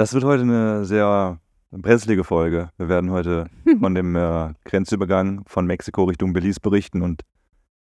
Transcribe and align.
Das 0.00 0.14
wird 0.14 0.24
heute 0.24 0.44
eine 0.44 0.86
sehr 0.86 1.38
brenzlige 1.70 2.24
Folge. 2.24 2.70
Wir 2.78 2.88
werden 2.88 3.10
heute 3.10 3.50
von 3.80 3.94
dem 3.94 4.16
äh, 4.16 4.54
Grenzübergang 4.64 5.42
von 5.46 5.66
Mexiko 5.66 6.04
Richtung 6.04 6.32
Belize 6.32 6.58
berichten 6.58 7.02
und 7.02 7.20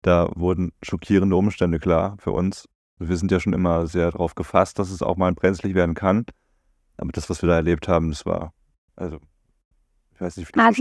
da 0.02 0.30
wurden 0.36 0.74
schockierende 0.84 1.38
Umstände 1.38 1.80
klar 1.80 2.18
für 2.20 2.34
uns. 2.34 2.66
Wir 2.98 3.16
sind 3.16 3.32
ja 3.32 3.40
schon 3.40 3.54
immer 3.54 3.88
sehr 3.88 4.12
darauf 4.12 4.36
gefasst, 4.36 4.80
dass 4.80 4.92
es 4.92 5.02
auch 5.02 5.16
mal 5.16 5.32
brenzlig 5.32 5.76
werden 5.76 5.96
kann. 5.96 6.26
Aber 6.98 7.10
das, 7.14 7.30
was 7.30 7.42
wir 7.42 7.48
da 7.48 7.56
erlebt 7.56 7.88
haben, 7.88 8.10
das 8.10 8.26
war, 8.26 8.52
also, 8.98 9.20
ich 10.14 10.20
weiß 10.20 10.36
nicht, 10.36 10.50
wie 10.50 10.52
das 10.52 10.76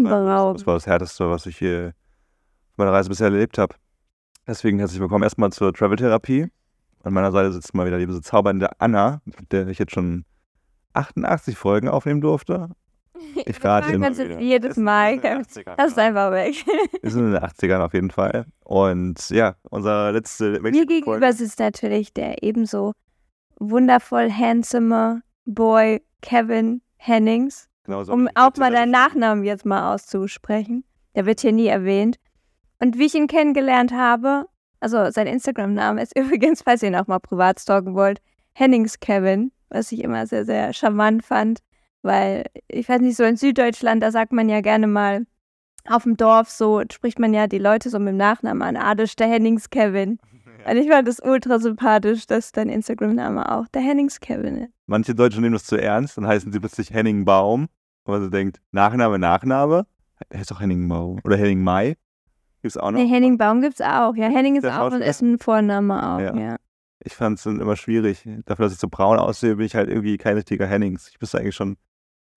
Das 0.55 0.67
war 0.67 0.75
das 0.75 0.89
Härteste, 0.89 1.31
was 1.31 1.47
ich 1.47 1.57
hier 1.57 1.95
auf 2.73 2.79
meiner 2.79 2.93
Reise 2.93 3.11
bisher 3.11 3.29
erlebt 3.29 3.59
habe. 3.59 3.77
Deswegen 4.45 4.81
herzlich 4.81 4.99
willkommen 4.99 5.23
erstmal 5.23 5.53
zur 5.53 5.73
Travel-Therapie. 5.73 6.49
An 7.05 7.15
meiner 7.15 7.31
Seite 7.31 7.53
sitzt 7.53 7.75
mal 7.75 7.87
wieder 7.87 8.01
die 8.01 8.07
bezaubernde 8.07 8.81
Anna, 8.81 9.23
mit 9.25 9.53
der 9.53 9.69
ich 9.69 9.79
jetzt 9.79 9.93
schon 9.93 10.25
88 10.95 11.57
Folgen 11.57 11.89
aufnehmen 11.89 12.21
durfte. 12.21 12.71
Ich 13.47 13.65
rate 13.65 13.93
immer 13.93 14.17
wieder. 14.17 14.39
jedes 14.39 14.77
Mal. 14.77 15.19
Das 15.19 15.89
ist 15.91 15.99
einfach 15.99 16.31
weg. 16.33 16.55
Wir 17.03 17.11
sind 17.11 17.27
in 17.27 17.33
den 17.33 17.43
80ern 17.43 17.81
auf 17.85 17.93
jeden 17.93 18.11
Fall. 18.11 18.47
Und 18.65 19.31
ja, 19.31 19.57
unser 19.71 20.13
letzte 20.13 20.61
Mir 20.61 20.87
gegenüber 20.87 21.33
sitzt 21.33 21.59
natürlich 21.59 22.13
der 22.13 22.43
ebenso 22.43 22.93
wundervoll 23.59 24.31
handsome 24.31 25.23
Boy 25.47 26.01
Kevin 26.23 26.81
Hennings. 26.97 27.69
Genau 27.85 28.05
so 28.05 28.13
um 28.13 28.29
auch 28.35 28.57
mal 28.57 28.71
deinen 28.71 28.93
Nachnamen 28.93 29.45
jetzt 29.45 29.65
mal 29.65 29.95
auszusprechen. 29.95 30.85
Der 31.15 31.27
wird 31.27 31.41
hier 31.41 31.53
nie 31.53 31.67
erwähnt. 31.67 32.17
Und 32.81 32.99
wie 32.99 33.07
ich 33.07 33.15
ihn 33.15 33.27
kennengelernt 33.27 33.93
habe, 33.93 34.47
also 34.81 35.11
sein 35.11 35.27
Instagram-Name 35.27 36.03
ist 36.03 36.13
übrigens, 36.19 36.63
falls 36.63 36.83
ihr 36.83 36.89
ihn 36.89 36.97
auch 36.97 37.07
mal 37.07 37.19
privat 37.19 37.61
stalken 37.61 37.95
wollt, 37.95 38.21
Hennings 38.53 39.01
Kevin, 39.01 39.53
was 39.71 39.93
ich 39.93 40.03
immer 40.03 40.27
sehr, 40.27 40.45
sehr 40.45 40.73
charmant 40.73 41.25
fand. 41.25 41.61
Weil, 42.03 42.45
ich 42.69 42.89
weiß 42.89 43.01
nicht, 43.01 43.17
so 43.17 43.25
in 43.25 43.37
Süddeutschland, 43.37 44.03
da 44.03 44.11
sagt 44.11 44.33
man 44.33 44.49
ja 44.49 44.61
gerne 44.61 44.87
mal, 44.87 45.27
auf 45.89 46.05
dem 46.05 46.17
Dorf 46.17 46.51
so 46.51 46.83
spricht 46.93 47.19
man 47.19 47.35
ja 47.35 47.47
die 47.47 47.59
Leute 47.59 47.91
so 47.91 47.99
mit 47.99 48.09
dem 48.09 48.17
Nachnamen 48.17 48.63
an. 48.63 48.77
Ah, 48.77 48.95
das 48.95 49.11
ist 49.11 49.21
der 49.21 49.29
Hennings 49.29 49.71
Kevin. 49.71 50.19
Und 50.69 50.77
ich 50.77 50.89
fand 50.89 51.09
das 51.09 51.21
ultra 51.21 51.59
sympathisch, 51.59 52.27
dass 52.27 52.53
dein 52.53 52.69
Instagram-Name 52.69 53.51
auch 53.51 53.69
der 53.69 53.83
Hennings 53.83 54.21
Kevin 54.21 54.57
ist. 54.65 54.73
Manche 54.87 55.15
Deutsche 55.15 55.41
nehmen 55.41 55.55
das 55.55 55.65
zu 55.65 55.77
ernst, 55.77 56.17
dann 56.19 56.27
heißen 56.27 56.53
sie 56.53 56.61
plötzlich 56.61 56.91
Henning 56.91 57.25
Baum. 57.25 57.69
Und 58.05 58.13
man 58.13 58.23
so 58.23 58.29
denkt, 58.29 58.61
Nachname, 58.73 59.19
Nachname. 59.19 59.87
Er 60.31 60.41
ist 60.41 60.51
doch 60.51 60.61
Henning 60.61 60.89
Baum. 60.89 61.21
Oder 61.25 61.37
Henning 61.37 61.63
Mai. 61.63 61.97
Gibt's 62.63 62.77
auch 62.77 62.91
noch? 62.91 62.99
Nee, 62.99 63.07
Henning 63.07 63.39
Baum 63.39 63.61
gibt's 63.61 63.81
auch. 63.81 64.17
Ja, 64.17 64.29
Henning 64.29 64.57
ist 64.57 64.67
auch 64.67 64.91
und 64.93 65.01
ist 65.01 65.23
ein 65.23 65.39
Vorname 65.39 66.15
auch, 66.15 66.21
ja. 66.21 66.35
ja. 66.35 66.57
Ich 67.01 67.15
fand 67.15 67.39
es 67.39 67.47
immer 67.47 67.77
schwierig. 67.77 68.29
Dafür, 68.45 68.65
dass 68.65 68.73
ich 68.73 68.81
so 68.81 68.89
braun 68.89 69.19
aussehe, 69.19 69.57
bin 69.57 69.67
ich 69.67 69.75
halt 69.75 69.89
irgendwie 69.89 70.19
kein 70.19 70.37
richtiger 70.37 70.67
Hennings. 70.67 71.09
Ich 71.09 71.21
müsste 71.21 71.39
eigentlich 71.39 71.55
schon 71.55 71.77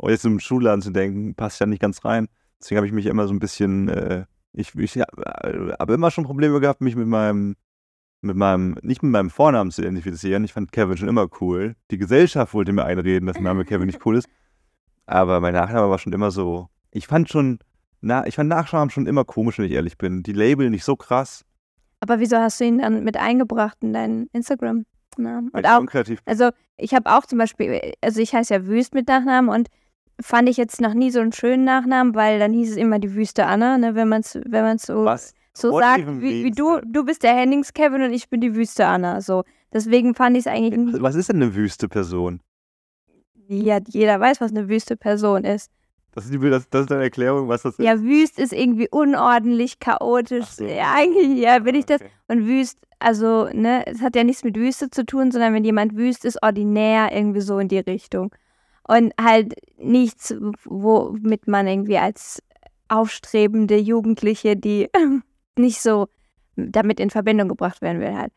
oh, 0.02 0.10
jetzt 0.10 0.26
im 0.26 0.40
Schulladen 0.40 0.82
zu 0.82 0.92
denken, 0.92 1.36
passt 1.36 1.60
ja 1.60 1.66
nicht 1.66 1.82
ganz 1.82 2.04
rein. 2.04 2.28
Deswegen 2.60 2.78
habe 2.78 2.88
ich 2.88 2.94
mich 2.94 3.06
immer 3.06 3.28
so 3.28 3.34
ein 3.34 3.40
bisschen, 3.40 3.90
äh, 3.90 4.26
ich, 4.54 4.76
ich 4.76 4.98
habe 4.98 5.76
hab 5.80 5.90
immer 5.90 6.12
schon 6.12 6.26
Probleme 6.26 6.60
gehabt, 6.60 6.82
mich 6.82 6.96
mit 6.96 7.08
meinem, 7.08 7.56
mit 8.22 8.36
meinem, 8.36 8.78
nicht 8.82 9.02
mit 9.04 9.12
meinem 9.12 9.30
Vornamen 9.30 9.72
zu 9.72 9.82
identifizieren. 9.82 10.44
Ich 10.44 10.54
fand 10.54 10.72
Kevin 10.72 10.98
schon 10.98 11.08
immer 11.08 11.28
cool. 11.40 11.76
Die 11.90 11.98
Gesellschaft 11.98 12.54
wollte 12.54 12.74
mir 12.74 12.86
einreden, 12.86 13.28
dass 13.28 13.36
der 13.36 13.44
Name 13.44 13.66
Kevin 13.66 13.88
nicht 13.88 14.06
cool 14.06 14.18
ist. 14.18 14.28
Aber 15.06 15.40
mein 15.40 15.54
Nachname 15.54 15.90
war 15.90 15.98
schon 15.98 16.14
immer 16.14 16.32
so. 16.32 16.68
Ich 16.92 17.08
fand 17.08 17.30
schon, 17.30 17.60
na, 18.00 18.26
ich 18.28 18.36
fand 18.36 18.50
Nachnamen 18.50 18.90
schon 18.90 19.08
immer 19.08 19.26
komisch, 19.26 19.58
wenn 19.58 19.66
ich 19.66 19.72
ehrlich 19.72 19.98
bin. 19.98 20.24
Die 20.24 20.34
Label 20.34 20.70
nicht 20.70 20.84
so 20.84 20.96
krass. 20.96 21.46
Aber 22.02 22.20
wieso 22.20 22.38
hast 22.38 22.60
du 22.60 22.66
ihn 22.66 22.80
dann 22.80 23.04
mit 23.04 23.16
eingebracht 23.16 23.78
in 23.82 23.94
deinen 23.94 24.28
Instagram-Namen? 24.34 25.50
Und 25.50 25.66
auch, 25.68 25.86
also 26.26 26.50
ich 26.78 26.94
habe 26.94 27.12
auch 27.12 27.26
zum 27.26 27.38
Beispiel, 27.38 27.94
also 28.02 28.20
ich 28.20 28.34
heiße 28.34 28.54
ja 28.54 28.66
Wüst 28.66 28.94
mit 28.94 29.08
Nachnamen 29.08 29.50
und 29.50 29.70
fand 30.20 30.50
ich 30.50 30.58
jetzt 30.58 30.82
noch 30.82 30.94
nie 30.94 31.12
so 31.12 31.20
einen 31.20 31.32
schönen 31.32 31.64
Nachnamen, 31.64 32.16
weil 32.16 32.40
dann 32.40 32.54
hieß 32.54 32.72
es 32.72 32.78
immer 32.78 33.00
die 33.00 33.14
Wüste 33.14 33.46
Anna, 33.46 33.78
ne, 33.78 33.96
wenn 33.96 34.10
man 34.10 34.22
es 34.22 34.36
wenn 34.46 34.64
man's 34.64 34.84
so, 34.84 35.06
Was? 35.06 35.34
so 35.54 35.78
sagt, 35.80 36.06
wie, 36.22 36.44
wie, 36.44 36.52
du, 36.52 36.80
du 36.84 37.06
bist 37.06 37.24
der 37.24 37.36
Hennings 37.36 37.74
Kevin 37.74 38.02
und 38.02 38.14
ich 38.14 38.30
bin 38.30 38.42
die 38.42 38.56
Wüste 38.56 38.88
Anna. 38.88 39.22
So. 39.22 39.44
Deswegen 39.72 40.16
fand 40.16 40.36
ich 40.38 40.46
es 40.46 40.48
eigentlich. 40.48 41.02
Was 41.02 41.16
ist 41.16 41.30
denn 41.30 41.38
eine 41.38 41.56
wüste 41.56 41.88
Person? 41.88 42.42
Ja, 43.48 43.80
jeder 43.88 44.20
weiß, 44.20 44.42
was 44.42 44.52
eine 44.52 44.70
wüste 44.70 44.98
Person 44.98 45.44
ist. 45.44 45.72
Das 46.14 46.26
ist, 46.26 46.34
die, 46.34 46.40
das, 46.50 46.70
das 46.70 46.84
ist 46.84 46.92
eine 46.92 47.04
Erklärung, 47.04 47.48
was 47.48 47.62
das 47.62 47.80
ist. 47.80 47.86
Ja, 47.86 48.02
wüst 48.02 48.38
ist 48.38 48.52
irgendwie 48.52 48.90
unordentlich, 48.90 49.80
chaotisch. 49.80 50.46
So. 50.46 50.66
Ja, 50.66 50.94
eigentlich, 50.96 51.40
ja, 51.40 51.60
bin 51.60 51.76
ich 51.76 51.86
das. 51.86 52.02
Okay. 52.02 52.12
Und 52.28 52.48
wüst, 52.48 52.78
also, 53.00 53.48
ne, 53.54 53.86
es 53.88 54.02
hat 54.02 54.16
ja 54.16 54.24
nichts 54.24 54.44
mit 54.44 54.58
Wüste 54.58 54.90
zu 54.90 55.06
tun, 55.06 55.32
sondern 55.32 55.54
wenn 55.54 55.64
jemand 55.64 55.96
wüst 55.96 56.26
ist, 56.26 56.44
ordinär, 56.44 57.10
irgendwie 57.14 57.42
so 57.42 57.60
in 57.60 57.70
die 57.70 57.80
Richtung 57.80 58.34
und 58.88 59.14
halt 59.20 59.56
nichts, 59.78 60.36
womit 60.66 61.48
man 61.48 61.68
irgendwie 61.68 61.98
als 61.98 62.42
aufstrebende 62.90 63.78
Jugendliche, 63.78 64.58
die 64.58 64.90
nicht 65.58 65.82
so 65.82 66.08
damit 66.56 67.00
in 67.00 67.10
Verbindung 67.10 67.48
gebracht 67.48 67.82
werden 67.82 68.02
will, 68.02 68.16
halt. 68.16 68.34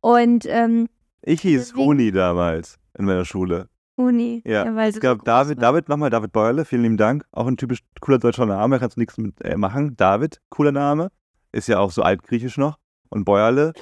Und 0.00 0.46
ähm, 0.46 0.88
ich 1.22 1.40
hieß 1.40 1.68
deswegen, 1.68 1.88
Uni 1.88 2.12
damals 2.12 2.78
in 2.96 3.04
meiner 3.04 3.24
Schule. 3.24 3.68
Uni. 3.96 4.42
Ja, 4.44 4.64
ja 4.66 4.76
weil 4.76 4.90
es 4.90 5.00
gab 5.00 5.24
David, 5.24 5.60
David, 5.60 5.88
nochmal 5.88 6.10
David 6.10 6.32
Beuerle, 6.32 6.64
vielen 6.64 6.82
lieben 6.82 6.96
Dank. 6.96 7.24
Auch 7.32 7.46
ein 7.46 7.56
typisch 7.56 7.80
cooler 8.00 8.18
deutscher 8.18 8.46
Name, 8.46 8.78
kannst 8.78 8.96
du 8.96 9.00
nichts 9.00 9.18
mit 9.18 9.40
äh, 9.42 9.56
machen. 9.56 9.96
David, 9.96 10.40
cooler 10.50 10.72
Name. 10.72 11.10
Ist 11.52 11.68
ja 11.68 11.78
auch 11.78 11.90
so 11.90 12.02
altgriechisch 12.02 12.58
noch. 12.58 12.78
Und 13.08 13.24
Beuerle, 13.24 13.72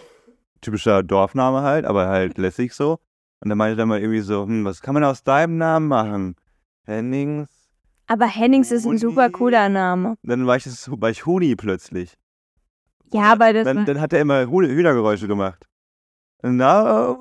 typischer 0.61 1.03
Dorfname 1.03 1.63
halt, 1.63 1.85
aber 1.85 2.09
halt 2.09 2.39
lässig 2.39 2.73
so. 2.73 2.99
Und 3.41 3.49
dann 3.49 3.59
meinte 3.59 3.83
er 3.83 3.87
mal 3.87 4.01
irgendwie 4.01 4.21
so, 4.21 4.47
hm, 4.47 4.65
was 4.65 4.81
kann 4.81 4.95
man 4.95 5.05
aus 5.05 5.23
deinem 5.23 5.59
Namen 5.59 5.89
machen? 5.89 6.37
Hennings. 6.85 7.49
Aber 8.07 8.27
Hennings 8.27 8.71
ist 8.71 8.87
ein 8.87 8.99
super 8.99 9.31
cooler 9.31 9.69
Name. 9.69 10.17
Dann 10.23 10.47
war 10.47 10.57
ich, 10.57 10.65
das, 10.65 10.91
war 10.91 11.11
ich 11.11 11.27
Huni 11.27 11.57
plötzlich. 11.57 12.17
Ja, 13.13 13.33
aber 13.33 13.53
das 13.53 13.65
dann, 13.65 13.85
dann 13.85 14.01
hat 14.01 14.13
er 14.13 14.21
immer 14.21 14.47
Hühnergeräusche 14.47 15.27
gemacht. 15.27 15.67
Na, 16.43 17.17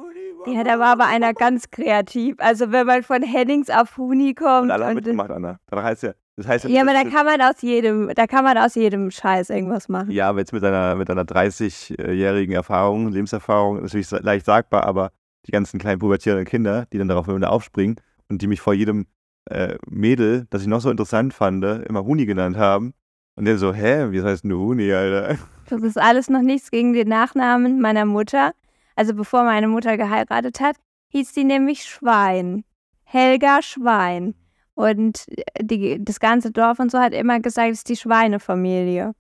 ja, 0.48 0.64
da 0.64 0.80
war 0.80 0.94
aber 0.94 1.06
einer 1.06 1.34
ganz 1.34 1.70
kreativ. 1.72 2.36
Also 2.40 2.72
wenn 2.72 2.88
man 2.88 3.04
von 3.04 3.22
Hennings 3.22 3.70
auf 3.70 3.98
Huni 3.98 4.34
kommt. 4.34 4.64
Und 4.64 4.72
alle 4.72 4.86
haben 4.86 4.96
mitgemacht, 4.96 5.32
Anna. 5.32 5.60
Das 5.68 5.84
heißt 5.84 6.04
ja, 6.04 6.14
das 6.36 6.48
heißt 6.48 6.66
ja, 6.66 6.70
ja 6.72 6.82
aber 6.82 6.94
da 6.94 7.04
kann 7.04 7.26
man 7.26 7.42
aus 7.42 7.62
jedem, 7.62 8.12
da 8.16 8.28
kann 8.28 8.44
man 8.44 8.58
aus 8.58 8.76
jedem 8.76 9.12
Scheiß 9.12 9.50
irgendwas 9.50 9.90
machen. 9.90 10.12
Ja, 10.12 10.30
aber 10.30 10.40
jetzt 10.40 10.54
mit 10.54 10.64
einer, 10.64 10.96
mit 10.96 11.10
einer 11.10 11.24
30-jährigen 11.24 12.56
Erfahrung, 12.56 13.12
Lebenserfahrung, 13.12 13.82
natürlich 13.82 14.10
leicht 14.12 14.46
sagbar, 14.46 14.86
aber 14.86 15.12
die 15.46 15.52
ganzen 15.52 15.80
kleinen 15.80 16.00
pubertierenden 16.00 16.46
Kinder, 16.46 16.86
die 16.92 16.98
dann 16.98 17.08
darauf 17.08 17.28
immer 17.28 17.52
aufspringen 17.52 17.98
und 18.30 18.42
die 18.42 18.48
mich 18.48 18.62
vor 18.62 18.74
jedem 18.74 19.06
äh, 19.46 19.76
Mädel, 19.88 20.48
das 20.50 20.62
ich 20.62 20.68
noch 20.68 20.82
so 20.82 20.90
interessant 20.90 21.34
fand, 21.34 21.64
immer 21.64 22.04
Huni 22.04 22.26
genannt 22.26 22.58
haben. 22.58 22.94
Und 23.36 23.46
der 23.46 23.58
so, 23.58 23.74
hä, 23.74 24.12
wie 24.12 24.22
heißt 24.22 24.44
du 24.46 24.60
Huni, 24.60 24.92
Alter? 24.94 25.38
Das 25.70 25.82
ist 25.82 25.98
alles 25.98 26.30
noch 26.30 26.42
nichts 26.42 26.72
gegen 26.72 26.94
den 26.94 27.08
Nachnamen 27.08 27.80
meiner 27.82 28.06
Mutter. 28.06 28.54
Also 28.96 29.14
bevor 29.14 29.44
meine 29.44 29.68
Mutter 29.68 29.98
geheiratet 29.98 30.60
hat, 30.60 30.76
hieß 31.10 31.34
sie 31.34 31.44
nämlich 31.44 31.86
Schwein. 31.86 32.64
Helga 33.04 33.62
Schwein. 33.62 34.36
Und 34.76 35.26
die, 35.62 36.04
das 36.04 36.20
ganze 36.20 36.52
Dorf 36.52 36.80
und 36.80 36.92
so 36.92 37.00
hat 37.00 37.14
immer 37.14 37.40
gesagt, 37.40 37.72
es 37.72 37.80
ist 37.80 37.90
die 37.90 37.96
Schweinefamilie. 37.96 39.14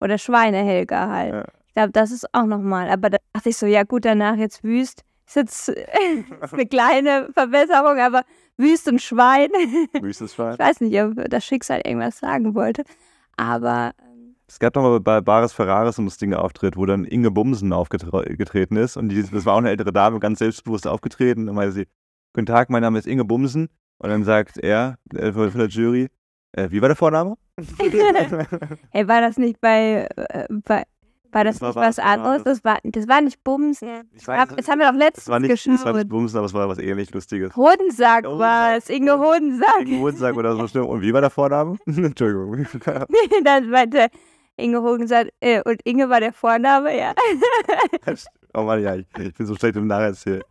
Oder 0.00 0.18
Schweinehelga 0.18 1.08
halt. 1.08 1.32
Ja. 1.32 1.44
Ich 1.66 1.74
glaube, 1.74 1.92
das 1.92 2.10
ist 2.10 2.32
auch 2.34 2.46
nochmal. 2.46 2.90
Aber 2.90 3.10
da 3.10 3.18
dachte 3.32 3.50
ich 3.50 3.56
so, 3.56 3.66
ja 3.66 3.82
gut, 3.82 4.04
danach 4.04 4.36
jetzt 4.36 4.64
Wüst 4.64 5.04
ist 5.30 5.36
jetzt 5.36 5.68
ist 6.42 6.52
eine 6.52 6.66
kleine 6.66 7.28
Verbesserung, 7.32 7.98
aber 7.98 8.24
Wüstenschwein. 8.56 9.50
Wüstenschwein. 10.00 10.54
Ich 10.54 10.58
weiß 10.58 10.80
nicht, 10.80 11.00
ob 11.00 11.30
das 11.30 11.44
Schicksal 11.44 11.80
irgendwas 11.84 12.18
sagen 12.18 12.54
wollte. 12.54 12.84
Aber. 13.36 13.92
Es 14.50 14.58
gab 14.58 14.72
doch 14.72 14.82
mal 14.82 14.98
bei 14.98 15.20
Baris 15.20 15.52
Ferraris 15.52 15.96
um 16.00 16.06
das 16.06 16.16
Ding 16.16 16.34
auftritt, 16.34 16.76
wo 16.76 16.84
dann 16.84 17.04
Inge 17.04 17.30
Bumsen 17.30 17.72
aufgetreten 17.72 18.76
ist. 18.76 18.96
Und 18.96 19.10
die, 19.10 19.22
das 19.22 19.46
war 19.46 19.54
auch 19.54 19.58
eine 19.58 19.70
ältere 19.70 19.92
Dame, 19.92 20.18
ganz 20.18 20.40
selbstbewusst 20.40 20.88
aufgetreten. 20.88 21.48
Und 21.48 21.54
meinte 21.54 21.72
sie: 21.72 21.86
Guten 22.32 22.46
Tag, 22.46 22.68
mein 22.68 22.82
Name 22.82 22.98
ist 22.98 23.06
Inge 23.06 23.24
Bumsen. 23.24 23.68
Und 23.98 24.10
dann 24.10 24.24
sagt 24.24 24.58
er 24.58 24.98
äh, 25.14 25.30
von 25.30 25.52
der 25.54 25.68
Jury: 25.68 26.08
äh, 26.50 26.68
Wie 26.70 26.82
war 26.82 26.88
der 26.88 26.96
Vorname? 26.96 27.36
hey, 28.90 29.06
war 29.06 29.20
das 29.20 29.38
nicht 29.38 29.60
bei, 29.60 30.08
äh, 30.16 30.46
bei 30.64 30.82
war 31.32 31.44
das, 31.44 31.58
das 31.58 31.62
war 31.62 31.68
nicht 31.68 31.76
was, 31.76 31.98
was 31.98 32.04
anderes? 32.04 32.42
Das 32.42 32.64
war, 32.64 32.78
das 32.82 33.06
war 33.06 33.20
nicht 33.20 33.44
Bums. 33.44 33.80
Ja. 33.80 34.00
Ich 34.12 34.26
weiß, 34.26 34.48
das 34.56 34.68
haben 34.68 34.80
wir 34.80 34.90
doch 34.90 34.98
letztens 34.98 35.28
war 35.28 35.38
nicht, 35.38 35.50
geschaut. 35.50 35.74
Das 35.74 35.84
war 35.84 35.92
nicht 35.92 36.08
Bums, 36.08 36.34
aber 36.34 36.46
es 36.46 36.54
war 36.54 36.68
was 36.68 36.78
ähnlich 36.78 37.12
Lustiges. 37.12 37.54
Hodensack 37.54 38.24
war 38.24 38.76
es. 38.76 38.90
Inge 38.90 39.16
Hodensack. 39.16 39.82
Inge 39.82 40.00
Hodensack 40.00 40.36
oder 40.36 40.56
so 40.56 40.66
stimmt. 40.66 40.88
Und 40.88 41.02
wie 41.02 41.12
war 41.12 41.20
der 41.20 41.30
Vorname? 41.30 41.78
Entschuldigung. 41.86 42.66
dann 43.44 43.70
meinte 43.70 44.08
Inge 44.60 44.82
Hodensack, 44.82 45.28
äh, 45.40 45.60
und 45.64 45.80
Inge 45.84 46.08
war 46.08 46.20
der 46.20 46.32
Vorname, 46.32 46.96
ja. 46.96 47.14
oh 48.54 48.62
Mann, 48.62 48.82
ja, 48.82 48.96
ich, 48.96 49.06
ich 49.18 49.34
bin 49.34 49.46
so 49.46 49.54
schlecht 49.56 49.76
im 49.76 49.86
Nacherzählen. 49.86 50.42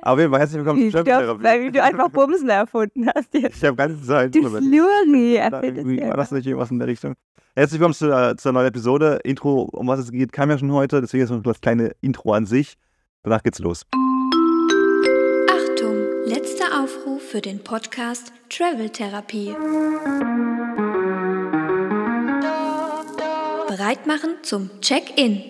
Auf 0.00 0.18
jeden 0.18 0.30
Fall 0.30 0.40
herzlich 0.40 0.58
willkommen 0.58 0.90
zur 0.90 1.04
Therapie. 1.04 1.42
Weil 1.42 1.72
du 1.72 1.82
einfach 1.82 2.08
Bumsen 2.08 2.48
erfunden 2.48 3.10
hast. 3.14 3.34
Jetzt. 3.34 3.56
Ich 3.56 3.64
habe 3.64 3.76
ganze 3.76 4.00
Zeit. 4.02 4.34
Du 4.34 4.42
Fluri 4.48 5.38
War 5.40 6.16
das 6.16 6.30
nicht 6.30 6.46
irgendwas 6.46 6.70
in 6.70 6.78
der 6.78 6.88
Richtung? 6.88 7.14
Herzlich 7.56 7.80
willkommen 7.80 7.94
zu, 7.94 8.10
äh, 8.10 8.36
zur 8.36 8.52
neuen 8.52 8.68
Episode. 8.68 9.18
Intro, 9.24 9.62
um 9.62 9.88
was 9.88 9.98
es 9.98 10.12
geht, 10.12 10.32
kam 10.32 10.50
ja 10.50 10.58
schon 10.58 10.70
heute. 10.72 11.00
Deswegen 11.00 11.24
ist 11.24 11.30
noch 11.30 11.42
das 11.42 11.60
kleine 11.60 11.92
Intro 12.00 12.32
an 12.32 12.46
sich. 12.46 12.76
Danach 13.24 13.42
geht's 13.42 13.58
los. 13.58 13.84
Achtung, 15.50 15.96
Letzter 16.26 16.80
Aufruf 16.80 17.22
für 17.22 17.40
den 17.40 17.58
Podcast 17.58 18.32
Travel 18.48 18.90
Therapie. 18.90 19.56
Bereit 23.78 24.08
machen 24.08 24.30
zum 24.42 24.70
Check-in. 24.80 25.44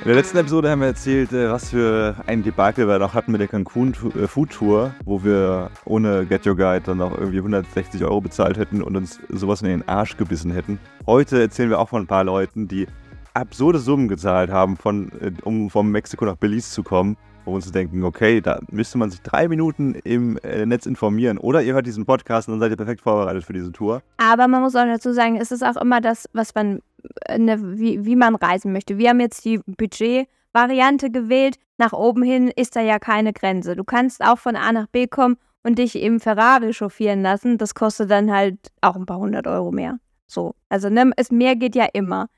In 0.00 0.04
der 0.04 0.14
letzten 0.16 0.36
Episode 0.36 0.68
haben 0.68 0.80
wir 0.80 0.88
erzählt, 0.88 1.32
äh, 1.32 1.50
was 1.50 1.70
für 1.70 2.14
ein 2.26 2.42
Debakel 2.42 2.86
wir 2.86 2.98
noch 2.98 3.14
hatten 3.14 3.32
mit 3.32 3.40
der 3.40 3.48
Cancun 3.48 3.94
äh, 4.22 4.26
Food 4.26 4.50
Tour, 4.50 4.94
wo 5.06 5.24
wir 5.24 5.70
ohne 5.86 6.26
Get 6.26 6.46
Your 6.46 6.56
Guide 6.56 6.82
dann 6.84 6.98
noch 6.98 7.16
irgendwie 7.16 7.38
160 7.38 8.04
Euro 8.04 8.20
bezahlt 8.20 8.58
hätten 8.58 8.82
und 8.82 8.98
uns 8.98 9.18
sowas 9.30 9.62
in 9.62 9.68
den 9.68 9.88
Arsch 9.88 10.18
gebissen 10.18 10.50
hätten. 10.50 10.78
Heute 11.06 11.40
erzählen 11.40 11.70
wir 11.70 11.78
auch 11.78 11.88
von 11.88 12.02
ein 12.02 12.06
paar 12.06 12.24
Leuten, 12.24 12.68
die 12.68 12.86
absurde 13.32 13.78
Summen 13.78 14.08
gezahlt 14.08 14.50
haben, 14.50 14.76
von, 14.76 15.10
äh, 15.22 15.32
um 15.42 15.70
von 15.70 15.90
Mexiko 15.90 16.26
nach 16.26 16.36
Belize 16.36 16.70
zu 16.70 16.82
kommen 16.82 17.16
wo 17.48 17.54
uns 17.54 17.70
denken, 17.72 18.04
okay, 18.04 18.40
da 18.40 18.60
müsste 18.70 18.98
man 18.98 19.10
sich 19.10 19.20
drei 19.22 19.48
Minuten 19.48 19.94
im 20.04 20.36
äh, 20.38 20.66
Netz 20.66 20.86
informieren. 20.86 21.38
Oder 21.38 21.62
ihr 21.62 21.74
hört 21.74 21.86
diesen 21.86 22.06
Podcast 22.06 22.48
und 22.48 22.54
dann 22.54 22.60
seid 22.60 22.70
ihr 22.70 22.76
perfekt 22.76 23.00
vorbereitet 23.00 23.44
für 23.44 23.52
diese 23.52 23.72
Tour. 23.72 24.02
Aber 24.18 24.46
man 24.48 24.62
muss 24.62 24.76
auch 24.76 24.84
dazu 24.84 25.12
sagen, 25.12 25.36
es 25.36 25.50
ist 25.50 25.62
auch 25.62 25.76
immer 25.76 26.00
das, 26.00 26.28
was 26.32 26.54
man, 26.54 26.80
äh, 27.26 27.38
ne, 27.38 27.58
wie, 27.78 28.04
wie 28.04 28.16
man 28.16 28.34
reisen 28.34 28.72
möchte. 28.72 28.98
Wir 28.98 29.10
haben 29.10 29.20
jetzt 29.20 29.44
die 29.44 29.58
Budget-Variante 29.66 31.10
gewählt. 31.10 31.56
Nach 31.78 31.92
oben 31.92 32.22
hin 32.22 32.48
ist 32.54 32.76
da 32.76 32.80
ja 32.80 32.98
keine 32.98 33.32
Grenze. 33.32 33.76
Du 33.76 33.84
kannst 33.84 34.22
auch 34.22 34.38
von 34.38 34.56
A 34.56 34.72
nach 34.72 34.86
B 34.88 35.06
kommen 35.06 35.36
und 35.62 35.78
dich 35.78 36.00
im 36.00 36.20
Ferrari 36.20 36.72
chauffieren 36.72 37.22
lassen. 37.22 37.58
Das 37.58 37.74
kostet 37.74 38.10
dann 38.10 38.32
halt 38.32 38.58
auch 38.80 38.96
ein 38.96 39.06
paar 39.06 39.18
hundert 39.18 39.46
Euro 39.46 39.72
mehr. 39.72 39.98
So. 40.26 40.54
Also 40.68 40.90
ne, 40.90 41.10
es 41.16 41.30
mehr 41.30 41.56
geht 41.56 41.74
ja 41.74 41.86
immer. 41.92 42.28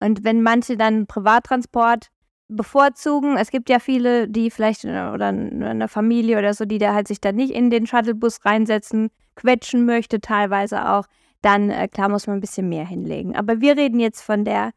Und 0.00 0.24
wenn 0.24 0.42
manche 0.42 0.76
dann 0.76 1.06
Privattransport 1.06 2.08
bevorzugen. 2.48 3.36
Es 3.36 3.50
gibt 3.50 3.68
ja 3.68 3.78
viele, 3.78 4.28
die 4.28 4.50
vielleicht 4.50 4.84
oder 4.84 5.28
eine 5.28 5.88
Familie 5.88 6.38
oder 6.38 6.54
so, 6.54 6.64
die 6.64 6.78
da 6.78 6.94
halt 6.94 7.08
sich 7.08 7.20
dann 7.20 7.36
nicht 7.36 7.52
in 7.52 7.70
den 7.70 7.86
Shuttlebus 7.86 8.44
reinsetzen, 8.44 9.10
quetschen 9.34 9.84
möchte, 9.84 10.20
teilweise 10.20 10.88
auch. 10.88 11.06
Dann, 11.42 11.70
äh, 11.70 11.88
klar, 11.88 12.08
muss 12.08 12.26
man 12.26 12.38
ein 12.38 12.40
bisschen 12.40 12.68
mehr 12.68 12.86
hinlegen. 12.86 13.36
Aber 13.36 13.60
wir 13.60 13.76
reden 13.76 14.00
jetzt 14.00 14.22
von 14.22 14.44
der 14.44 14.70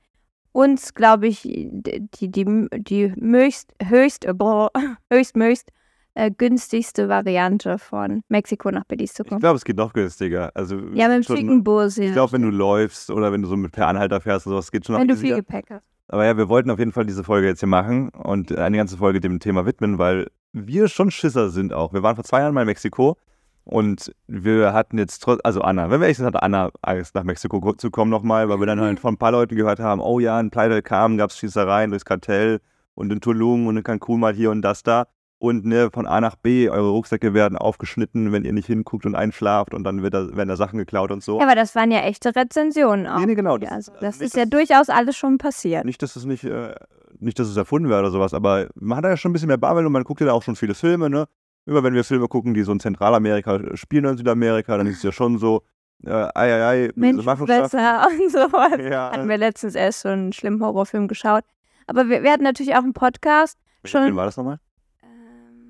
uns, 0.51 0.93
glaube 0.93 1.27
ich, 1.27 1.41
die, 1.43 2.31
die, 2.31 2.67
die 2.71 3.13
höchst, 3.19 3.73
höchst, 3.83 4.27
boah, 4.35 4.71
höchst, 5.09 5.35
höchst 5.35 5.71
äh, 6.15 6.31
günstigste 6.31 7.07
Variante 7.07 7.77
von 7.77 8.23
Mexiko 8.29 8.71
nach 8.71 8.83
Belize 8.85 9.13
zu 9.13 9.23
kommen. 9.23 9.37
Ich 9.37 9.41
glaube, 9.41 9.57
es 9.57 9.63
geht 9.63 9.77
noch 9.77 9.93
günstiger. 9.93 10.51
Also, 10.53 10.75
ja, 10.93 11.07
mit 11.07 11.17
dem 11.17 11.23
schicken 11.23 11.63
Bus, 11.63 11.97
ja. 11.97 12.05
Ich 12.05 12.13
glaube, 12.13 12.33
wenn 12.33 12.41
du 12.41 12.49
läufst 12.49 13.09
oder 13.09 13.31
wenn 13.31 13.41
du 13.41 13.47
so 13.47 13.55
mit 13.55 13.71
per 13.71 13.87
Anhalter 13.87 14.19
fährst, 14.19 14.45
oder 14.47 14.55
sowas 14.55 14.71
geht 14.71 14.85
schon 14.85 14.93
noch 14.93 15.01
Wenn 15.01 15.07
du 15.07 15.15
viel 15.15 15.35
Gepäck 15.35 15.67
hast. 15.69 15.85
Aber 16.09 16.25
ja, 16.25 16.35
wir 16.37 16.49
wollten 16.49 16.71
auf 16.71 16.79
jeden 16.79 16.91
Fall 16.91 17.05
diese 17.05 17.23
Folge 17.23 17.47
jetzt 17.47 17.59
hier 17.59 17.69
machen 17.69 18.09
und 18.09 18.55
eine 18.57 18.77
ganze 18.77 18.97
Folge 18.97 19.19
dem 19.19 19.39
Thema 19.39 19.67
widmen, 19.67 19.99
weil 19.99 20.27
wir 20.51 20.87
schon 20.87 21.11
Schisser 21.11 21.51
sind 21.51 21.71
auch. 21.71 21.93
Wir 21.93 22.01
waren 22.01 22.15
vor 22.15 22.25
zwei 22.25 22.39
Jahren 22.39 22.53
mal 22.55 22.61
in 22.61 22.67
Mexiko 22.67 23.15
und 23.63 24.11
wir 24.25 24.73
hatten 24.73 24.97
jetzt 24.97 25.19
trotz, 25.19 25.39
also 25.43 25.61
Anna, 25.61 25.91
wenn 25.91 25.99
wir 26.01 26.05
ehrlich 26.05 26.17
sind, 26.17 26.25
hatte 26.25 26.41
Anna 26.41 26.71
Angst, 26.81 27.13
nach 27.13 27.23
Mexiko 27.23 27.73
zu 27.73 27.91
kommen 27.91 28.09
nochmal, 28.09 28.49
weil 28.49 28.59
wir 28.59 28.65
dann 28.65 28.81
halt 28.81 28.99
von 28.99 29.13
ein 29.13 29.17
paar 29.17 29.31
Leuten 29.31 29.55
gehört 29.55 29.79
haben, 29.79 30.01
oh 30.01 30.19
ja, 30.19 30.39
in 30.39 30.49
del 30.49 30.81
Carmen 30.81 31.17
gab 31.19 31.29
es 31.29 31.37
Schießereien 31.37 31.91
durchs 31.91 32.05
Kartell 32.05 32.59
und 32.95 33.11
in 33.13 33.21
Tulum 33.21 33.67
und 33.67 33.77
in 33.77 33.83
Cancun 33.83 34.19
mal 34.19 34.33
hier 34.33 34.49
und 34.49 34.63
das 34.63 34.81
da 34.81 35.05
und 35.39 35.65
ne, 35.65 35.89
von 35.91 36.05
A 36.05 36.19
nach 36.21 36.35
B, 36.35 36.69
eure 36.69 36.89
Rucksäcke 36.89 37.33
werden 37.33 37.57
aufgeschnitten, 37.57 38.31
wenn 38.33 38.43
ihr 38.43 38.51
nicht 38.51 38.67
hinguckt 38.67 39.05
und 39.05 39.15
einschlaft 39.15 39.73
und 39.73 39.85
dann 39.85 40.03
wird 40.03 40.13
da, 40.13 40.35
werden 40.35 40.49
da 40.49 40.57
Sachen 40.57 40.77
geklaut 40.77 41.11
und 41.11 41.23
so. 41.23 41.39
Ja, 41.39 41.45
aber 41.45 41.55
das 41.55 41.75
waren 41.75 41.91
ja 41.91 42.01
echte 42.01 42.35
Rezensionen 42.35 43.07
auch. 43.07 43.19
Nee, 43.19 43.25
nee, 43.25 43.35
genau. 43.35 43.57
Das, 43.57 43.71
also, 43.71 43.93
das 44.01 44.19
ist 44.19 44.35
ja 44.35 44.45
durchaus 44.45 44.89
alles 44.89 45.15
schon 45.15 45.37
passiert. 45.37 45.85
Nicht, 45.85 46.01
dass 46.03 46.17
es 46.17 46.25
nicht, 46.25 46.43
äh, 46.43 46.75
nicht, 47.19 47.39
dass 47.39 47.47
es 47.47 47.55
erfunden 47.55 47.89
wäre 47.89 48.01
oder 48.01 48.11
sowas, 48.11 48.33
aber 48.33 48.67
man 48.75 48.97
hat 48.97 49.05
ja 49.05 49.15
schon 49.15 49.31
ein 49.31 49.33
bisschen 49.33 49.47
mehr 49.47 49.57
Barwelt 49.57 49.85
und 49.85 49.93
man 49.93 50.03
guckt 50.03 50.19
ja 50.19 50.31
auch 50.33 50.43
schon 50.43 50.57
viele 50.57 50.75
Filme, 50.75 51.09
ne? 51.09 51.27
Immer 51.65 51.83
wenn 51.83 51.93
wir 51.93 52.03
Filme 52.03 52.27
gucken, 52.27 52.53
die 52.53 52.63
so 52.63 52.71
in 52.71 52.79
Zentralamerika 52.79 53.75
spielen 53.75 54.05
in 54.05 54.17
Südamerika, 54.17 54.77
dann 54.77 54.87
ist 54.87 54.97
es 54.97 55.03
ja 55.03 55.11
schon 55.11 55.37
so, 55.37 55.63
äh, 56.05 56.11
ei, 56.11 56.31
ei, 56.35 56.65
ei, 56.65 56.91
Mensch, 56.95 57.23
besser 57.23 58.07
und 58.19 58.31
sowas. 58.31 58.79
Ja. 58.79 59.11
Hatten 59.11 59.29
wir 59.29 59.37
letztens 59.37 59.75
erst 59.75 60.01
so 60.01 60.09
einen 60.09 60.33
schlimmen 60.33 60.63
Horrorfilm 60.63 61.07
geschaut. 61.07 61.43
Aber 61.87 62.09
wir, 62.09 62.23
wir 62.23 62.31
hatten 62.31 62.43
natürlich 62.43 62.73
auch 62.73 62.83
einen 62.83 62.93
Podcast. 62.93 63.57
Welcher 63.83 64.03
Film 64.03 64.15
war 64.15 64.25
das 64.25 64.37
nochmal? 64.37 64.59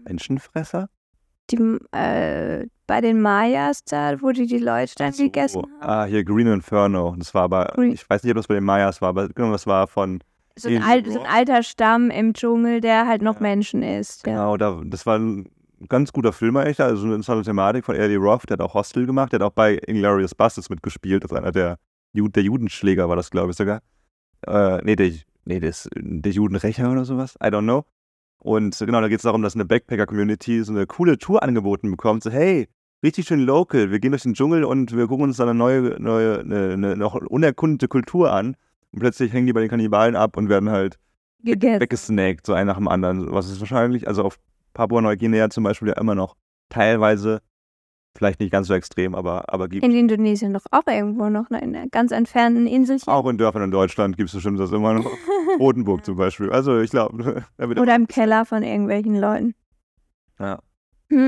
Menschenfresser? 0.06 0.90
Die, 1.52 1.58
äh, 1.92 2.68
bei 2.86 3.02
den 3.02 3.22
Mayas 3.22 3.84
da, 3.84 4.22
wo 4.22 4.32
die 4.32 4.46
Leute 4.58 4.94
dann 4.98 5.14
so, 5.14 5.24
gegessen 5.24 5.64
haben. 5.80 5.90
Ah, 5.90 6.06
hier 6.06 6.24
Green 6.24 6.48
Inferno. 6.48 7.16
Das 7.18 7.34
war 7.34 7.44
aber, 7.44 7.72
Green. 7.76 7.92
ich 7.92 8.08
weiß 8.10 8.24
nicht, 8.24 8.32
ob 8.32 8.38
das 8.38 8.48
bei 8.48 8.56
den 8.56 8.64
Mayas 8.64 9.02
war, 9.02 9.10
aber 9.10 9.30
genau, 9.30 9.52
das 9.52 9.66
war 9.66 9.88
von. 9.88 10.20
So 10.58 10.70
ein, 10.70 10.84
alt, 10.84 11.08
so 11.08 11.22
ein, 11.22 11.26
alter 11.26 11.64
Stamm 11.64 12.10
im 12.10 12.34
Dschungel, 12.34 12.82
der 12.82 13.08
halt 13.08 13.22
noch 13.22 13.36
ja. 13.36 13.42
Menschen 13.42 13.82
ist. 13.82 14.24
Genau, 14.24 14.58
da, 14.58 14.82
das 14.84 15.06
war 15.06 15.18
ein 15.18 15.48
ganz 15.88 16.12
guter 16.12 16.34
Film 16.34 16.58
eigentlich, 16.58 16.82
also 16.82 17.06
eine 17.06 17.16
interessante 17.16 17.46
Thematik 17.46 17.86
von 17.86 17.96
Eddie 17.96 18.16
Roth, 18.16 18.50
der 18.50 18.56
hat 18.56 18.62
auch 18.62 18.74
Hostel 18.74 19.06
gemacht, 19.06 19.32
der 19.32 19.40
hat 19.40 19.48
auch 19.48 19.54
bei 19.54 19.80
Inglourious 19.88 20.36
Basterds 20.36 20.70
mitgespielt, 20.70 21.24
das 21.24 21.32
ist 21.32 21.38
einer 21.38 21.52
der, 21.52 21.78
der 22.14 22.44
Judenschläger 22.44 23.08
war 23.08 23.16
das, 23.16 23.32
glaube 23.32 23.52
ich 23.52 23.56
sogar. 23.56 23.82
Äh, 24.48 24.82
nee, 24.84 24.96
der, 24.96 25.12
nee, 25.46 25.60
der, 25.60 25.70
ist, 25.70 25.90
der 25.96 26.32
Judenrächer 26.32 26.92
oder 26.92 27.06
sowas, 27.06 27.36
I 27.36 27.48
don't 27.48 27.64
know. 27.64 27.86
Und 28.40 28.78
genau, 28.78 29.02
da 29.02 29.10
geht 29.10 29.18
es 29.20 29.24
darum, 29.24 29.42
dass 29.42 29.56
eine 29.56 29.66
Backpacker-Community 29.66 30.64
so 30.64 30.72
eine 30.72 30.88
coole 30.88 31.18
Tour 31.18 31.44
angeboten 31.44 31.92
bekommt. 31.92 32.24
So, 32.24 32.32
hey, 32.32 32.68
richtig 33.04 33.28
schön 33.28 33.42
local, 33.42 33.92
wir 33.92 34.00
gehen 34.00 34.12
durch 34.12 34.24
den 34.24 34.34
Dschungel 34.34 34.64
und 34.64 34.96
wir 34.96 35.08
gucken 35.08 35.26
uns 35.26 35.40
eine 35.40 35.54
neue, 35.54 36.02
neue, 36.02 36.40
eine, 36.40 36.74
eine 36.74 36.96
noch 36.96 37.16
unerkundete 37.16 37.88
Kultur 37.88 38.32
an. 38.32 38.56
Und 38.92 39.00
plötzlich 39.00 39.34
hängen 39.34 39.46
die 39.46 39.54
bei 39.54 39.60
den 39.60 39.70
Kannibalen 39.70 40.16
ab 40.16 40.38
und 40.38 40.50
werden 40.50 40.70
halt 40.70 40.98
Gegessen. 41.44 41.82
weggesnackt, 41.82 42.46
so 42.46 42.54
ein 42.54 42.68
nach 42.68 42.78
dem 42.78 42.88
anderen. 42.88 43.32
Was 43.32 43.50
ist 43.50 43.60
wahrscheinlich, 43.60 44.08
also 44.08 44.24
auf 44.24 44.40
Papua-Neuguinea 44.74 45.50
zum 45.50 45.64
Beispiel 45.64 45.90
ja 45.90 45.96
immer 45.96 46.16
noch 46.16 46.36
teilweise 46.70 47.42
Vielleicht 48.16 48.40
nicht 48.40 48.52
ganz 48.52 48.68
so 48.68 48.74
extrem, 48.74 49.14
aber, 49.14 49.54
aber 49.54 49.68
gibt 49.68 49.86
In 49.86 49.92
Indonesien 49.92 50.54
doch 50.54 50.66
auch 50.72 50.88
irgendwo 50.88 51.30
noch 51.30 51.50
ne, 51.50 51.62
in 51.62 51.76
einer 51.76 51.88
ganz 51.88 52.12
entfernten 52.12 52.66
Insel. 52.66 52.98
Auch 53.06 53.28
in 53.28 53.38
Dörfern 53.38 53.64
in 53.64 53.72
Deutschland 53.72 54.18
gibt 54.18 54.30
es 54.30 54.36
bestimmt 54.36 54.60
das 54.60 54.72
immer 54.72 54.94
noch. 54.94 55.06
Rotenburg 55.60 56.04
zum 56.04 56.16
Beispiel. 56.18 56.52
Also 56.52 56.80
ich 56.80 56.90
glaube. 56.90 57.46
Oder 57.60 57.96
im 57.96 58.08
Keller 58.08 58.46
von 58.46 58.64
irgendwelchen 58.64 59.20
Leuten. 59.20 59.54
Ja. 60.40 60.60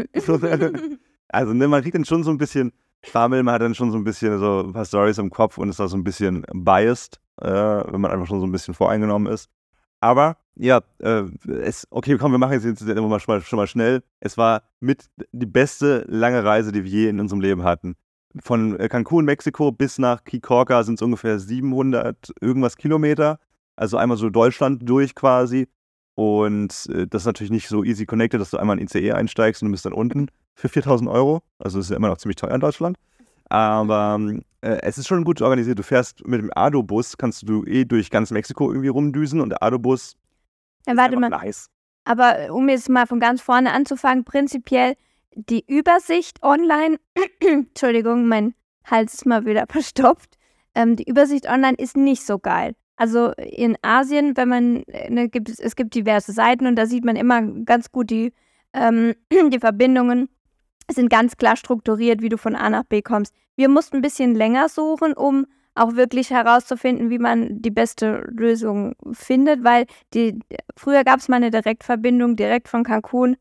also 1.30 1.54
ne, 1.54 1.68
man 1.68 1.82
kriegt 1.82 1.96
dann 1.96 2.06
schon 2.06 2.24
so 2.24 2.32
ein 2.32 2.38
bisschen 2.38 2.74
Schwammel, 3.04 3.44
man 3.44 3.56
hat 3.56 3.62
dann 3.62 3.76
schon 3.76 3.92
so 3.92 3.98
ein 3.98 4.04
bisschen 4.04 4.38
so 4.40 4.64
ein 4.66 4.74
paar 4.74 4.86
Stories 4.86 5.18
im 5.18 5.30
Kopf 5.30 5.58
und 5.58 5.70
ist 5.70 5.80
da 5.80 5.88
so 5.88 5.98
ein 5.98 6.04
bisschen 6.04 6.46
biased, 6.54 7.20
äh, 7.42 7.48
wenn 7.48 8.02
man 8.02 8.12
einfach 8.12 8.28
schon 8.28 8.40
so 8.40 8.46
ein 8.46 8.52
bisschen 8.52 8.74
voreingenommen 8.74 9.32
ist. 9.32 9.50
Aber 10.02 10.38
ja, 10.56 10.82
äh, 11.00 11.24
es, 11.48 11.88
okay, 11.92 12.18
komm, 12.18 12.32
wir 12.34 12.38
machen 12.38 12.54
jetzt, 12.54 12.66
jetzt 12.66 12.84
mal, 12.84 13.20
schon 13.20 13.58
mal 13.58 13.68
schnell. 13.68 14.04
Es 14.20 14.38
war 14.38 14.64
mit 14.80 15.10
die 15.32 15.46
beste 15.46 16.06
lange 16.10 16.44
Reise, 16.44 16.72
die 16.72 16.84
wir 16.84 16.92
je 16.92 17.10
in 17.10 17.20
unserem 17.20 17.40
Leben 17.40 17.64
hatten. 17.64 17.96
Von 18.42 18.80
äh, 18.80 18.90
Cancun, 18.90 19.26
Mexiko 19.26 19.72
bis 19.72 19.98
nach 19.98 20.24
Kikorka 20.24 20.84
sind 20.84 20.96
es 20.96 21.02
ungefähr 21.02 21.40
700 21.40 22.34
irgendwas 22.42 22.78
Kilometer. 22.78 23.40
Also 23.76 23.98
einmal 23.98 24.18
so 24.18 24.30
Deutschland 24.30 24.88
durch 24.88 25.16
quasi. 25.16 25.68
Und 26.16 26.88
äh, 26.94 27.08
das 27.08 27.24
ist 27.24 27.26
natürlich 27.28 27.52
nicht 27.52 27.68
so 27.68 27.84
easy 27.84 28.06
connected, 28.06 28.42
dass 28.42 28.52
du 28.52 28.58
einmal 28.58 28.80
in 28.80 28.86
ICE 28.86 29.14
einsteigst 29.14 29.62
und 29.62 29.70
du 29.70 29.72
bist 29.72 29.86
dann 29.86 29.94
unten 29.94 30.28
für 30.56 30.70
4000 30.70 31.10
Euro. 31.10 31.42
Also 31.60 31.80
ist 31.80 31.90
ja 31.90 31.96
immer 31.96 32.10
noch 32.10 32.18
ziemlich 32.18 32.36
teuer 32.36 32.54
in 32.54 32.62
Deutschland. 32.62 32.98
Aber 33.46 34.20
äh, 34.20 34.42
es 34.62 34.98
ist 34.98 35.08
schon 35.08 35.24
gut 35.24 35.42
organisiert. 35.42 35.80
Du 35.80 35.84
fährst 35.84 36.28
mit 36.28 36.42
dem 36.42 36.52
Ado-Bus, 36.54 37.18
kannst 37.18 37.48
du 37.50 37.66
eh 37.66 37.86
durch 37.86 38.10
ganz 38.10 38.32
Mexiko 38.32 38.70
irgendwie 38.70 38.90
rumdüsen 38.90 39.42
und 39.42 39.50
der 39.50 39.64
Ado-Bus 39.64 40.16
ja, 40.88 40.98
warte 40.98 41.18
mal. 41.18 41.30
Nice. 41.30 41.70
Aber 42.04 42.40
äh, 42.40 42.50
um 42.50 42.68
jetzt 42.70 42.90
mal 42.90 43.08
von 43.08 43.20
ganz 43.20 43.42
vorne 43.42 43.72
anzufangen, 43.72 44.24
prinzipiell 44.24 44.96
die 45.36 45.64
Übersicht 45.68 46.42
online, 46.44 46.98
Entschuldigung, 47.40 48.28
mein 48.28 48.54
Hals 48.86 49.14
ist 49.14 49.26
mal 49.26 49.46
wieder 49.46 49.66
verstopft. 49.70 50.38
Ähm, 50.74 50.96
die 50.96 51.08
Übersicht 51.08 51.48
online 51.48 51.76
ist 51.78 51.98
nicht 51.98 52.26
so 52.26 52.40
geil. 52.40 52.76
Also 52.96 53.32
in 53.38 53.78
Asien, 53.82 54.38
wenn 54.38 54.50
man, 54.50 54.84
äh, 54.84 55.10
ne, 55.10 55.30
gibt 55.30 55.50
es, 55.50 55.60
es 55.60 55.76
gibt 55.76 55.96
diverse 55.96 56.34
Seiten 56.34 56.68
und 56.68 56.76
da 56.76 56.86
sieht 56.86 57.06
man 57.06 57.16
immer 57.16 57.42
ganz 57.42 57.92
gut 57.92 58.10
die, 58.10 58.34
ähm, 58.74 59.16
die 59.52 59.60
Verbindungen 59.60 60.30
sind 60.94 61.10
ganz 61.10 61.38
klar 61.38 61.56
strukturiert, 61.56 62.22
wie 62.22 62.30
du 62.30 62.38
von 62.38 62.56
A 62.56 62.70
nach 62.70 62.84
B 62.84 63.02
kommst. 63.02 63.34
Wir 63.56 63.70
mussten 63.70 63.98
ein 63.98 64.02
bisschen 64.02 64.36
länger 64.36 64.70
suchen, 64.70 65.14
um 65.14 65.46
auch 65.76 65.96
wirklich 65.96 66.30
herauszufinden, 66.32 67.10
wie 67.10 67.20
man 67.20 67.62
die 67.62 67.72
beste 67.72 68.30
Lösung 68.32 68.94
findet, 69.14 69.64
weil 69.64 69.86
die, 70.14 70.40
früher 70.76 71.04
gab 71.04 71.20
es 71.20 71.30
mal 71.30 71.38
eine 71.38 71.52
Direktverbindung 71.52 72.36
direkt 72.36 72.68
von 72.68 72.84
Cancun 72.84 73.38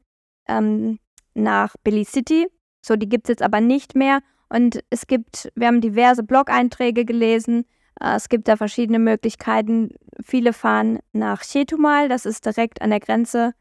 ähm, 0.47 0.99
nach 1.35 1.75
Belize 1.83 2.13
City. 2.13 2.47
So, 2.83 2.97
die 2.97 3.09
gibt 3.09 3.27
es 3.27 3.31
jetzt 3.31 3.43
aber 3.43 3.61
nicht 3.61 3.95
mehr. 3.95 4.21
Und 4.49 4.81
es 4.91 5.07
gibt, 5.07 5.51
wir 5.55 5.67
haben 5.67 5.81
diverse 5.81 6.23
Blog-Einträge 6.23 7.05
gelesen. 7.05 7.65
Äh, 8.01 8.17
es 8.17 8.29
gibt 8.29 8.49
da 8.49 8.57
verschiedene 8.57 8.99
Möglichkeiten. 8.99 9.95
Viele 10.23 10.53
fahren 10.53 11.01
nach 11.13 11.43
Chetumal, 11.43 12.09
das 12.09 12.27
ist 12.27 12.47
direkt 12.47 12.83
an 12.83 12.91
der 12.91 13.01
Grenze, 13.01 13.55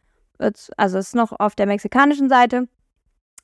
also 0.77 0.97
ist 0.97 1.15
noch 1.15 1.37
auf 1.39 1.55
der 1.55 1.65
mexikanischen 1.65 2.29
Seite, 2.29 2.67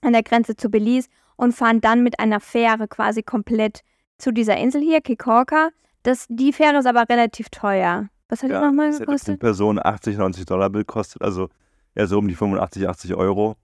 an 0.01 0.13
der 0.13 0.23
Grenze 0.23 0.55
zu 0.55 0.69
Belize 0.69 1.09
und 1.35 1.53
fahren 1.53 1.81
dann 1.81 2.03
mit 2.03 2.19
einer 2.19 2.39
Fähre 2.39 2.87
quasi 2.87 3.23
komplett 3.23 3.81
zu 4.17 4.31
dieser 4.31 4.57
Insel 4.57 4.81
hier, 4.81 5.01
Kikorka. 5.01 5.69
Das, 6.03 6.25
die 6.29 6.53
Fähre 6.53 6.77
ist 6.77 6.85
aber 6.85 7.09
relativ 7.09 7.49
teuer. 7.49 8.09
Was 8.29 8.43
hat 8.43 8.49
ja, 8.49 8.59
die 8.59 8.67
nochmal 8.67 8.91
gekostet? 8.91 9.39
Pro 9.39 9.47
Person 9.47 9.79
80, 9.83 10.17
90 10.17 10.45
Dollar 10.45 10.69
gekostet. 10.69 11.21
Also 11.21 11.49
ja 11.95 12.07
so 12.07 12.19
um 12.19 12.27
die 12.27 12.35
85, 12.35 12.87
80 12.87 13.15
Euro. 13.15 13.55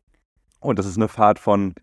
Und 0.60 0.80
das 0.80 0.86
ist 0.86 0.98
eine 0.98 1.08
Fahrt 1.08 1.40
von, 1.40 1.74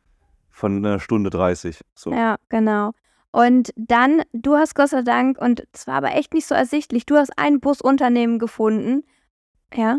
von 0.50 0.76
einer 0.84 1.00
Stunde 1.00 1.30
30. 1.30 1.80
So. 1.94 2.12
Ja, 2.12 2.36
genau. 2.48 2.92
Und 3.30 3.72
dann, 3.76 4.22
du 4.32 4.56
hast 4.56 4.74
Gott 4.74 4.90
sei 4.90 5.02
Dank, 5.02 5.38
und 5.38 5.66
es 5.72 5.86
war 5.86 5.96
aber 5.96 6.12
echt 6.14 6.32
nicht 6.32 6.46
so 6.46 6.54
ersichtlich, 6.54 7.04
du 7.04 7.16
hast 7.16 7.32
ein 7.36 7.60
Busunternehmen 7.60 8.38
gefunden. 8.38 9.04
Ja. 9.74 9.98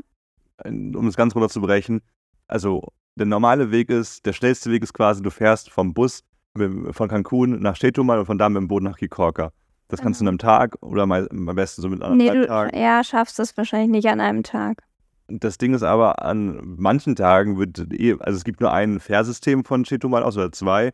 Um 0.65 1.07
es 1.07 1.15
ganz 1.15 1.35
runter 1.35 1.49
zu 1.49 1.61
brechen, 1.61 2.01
also 2.47 2.87
der 3.19 3.25
normale 3.25 3.71
Weg 3.71 3.89
ist, 3.89 4.25
der 4.25 4.33
schnellste 4.33 4.71
Weg 4.71 4.81
ist 4.81 4.93
quasi, 4.93 5.21
du 5.21 5.29
fährst 5.29 5.69
vom 5.69 5.93
Bus 5.93 6.23
von 6.55 7.07
Cancun 7.07 7.61
nach 7.61 7.77
Chetumal 7.77 8.19
und 8.19 8.25
von 8.25 8.37
da 8.37 8.49
mit 8.49 8.57
dem 8.57 8.67
Boot 8.67 8.81
nach 8.81 8.97
Kikorka. 8.97 9.51
Das 9.87 10.01
kannst 10.01 10.19
du 10.19 10.23
in 10.23 10.29
einem 10.29 10.37
Tag 10.37 10.77
oder 10.81 11.05
mal, 11.05 11.27
am 11.31 11.45
besten 11.55 11.81
so 11.81 11.89
mit 11.89 12.01
anderthalb 12.01 12.33
nee, 12.35 12.41
du, 12.41 12.47
Tagen. 12.47 12.77
Ja, 12.77 13.03
schaffst 13.03 13.39
das 13.39 13.55
wahrscheinlich 13.57 13.89
nicht 13.89 14.07
an 14.07 14.19
einem 14.19 14.43
Tag. 14.43 14.83
Das 15.27 15.57
Ding 15.57 15.73
ist 15.73 15.83
aber, 15.83 16.23
an 16.23 16.59
manchen 16.77 17.15
Tagen 17.15 17.57
wird 17.57 17.91
eh, 17.93 18.15
also 18.19 18.37
es 18.37 18.43
gibt 18.43 18.61
nur 18.61 18.71
ein 18.71 18.99
Fährsystem 18.99 19.63
von 19.63 19.83
Chetumal 19.83 20.23
aus 20.23 20.37
oder 20.37 20.51
zwei. 20.51 20.91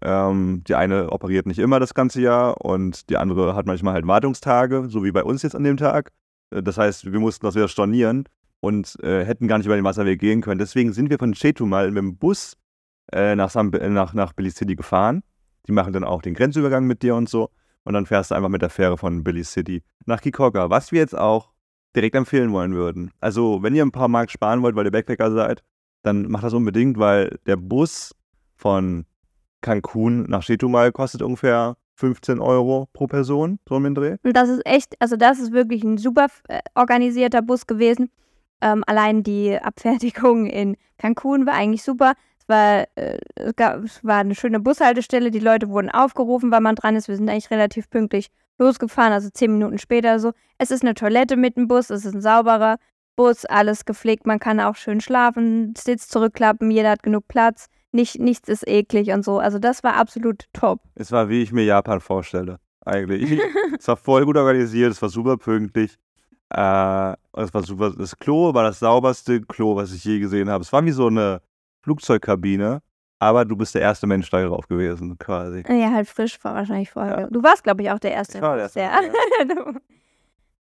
Ähm, 0.00 0.62
die 0.68 0.76
eine 0.76 1.10
operiert 1.10 1.46
nicht 1.46 1.58
immer 1.58 1.80
das 1.80 1.94
ganze 1.94 2.20
Jahr 2.20 2.64
und 2.64 3.10
die 3.10 3.16
andere 3.16 3.56
hat 3.56 3.66
manchmal 3.66 3.94
halt 3.94 4.06
Wartungstage, 4.06 4.86
so 4.88 5.02
wie 5.02 5.10
bei 5.10 5.24
uns 5.24 5.42
jetzt 5.42 5.56
an 5.56 5.64
dem 5.64 5.76
Tag. 5.76 6.12
Äh, 6.50 6.62
das 6.62 6.78
heißt, 6.78 7.12
wir 7.12 7.20
mussten 7.20 7.44
das 7.44 7.56
wieder 7.56 7.68
stornieren 7.68 8.24
und 8.60 8.96
äh, 9.02 9.24
hätten 9.24 9.48
gar 9.48 9.58
nicht 9.58 9.66
über 9.66 9.76
den 9.76 9.84
Wasserweg 9.84 10.20
gehen 10.20 10.40
können. 10.40 10.58
Deswegen 10.58 10.92
sind 10.92 11.10
wir 11.10 11.18
von 11.18 11.32
Chetumal 11.32 11.88
mit 11.90 11.98
dem 11.98 12.16
Bus 12.16 12.56
äh, 13.12 13.34
nach, 13.36 13.50
Sam 13.50 13.70
nach, 13.70 14.14
nach 14.14 14.32
Billy 14.32 14.50
City 14.50 14.76
gefahren. 14.76 15.22
Die 15.66 15.72
machen 15.72 15.92
dann 15.92 16.04
auch 16.04 16.22
den 16.22 16.34
Grenzübergang 16.34 16.86
mit 16.86 17.02
dir 17.02 17.14
und 17.14 17.28
so. 17.28 17.50
Und 17.84 17.94
dann 17.94 18.06
fährst 18.06 18.30
du 18.30 18.34
einfach 18.34 18.48
mit 18.48 18.62
der 18.62 18.70
Fähre 18.70 18.98
von 18.98 19.24
Billy 19.24 19.44
City 19.44 19.82
nach 20.06 20.20
Kikoka, 20.20 20.70
was 20.70 20.92
wir 20.92 21.00
jetzt 21.00 21.16
auch 21.16 21.52
direkt 21.94 22.14
empfehlen 22.14 22.52
wollen 22.52 22.74
würden. 22.74 23.12
Also, 23.20 23.62
wenn 23.62 23.74
ihr 23.74 23.84
ein 23.84 23.92
paar 23.92 24.08
Mark 24.08 24.30
sparen 24.30 24.62
wollt, 24.62 24.76
weil 24.76 24.84
ihr 24.84 24.90
Backpacker 24.90 25.30
seid, 25.32 25.62
dann 26.02 26.28
macht 26.28 26.44
das 26.44 26.52
unbedingt, 26.52 26.98
weil 26.98 27.38
der 27.46 27.56
Bus 27.56 28.14
von 28.56 29.06
Cancun 29.62 30.24
nach 30.28 30.44
Chetumal 30.44 30.92
kostet 30.92 31.22
ungefähr 31.22 31.76
15 31.96 32.38
Euro 32.38 32.88
pro 32.92 33.06
Person, 33.06 33.58
so 33.68 33.76
im 33.76 33.94
Dreh. 33.94 34.16
Das 34.22 34.48
ist 34.48 34.64
echt, 34.64 34.94
also 35.00 35.16
das 35.16 35.40
ist 35.40 35.52
wirklich 35.52 35.82
ein 35.82 35.98
super 35.98 36.28
äh, 36.48 36.60
organisierter 36.74 37.42
Bus 37.42 37.66
gewesen. 37.66 38.10
Ähm, 38.60 38.84
allein 38.86 39.22
die 39.22 39.58
Abfertigung 39.58 40.46
in 40.46 40.76
Cancun 40.98 41.46
war 41.46 41.54
eigentlich 41.54 41.82
super 41.82 42.14
war, 42.48 42.86
äh, 42.96 43.18
es, 43.36 43.54
gab, 43.56 43.84
es 43.84 44.02
war 44.04 44.18
eine 44.18 44.34
schöne 44.34 44.60
Bushaltestelle, 44.60 45.30
die 45.30 45.38
Leute 45.38 45.68
wurden 45.68 45.90
aufgerufen, 45.90 46.50
weil 46.50 46.60
man 46.60 46.74
dran 46.74 46.96
ist. 46.96 47.08
Wir 47.08 47.16
sind 47.16 47.28
eigentlich 47.28 47.50
relativ 47.50 47.90
pünktlich 47.90 48.28
losgefahren, 48.58 49.12
also 49.12 49.28
zehn 49.30 49.52
Minuten 49.52 49.78
später 49.78 50.18
so. 50.18 50.32
Es 50.56 50.70
ist 50.70 50.82
eine 50.82 50.94
Toilette 50.94 51.36
mit 51.36 51.56
dem 51.56 51.68
Bus, 51.68 51.90
es 51.90 52.04
ist 52.04 52.14
ein 52.14 52.22
sauberer 52.22 52.78
Bus, 53.16 53.44
alles 53.44 53.84
gepflegt, 53.84 54.26
man 54.26 54.38
kann 54.38 54.60
auch 54.60 54.76
schön 54.76 55.00
schlafen, 55.00 55.74
Sitz 55.76 56.08
zurückklappen, 56.08 56.70
jeder 56.70 56.90
hat 56.90 57.02
genug 57.02 57.28
Platz, 57.28 57.68
nicht, 57.92 58.18
nichts 58.18 58.48
ist 58.48 58.66
eklig 58.66 59.10
und 59.12 59.24
so. 59.24 59.38
Also 59.38 59.58
das 59.58 59.82
war 59.84 59.96
absolut 59.96 60.44
top. 60.52 60.80
Es 60.94 61.12
war, 61.12 61.28
wie 61.28 61.42
ich 61.42 61.52
mir 61.52 61.64
Japan 61.64 62.00
vorstelle, 62.00 62.58
eigentlich. 62.84 63.40
es 63.78 63.88
war 63.88 63.96
voll 63.96 64.24
gut 64.24 64.36
organisiert, 64.36 64.92
es 64.92 65.02
war 65.02 65.08
super 65.08 65.36
pünktlich. 65.36 65.98
Äh, 66.50 67.12
es 67.34 67.52
war 67.52 67.62
super, 67.62 67.92
das 67.96 68.16
Klo 68.16 68.54
war 68.54 68.64
das 68.64 68.78
sauberste 68.78 69.42
Klo, 69.42 69.76
was 69.76 69.92
ich 69.92 70.04
je 70.04 70.18
gesehen 70.18 70.48
habe. 70.48 70.62
Es 70.62 70.72
war 70.72 70.84
wie 70.84 70.92
so 70.92 71.08
eine 71.08 71.42
Flugzeugkabine, 71.82 72.80
aber 73.18 73.44
du 73.44 73.56
bist 73.56 73.74
der 73.74 73.82
erste 73.82 74.06
Mensch 74.06 74.30
da 74.30 74.42
drauf 74.44 74.66
gewesen, 74.68 75.18
quasi. 75.18 75.62
Ja, 75.68 75.92
halt 75.92 76.08
frisch 76.08 76.42
war 76.42 76.54
wahrscheinlich 76.54 76.90
vorher. 76.90 77.20
Ja. 77.20 77.26
Du 77.28 77.42
warst, 77.42 77.64
glaube 77.64 77.82
ich, 77.82 77.90
auch 77.90 77.98
der 77.98 78.12
erste. 78.12 78.38
Ich 78.38 78.42
war 78.42 78.54
der 78.54 78.64
erste. 78.64 78.80
Ja. 78.80 79.00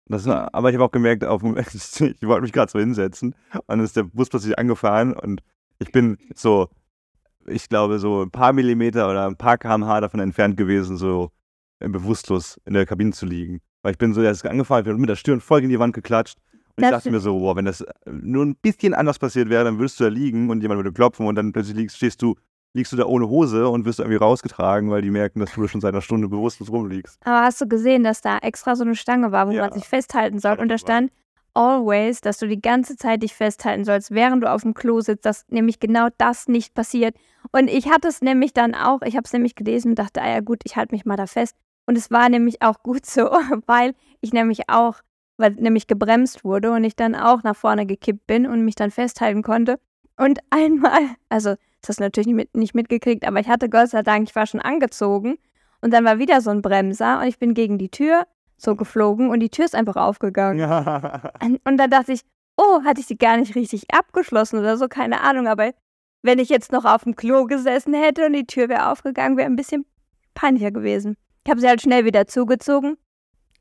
Das 0.06 0.28
aber 0.28 0.68
ich 0.68 0.74
habe 0.74 0.84
auch 0.84 0.90
gemerkt, 0.90 1.24
auf 1.24 1.42
ich 1.42 2.22
wollte 2.22 2.42
mich 2.42 2.52
gerade 2.52 2.70
so 2.70 2.78
hinsetzen 2.78 3.34
und 3.54 3.62
dann 3.68 3.80
ist 3.80 3.96
der 3.96 4.02
Bus 4.02 4.28
plötzlich 4.28 4.58
angefahren 4.58 5.14
und 5.14 5.42
ich 5.78 5.92
bin 5.92 6.18
so, 6.34 6.68
ich 7.46 7.70
glaube, 7.70 7.98
so 7.98 8.22
ein 8.22 8.30
paar 8.30 8.52
Millimeter 8.52 9.08
oder 9.08 9.26
ein 9.26 9.36
paar 9.36 9.56
kmh 9.56 10.02
davon 10.02 10.20
entfernt 10.20 10.58
gewesen, 10.58 10.98
so 10.98 11.30
bewusstlos 11.78 12.60
in 12.66 12.74
der 12.74 12.84
Kabine 12.84 13.12
zu 13.12 13.24
liegen. 13.24 13.60
Weil 13.84 13.92
ich 13.92 13.98
bin 13.98 14.14
so, 14.14 14.22
er 14.22 14.30
ist 14.30 14.46
angefahren, 14.46 14.80
ich 14.80 14.90
bin 14.90 14.98
mit 14.98 15.10
der 15.10 15.16
Stirn 15.16 15.42
voll 15.42 15.62
in 15.62 15.68
die 15.68 15.78
Wand 15.78 15.92
geklatscht 15.94 16.38
und 16.76 16.84
ich 16.84 16.90
dachte 16.90 17.10
mir 17.10 17.20
so, 17.20 17.38
boah, 17.38 17.54
wenn 17.54 17.66
das 17.66 17.82
äh, 17.82 17.92
nur 18.06 18.44
ein 18.44 18.56
bisschen 18.56 18.94
anders 18.94 19.18
passiert 19.18 19.50
wäre, 19.50 19.62
dann 19.62 19.78
würdest 19.78 20.00
du 20.00 20.04
da 20.04 20.10
liegen 20.10 20.48
und 20.48 20.62
jemand 20.62 20.78
würde 20.78 20.90
klopfen 20.90 21.26
und 21.26 21.34
dann 21.34 21.52
plötzlich 21.52 21.76
liegst, 21.76 21.98
stehst 21.98 22.22
du, 22.22 22.34
liegst 22.72 22.92
du 22.92 22.96
da 22.96 23.04
ohne 23.04 23.28
Hose 23.28 23.68
und 23.68 23.84
wirst 23.84 23.98
irgendwie 23.98 24.16
rausgetragen, 24.16 24.90
weil 24.90 25.02
die 25.02 25.10
merken, 25.10 25.40
dass 25.40 25.52
du 25.52 25.68
schon 25.68 25.82
seit 25.82 25.92
einer 25.92 26.00
Stunde 26.00 26.28
bewusstlos 26.28 26.70
rumliegst. 26.70 27.18
Aber 27.26 27.42
hast 27.42 27.60
du 27.60 27.68
gesehen, 27.68 28.04
dass 28.04 28.22
da 28.22 28.38
extra 28.38 28.74
so 28.74 28.84
eine 28.84 28.96
Stange 28.96 29.32
war, 29.32 29.48
wo 29.48 29.52
ja. 29.52 29.60
man 29.60 29.72
sich 29.72 29.84
festhalten 29.84 30.38
soll? 30.38 30.58
Und 30.58 30.68
da 30.68 30.78
stand 30.78 31.12
always, 31.52 32.22
dass 32.22 32.38
du 32.38 32.48
die 32.48 32.62
ganze 32.62 32.96
Zeit 32.96 33.22
dich 33.22 33.34
festhalten 33.34 33.84
sollst, 33.84 34.12
während 34.12 34.42
du 34.42 34.50
auf 34.50 34.62
dem 34.62 34.72
Klo 34.72 35.02
sitzt, 35.02 35.26
dass 35.26 35.44
nämlich 35.48 35.78
genau 35.78 36.08
das 36.16 36.48
nicht 36.48 36.74
passiert. 36.74 37.14
Und 37.52 37.68
ich 37.68 37.90
hatte 37.90 38.08
es 38.08 38.22
nämlich 38.22 38.54
dann 38.54 38.74
auch, 38.74 39.02
ich 39.02 39.14
habe 39.14 39.24
es 39.26 39.32
nämlich 39.34 39.54
gelesen 39.54 39.90
und 39.90 39.98
dachte, 39.98 40.22
ah 40.22 40.30
ja 40.30 40.40
gut, 40.40 40.62
ich 40.64 40.74
halte 40.74 40.94
mich 40.94 41.04
mal 41.04 41.16
da 41.16 41.26
fest. 41.26 41.54
Und 41.86 41.98
es 41.98 42.10
war 42.10 42.28
nämlich 42.28 42.62
auch 42.62 42.82
gut 42.82 43.06
so, 43.06 43.24
weil 43.66 43.94
ich 44.20 44.32
nämlich 44.32 44.68
auch 44.68 45.02
weil 45.36 45.52
nämlich 45.52 45.86
gebremst 45.86 46.44
wurde 46.44 46.72
und 46.72 46.84
ich 46.84 46.96
dann 46.96 47.14
auch 47.14 47.42
nach 47.42 47.56
vorne 47.56 47.86
gekippt 47.86 48.26
bin 48.26 48.46
und 48.46 48.64
mich 48.64 48.74
dann 48.74 48.90
festhalten 48.90 49.42
konnte. 49.42 49.78
Und 50.16 50.38
einmal, 50.50 51.00
also 51.28 51.56
das 51.80 51.90
hast 51.90 52.00
du 52.00 52.04
natürlich 52.04 52.26
nicht, 52.28 52.36
mit, 52.36 52.56
nicht 52.56 52.74
mitgekriegt, 52.74 53.26
aber 53.26 53.40
ich 53.40 53.48
hatte 53.48 53.68
Gott 53.68 53.90
sei 53.90 54.02
Dank, 54.02 54.28
ich 54.28 54.34
war 54.34 54.46
schon 54.46 54.60
angezogen 54.60 55.36
und 55.82 55.92
dann 55.92 56.04
war 56.04 56.18
wieder 56.18 56.40
so 56.40 56.50
ein 56.50 56.62
Bremser 56.62 57.20
und 57.20 57.26
ich 57.26 57.38
bin 57.38 57.54
gegen 57.54 57.78
die 57.78 57.90
Tür 57.90 58.26
so 58.56 58.76
geflogen 58.76 59.30
und 59.30 59.40
die 59.40 59.50
Tür 59.50 59.64
ist 59.64 59.74
einfach 59.74 59.96
aufgegangen. 59.96 60.60
und 61.64 61.76
dann 61.76 61.90
dachte 61.90 62.12
ich, 62.12 62.22
oh, 62.56 62.82
hatte 62.84 63.00
ich 63.00 63.06
sie 63.06 63.18
gar 63.18 63.36
nicht 63.36 63.54
richtig 63.54 63.92
abgeschlossen 63.92 64.60
oder 64.60 64.76
so, 64.76 64.88
keine 64.88 65.20
Ahnung, 65.20 65.48
aber 65.48 65.72
wenn 66.22 66.38
ich 66.38 66.48
jetzt 66.48 66.72
noch 66.72 66.86
auf 66.86 67.04
dem 67.04 67.16
Klo 67.16 67.44
gesessen 67.44 67.92
hätte 67.92 68.24
und 68.24 68.32
die 68.32 68.46
Tür 68.46 68.70
wäre 68.70 68.90
aufgegangen, 68.90 69.36
wäre 69.36 69.46
ein 69.46 69.56
bisschen 69.56 69.84
peinlicher 70.32 70.70
gewesen. 70.70 71.16
Ich 71.44 71.50
habe 71.50 71.60
sie 71.60 71.68
halt 71.68 71.82
schnell 71.82 72.06
wieder 72.06 72.26
zugezogen, 72.26 72.96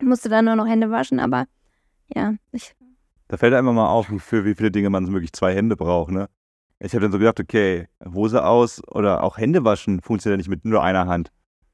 musste 0.02 0.30
dann 0.30 0.46
nur 0.46 0.56
noch 0.56 0.68
Hände 0.68 0.90
waschen, 0.90 1.20
aber 1.20 1.46
ja, 2.16 2.34
ich. 2.52 2.74
Da 3.28 3.38
fällt 3.38 3.54
einem 3.54 3.76
mal 3.76 3.88
auf, 3.88 4.08
für 4.20 4.46
wie 4.46 4.56
viele 4.56 4.72
Dinge 4.72 4.90
man 4.90 5.12
wirklich 5.12 5.34
zwei 5.34 5.54
Hände 5.54 5.76
braucht, 5.76 6.12
ne? 6.12 6.30
Ich 6.80 6.94
habe 6.94 7.02
dann 7.02 7.12
so 7.12 7.20
gedacht, 7.20 7.40
okay, 7.40 7.88
Hose 8.14 8.46
aus 8.46 8.82
oder 8.90 9.24
auch 9.24 9.38
Hände 9.38 9.64
waschen 9.64 10.02
funktioniert 10.02 10.38
ja 10.38 10.38
nicht 10.38 10.50
mit 10.50 10.66
nur 10.66 10.84
einer 10.84 11.08
Hand. 11.08 11.32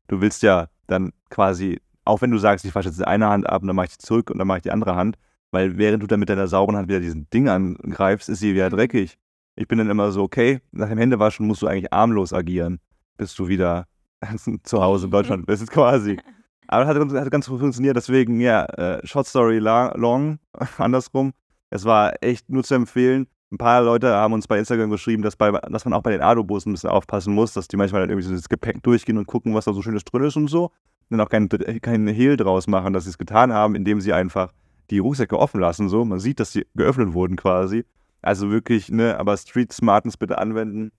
Du 0.07 0.21
willst 0.21 0.43
ja 0.43 0.67
dann 0.87 1.13
quasi, 1.29 1.79
auch 2.05 2.21
wenn 2.21 2.31
du 2.31 2.37
sagst, 2.37 2.65
ich 2.65 2.73
wasche 2.73 2.89
jetzt 2.89 3.05
eine 3.05 3.27
Hand 3.27 3.47
ab 3.47 3.61
und 3.61 3.67
dann 3.67 3.75
mache 3.75 3.87
ich 3.87 3.97
die 3.97 4.05
zurück 4.05 4.29
und 4.31 4.39
dann 4.39 4.47
mache 4.47 4.57
ich 4.59 4.63
die 4.63 4.71
andere 4.71 4.95
Hand, 4.95 5.17
weil 5.51 5.77
während 5.77 6.01
du 6.01 6.07
dann 6.07 6.19
mit 6.19 6.29
deiner 6.29 6.47
sauberen 6.47 6.77
Hand 6.77 6.89
wieder 6.89 6.99
diesen 6.99 7.29
Ding 7.29 7.49
angreifst, 7.49 8.29
ist 8.29 8.39
sie 8.39 8.53
wieder 8.53 8.69
dreckig. 8.69 9.17
Ich 9.55 9.67
bin 9.67 9.77
dann 9.77 9.89
immer 9.89 10.11
so, 10.11 10.23
okay, 10.23 10.61
nach 10.71 10.89
dem 10.89 10.97
Händewaschen 10.97 11.45
musst 11.45 11.61
du 11.61 11.67
eigentlich 11.67 11.91
armlos 11.91 12.33
agieren, 12.33 12.79
bis 13.17 13.33
du 13.35 13.47
wieder 13.47 13.87
zu 14.63 14.81
Hause 14.81 15.05
in 15.05 15.11
Deutschland 15.11 15.45
bist, 15.45 15.69
quasi. 15.69 16.19
Aber 16.67 16.85
hat, 16.85 16.97
hat 16.97 17.31
ganz 17.31 17.47
gut 17.47 17.59
funktioniert, 17.59 17.95
deswegen, 17.95 18.39
ja, 18.39 18.65
äh, 18.65 19.05
Short 19.05 19.25
Story 19.25 19.57
long, 19.57 20.37
andersrum. 20.77 21.33
Es 21.71 21.85
war 21.85 22.13
echt 22.21 22.49
nur 22.49 22.63
zu 22.63 22.75
empfehlen. 22.75 23.27
Ein 23.51 23.57
paar 23.57 23.81
Leute 23.81 24.13
haben 24.13 24.33
uns 24.33 24.47
bei 24.47 24.59
Instagram 24.59 24.91
geschrieben, 24.91 25.23
dass, 25.23 25.35
bei, 25.35 25.51
dass 25.51 25.85
man 25.85 25.93
auch 25.93 26.03
bei 26.03 26.11
den 26.11 26.21
Adobussen 26.21 26.69
ein 26.71 26.73
bisschen 26.73 26.91
aufpassen 26.91 27.33
muss, 27.33 27.53
dass 27.53 27.67
die 27.67 27.77
manchmal 27.77 28.01
dann 28.01 28.11
irgendwie 28.11 28.27
so 28.27 28.35
das 28.35 28.49
Gepäck 28.49 28.83
durchgehen 28.83 29.17
und 29.17 29.25
gucken, 29.25 29.55
was 29.55 29.65
da 29.65 29.73
so 29.73 29.81
schönes 29.81 30.03
drin 30.03 30.23
ist 30.23 30.35
und 30.35 30.47
so. 30.47 30.65
Und 30.65 31.17
dann 31.17 31.21
auch 31.21 31.29
keinen 31.29 31.49
kein 31.81 32.07
Hehl 32.07 32.37
draus 32.37 32.67
machen, 32.67 32.93
dass 32.93 33.05
sie 33.05 33.09
es 33.09 33.17
getan 33.17 33.51
haben, 33.51 33.73
indem 33.73 34.01
sie 34.01 34.13
einfach 34.13 34.53
die 34.91 34.99
Rucksäcke 34.99 35.39
offen 35.39 35.59
lassen. 35.59 35.89
So. 35.89 36.05
Man 36.05 36.19
sieht, 36.19 36.39
dass 36.39 36.51
sie 36.51 36.67
geöffnet 36.75 37.13
wurden 37.13 37.35
quasi. 37.35 37.85
Also 38.21 38.51
wirklich, 38.51 38.91
ne, 38.91 39.17
aber 39.17 39.35
Street 39.37 39.73
Smartness 39.73 40.17
bitte 40.17 40.37
anwenden. 40.37 40.91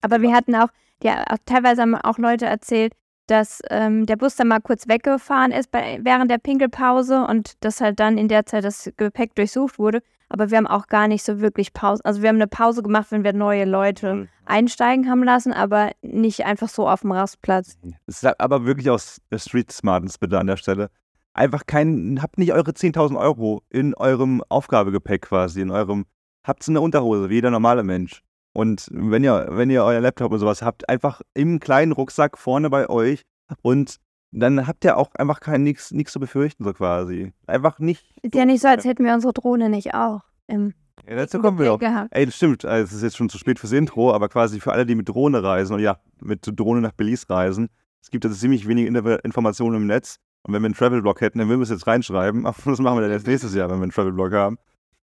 Aber 0.00 0.22
wir 0.22 0.32
hatten 0.32 0.54
auch, 0.54 0.68
ja, 1.02 1.24
teilweise 1.46 1.82
haben 1.82 1.94
auch 1.94 2.18
Leute 2.18 2.46
erzählt, 2.46 2.92
dass 3.26 3.60
ähm, 3.70 4.06
der 4.06 4.16
Bus 4.16 4.36
dann 4.36 4.48
mal 4.48 4.60
kurz 4.60 4.88
weggefahren 4.88 5.52
ist 5.52 5.70
bei, 5.70 6.00
während 6.02 6.30
der 6.30 6.38
Pinkelpause 6.38 7.24
und 7.26 7.52
dass 7.64 7.80
halt 7.80 8.00
dann 8.00 8.18
in 8.18 8.28
der 8.28 8.46
Zeit 8.46 8.64
das 8.64 8.90
Gepäck 8.96 9.34
durchsucht 9.34 9.78
wurde. 9.78 10.02
Aber 10.28 10.50
wir 10.50 10.56
haben 10.56 10.66
auch 10.66 10.86
gar 10.86 11.08
nicht 11.08 11.22
so 11.22 11.40
wirklich 11.40 11.74
Pause. 11.74 12.02
Also 12.04 12.22
wir 12.22 12.30
haben 12.30 12.36
eine 12.36 12.46
Pause 12.46 12.82
gemacht, 12.82 13.08
wenn 13.10 13.22
wir 13.22 13.34
neue 13.34 13.64
Leute 13.66 14.14
mhm. 14.14 14.28
einsteigen 14.46 15.08
haben 15.08 15.22
lassen, 15.22 15.52
aber 15.52 15.90
nicht 16.00 16.44
einfach 16.46 16.68
so 16.68 16.88
auf 16.88 17.02
dem 17.02 17.12
Rastplatz. 17.12 17.76
Es 18.06 18.22
ist 18.22 18.40
aber 18.40 18.64
wirklich 18.64 18.88
aus 18.88 19.20
Street 19.36 19.70
Smartness 19.70 20.18
bitte 20.18 20.38
an 20.38 20.46
der 20.46 20.56
Stelle. 20.56 20.90
Einfach 21.34 21.66
kein, 21.66 22.20
habt 22.22 22.38
nicht 22.38 22.52
eure 22.52 22.70
10.000 22.72 23.18
Euro 23.18 23.62
in 23.70 23.94
eurem 23.94 24.42
Aufgabegepäck 24.48 25.22
quasi, 25.22 25.60
in 25.60 25.70
eurem, 25.70 26.06
habt 26.44 26.66
eine 26.68 26.80
Unterhose, 26.80 27.28
wie 27.30 27.34
jeder 27.34 27.50
normale 27.50 27.82
Mensch. 27.82 28.22
Und 28.52 28.88
wenn 28.92 29.24
ihr, 29.24 29.48
wenn 29.50 29.70
ihr 29.70 29.84
euer 29.84 30.00
Laptop 30.00 30.32
und 30.32 30.38
sowas 30.38 30.62
habt, 30.62 30.88
einfach 30.88 31.22
im 31.34 31.60
kleinen 31.60 31.92
Rucksack 31.92 32.36
vorne 32.36 32.68
bei 32.70 32.88
euch 32.88 33.22
und 33.62 33.96
dann 34.30 34.66
habt 34.66 34.84
ihr 34.84 34.96
auch 34.96 35.14
einfach 35.14 35.40
kein 35.40 35.62
nichts 35.62 35.90
zu 35.90 36.20
befürchten, 36.20 36.64
so 36.64 36.72
quasi. 36.72 37.32
Einfach 37.46 37.78
nicht. 37.78 38.14
Ist 38.22 38.34
ja 38.34 38.44
nicht 38.44 38.62
so, 38.62 38.68
als 38.68 38.84
hätten 38.84 39.04
wir 39.04 39.14
unsere 39.14 39.32
Drohne 39.32 39.68
nicht 39.68 39.94
auch 39.94 40.22
im 40.46 40.74
ja, 41.08 41.16
dazu 41.16 41.40
kommen 41.40 41.58
wir 41.58 41.66
doch. 41.66 41.80
Ey, 42.10 42.26
das 42.26 42.36
stimmt. 42.36 42.64
Also, 42.64 42.84
es 42.84 42.92
ist 42.92 43.02
jetzt 43.02 43.16
schon 43.16 43.28
zu 43.28 43.38
spät 43.38 43.58
fürs 43.58 43.72
Intro, 43.72 44.12
aber 44.12 44.28
quasi 44.28 44.60
für 44.60 44.72
alle, 44.72 44.86
die 44.86 44.94
mit 44.94 45.08
Drohne 45.08 45.42
reisen 45.42 45.74
und 45.74 45.80
ja, 45.80 45.98
mit 46.20 46.48
Drohne 46.58 46.80
nach 46.80 46.92
Belize 46.92 47.28
reisen, 47.28 47.68
es 48.00 48.10
gibt 48.10 48.24
also 48.24 48.36
ziemlich 48.36 48.68
wenig 48.68 48.86
Informationen 48.86 49.76
im 49.76 49.86
Netz. 49.86 50.18
Und 50.42 50.54
wenn 50.54 50.62
wir 50.62 50.66
einen 50.66 50.74
Travel-Blog 50.74 51.20
hätten, 51.20 51.38
dann 51.38 51.48
würden 51.48 51.60
wir 51.60 51.64
es 51.64 51.70
jetzt 51.70 51.86
reinschreiben. 51.86 52.46
Aber 52.46 52.56
das 52.64 52.78
machen 52.80 52.98
wir 52.98 53.02
dann 53.02 53.12
jetzt 53.12 53.26
nächstes 53.26 53.54
Jahr, 53.54 53.70
wenn 53.70 53.78
wir 53.78 53.84
einen 53.84 53.92
Travel-Blog 53.92 54.32
haben. 54.32 54.58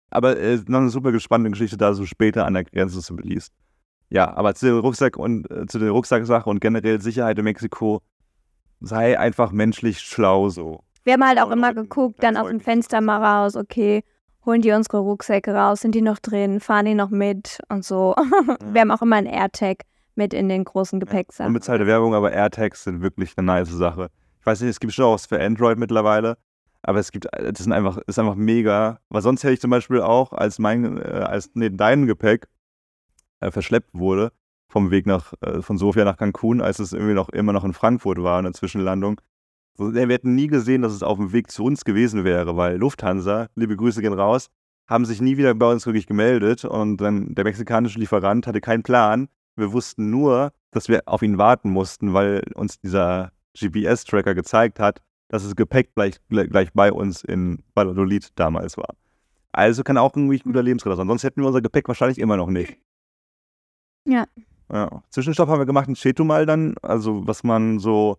Aber 0.09 0.37
äh, 0.37 0.59
noch 0.67 0.79
eine 0.79 0.89
super 0.89 1.11
gespannte 1.11 1.49
Geschichte 1.49 1.77
da 1.77 1.93
so 1.93 2.05
später 2.05 2.45
an 2.45 2.53
der 2.53 2.63
Grenze 2.63 3.01
zu 3.01 3.15
Belize. 3.15 3.49
Ja, 4.09 4.35
aber 4.35 4.53
zu 4.55 4.67
dem 4.67 4.79
Rucksack 4.79 5.17
und 5.17 5.49
äh, 5.49 5.65
zu 5.65 5.79
der 5.79 5.91
Rucksacksache 5.91 6.49
und 6.49 6.61
generell 6.61 7.01
Sicherheit 7.01 7.37
in 7.39 7.43
Mexiko 7.43 8.01
sei 8.79 9.19
einfach 9.19 9.51
menschlich 9.51 9.99
schlau 9.99 10.49
so. 10.49 10.81
Wir 11.03 11.13
haben 11.13 11.27
halt 11.27 11.39
auch 11.39 11.51
immer 11.51 11.73
geguckt, 11.73 12.21
dann 12.23 12.37
aus 12.37 12.49
dem 12.49 12.59
Fenster 12.59 13.01
mal 13.01 13.23
raus, 13.23 13.55
okay, 13.55 14.03
holen 14.45 14.61
die 14.61 14.71
unsere 14.71 14.99
Rucksäcke 14.99 15.53
raus, 15.53 15.81
sind 15.81 15.95
die 15.95 16.01
noch 16.01 16.19
drin, 16.19 16.59
fahren 16.59 16.85
die 16.85 16.93
noch 16.93 17.09
mit 17.09 17.59
und 17.69 17.83
so. 17.83 18.15
Wir 18.71 18.81
haben 18.81 18.91
auch 18.91 19.01
immer 19.01 19.15
einen 19.15 19.27
AirTag 19.27 19.83
mit 20.15 20.33
in 20.33 20.49
den 20.49 20.63
großen 20.63 20.99
Gepäcksachen. 20.99 21.47
Unbezahlte 21.47 21.87
Werbung, 21.87 22.13
aber 22.13 22.31
AirTags 22.31 22.83
sind 22.83 23.01
wirklich 23.01 23.33
eine 23.37 23.45
nice 23.45 23.69
Sache. 23.69 24.09
Ich 24.39 24.45
weiß 24.45 24.61
nicht, 24.61 24.69
es 24.69 24.79
gibt 24.79 24.93
schon 24.93 25.05
auch 25.05 25.13
was 25.13 25.25
für 25.25 25.41
Android 25.41 25.77
mittlerweile, 25.77 26.37
aber 26.87 26.99
es 26.99 27.11
gibt, 27.11 27.25
das 27.25 27.63
sind 27.63 27.73
einfach, 27.73 27.97
ist 28.05 28.19
einfach 28.19 28.35
mega. 28.35 28.99
Weil 29.09 29.23
sonst 29.23 29.43
hätte 29.43 29.53
ich 29.53 29.59
zum 29.59 29.71
Beispiel 29.71 30.01
auch, 30.01 30.33
als 30.33 30.59
mein, 30.59 30.97
äh, 30.97 31.01
als 31.01 31.49
nee, 31.55 31.71
dein 31.71 32.05
Gepäck 32.05 32.47
äh, 33.39 33.49
verschleppt 33.49 33.89
wurde, 33.93 34.31
vom 34.69 34.91
Weg 34.91 35.07
nach, 35.07 35.33
äh, 35.41 35.63
von 35.63 35.79
Sofia 35.79 36.05
nach 36.05 36.17
Cancun, 36.17 36.61
als 36.61 36.77
es 36.77 36.93
irgendwie 36.93 37.15
noch 37.15 37.29
immer 37.29 37.53
noch 37.53 37.63
in 37.63 37.73
Frankfurt 37.73 38.21
war, 38.21 38.37
eine 38.37 38.51
Zwischenlandung. 38.51 39.19
So, 39.73 39.95
wir 39.95 40.07
hätten 40.07 40.35
nie 40.35 40.45
gesehen, 40.45 40.83
dass 40.83 40.93
es 40.93 41.01
auf 41.01 41.17
dem 41.17 41.33
Weg 41.33 41.49
zu 41.49 41.63
uns 41.63 41.85
gewesen 41.85 42.23
wäre, 42.23 42.55
weil 42.55 42.77
Lufthansa, 42.77 43.47
liebe 43.55 43.75
Grüße 43.75 44.01
gehen 44.01 44.13
raus, 44.13 44.51
haben 44.87 45.05
sich 45.05 45.19
nie 45.21 45.37
wieder 45.37 45.55
bei 45.55 45.71
uns 45.71 45.87
wirklich 45.87 46.05
gemeldet 46.05 46.65
und 46.65 46.97
dann 46.97 47.33
der 47.33 47.45
mexikanische 47.45 47.97
Lieferant 47.97 48.45
hatte 48.45 48.61
keinen 48.61 48.83
Plan. 48.83 49.27
Wir 49.55 49.73
wussten 49.73 50.11
nur, 50.11 50.51
dass 50.69 50.87
wir 50.87 51.01
auf 51.07 51.23
ihn 51.23 51.39
warten 51.39 51.71
mussten, 51.71 52.13
weil 52.13 52.43
uns 52.53 52.79
dieser 52.79 53.31
GPS-Tracker 53.57 54.35
gezeigt 54.35 54.79
hat, 54.79 55.01
dass 55.27 55.43
das 55.43 55.55
Gepäck 55.55 55.93
gleich, 55.95 56.15
gleich 56.29 56.73
bei 56.73 56.91
uns 56.91 57.23
in 57.23 57.63
Valladolid 57.73 58.29
damals 58.35 58.77
war. 58.77 58.95
Also 59.51 59.83
kann 59.83 59.97
auch 59.97 60.15
ein 60.15 60.27
guter 60.27 60.63
Lebensretter 60.63 60.97
sein. 60.97 61.07
Sonst 61.07 61.23
hätten 61.23 61.41
wir 61.41 61.47
unser 61.47 61.61
Gepäck 61.61 61.87
wahrscheinlich 61.87 62.19
immer 62.19 62.37
noch 62.37 62.49
nicht. 62.49 62.77
Ja. 64.07 64.25
ja. 64.71 65.03
Zwischenstopp 65.09 65.47
haben 65.47 65.59
wir 65.59 65.65
gemacht 65.65 65.87
in 65.87 65.95
Chetumal 65.95 66.45
dann, 66.45 66.75
also 66.81 67.25
was 67.25 67.43
man 67.43 67.79
so 67.79 68.17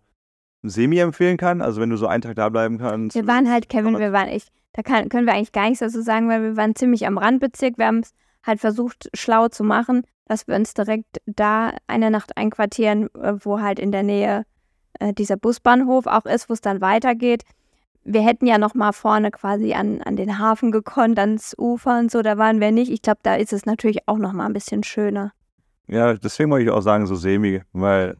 semi 0.63 0.97
empfehlen 0.97 1.37
kann. 1.37 1.61
Also 1.61 1.79
wenn 1.79 1.89
du 1.89 1.97
so 1.97 2.07
einen 2.07 2.23
Tag 2.23 2.35
da 2.35 2.49
bleiben 2.49 2.79
kannst. 2.79 3.15
Wir 3.15 3.27
waren 3.27 3.49
halt, 3.49 3.69
Kevin, 3.69 3.97
wir 3.99 4.11
waren 4.11 4.27
echt, 4.27 4.49
da 4.73 4.81
kann, 4.81 5.09
können 5.09 5.27
wir 5.27 5.33
eigentlich 5.33 5.51
gar 5.51 5.65
nichts 5.65 5.79
dazu 5.79 6.01
sagen, 6.01 6.27
weil 6.27 6.41
wir 6.41 6.57
waren 6.57 6.75
ziemlich 6.75 7.05
am 7.05 7.17
Randbezirk. 7.17 7.77
Wir 7.77 7.85
haben 7.85 7.99
es 7.99 8.13
halt 8.43 8.59
versucht, 8.59 9.09
schlau 9.13 9.47
zu 9.47 9.63
machen, 9.63 10.03
dass 10.25 10.47
wir 10.47 10.55
uns 10.55 10.73
direkt 10.73 11.21
da 11.25 11.73
eine 11.85 12.09
Nacht 12.11 12.35
einquartieren, 12.35 13.13
äh, 13.15 13.35
wo 13.39 13.61
halt 13.61 13.79
in 13.79 13.91
der 13.91 14.03
Nähe 14.03 14.45
äh, 14.99 15.13
dieser 15.13 15.37
Busbahnhof 15.37 16.07
auch 16.07 16.25
ist, 16.25 16.49
wo 16.49 16.53
es 16.53 16.61
dann 16.61 16.81
weitergeht. 16.81 17.43
Wir 18.03 18.21
hätten 18.21 18.45
ja 18.45 18.57
noch 18.57 18.73
mal 18.73 18.93
vorne 18.93 19.31
quasi 19.31 19.73
an, 19.73 20.01
an 20.01 20.15
den 20.15 20.39
Hafen 20.39 20.71
gekonnt, 20.71 21.19
ans 21.19 21.55
Ufer 21.57 21.99
und 21.99 22.09
so, 22.09 22.21
da 22.21 22.37
waren 22.37 22.61
wir 22.61 22.71
nicht. 22.71 22.91
Ich 22.91 23.01
glaube, 23.01 23.19
da 23.23 23.35
ist 23.35 23.51
es 23.51 23.65
natürlich 23.65 24.07
auch 24.07 24.17
noch 24.17 24.33
mal 24.33 24.45
ein 24.45 24.53
bisschen 24.53 24.83
schöner. 24.83 25.31
Ja, 25.87 26.13
deswegen 26.13 26.49
wollte 26.49 26.65
ich 26.65 26.71
auch 26.71 26.81
sagen, 26.81 27.05
so 27.05 27.15
semi, 27.15 27.61
weil 27.73 28.17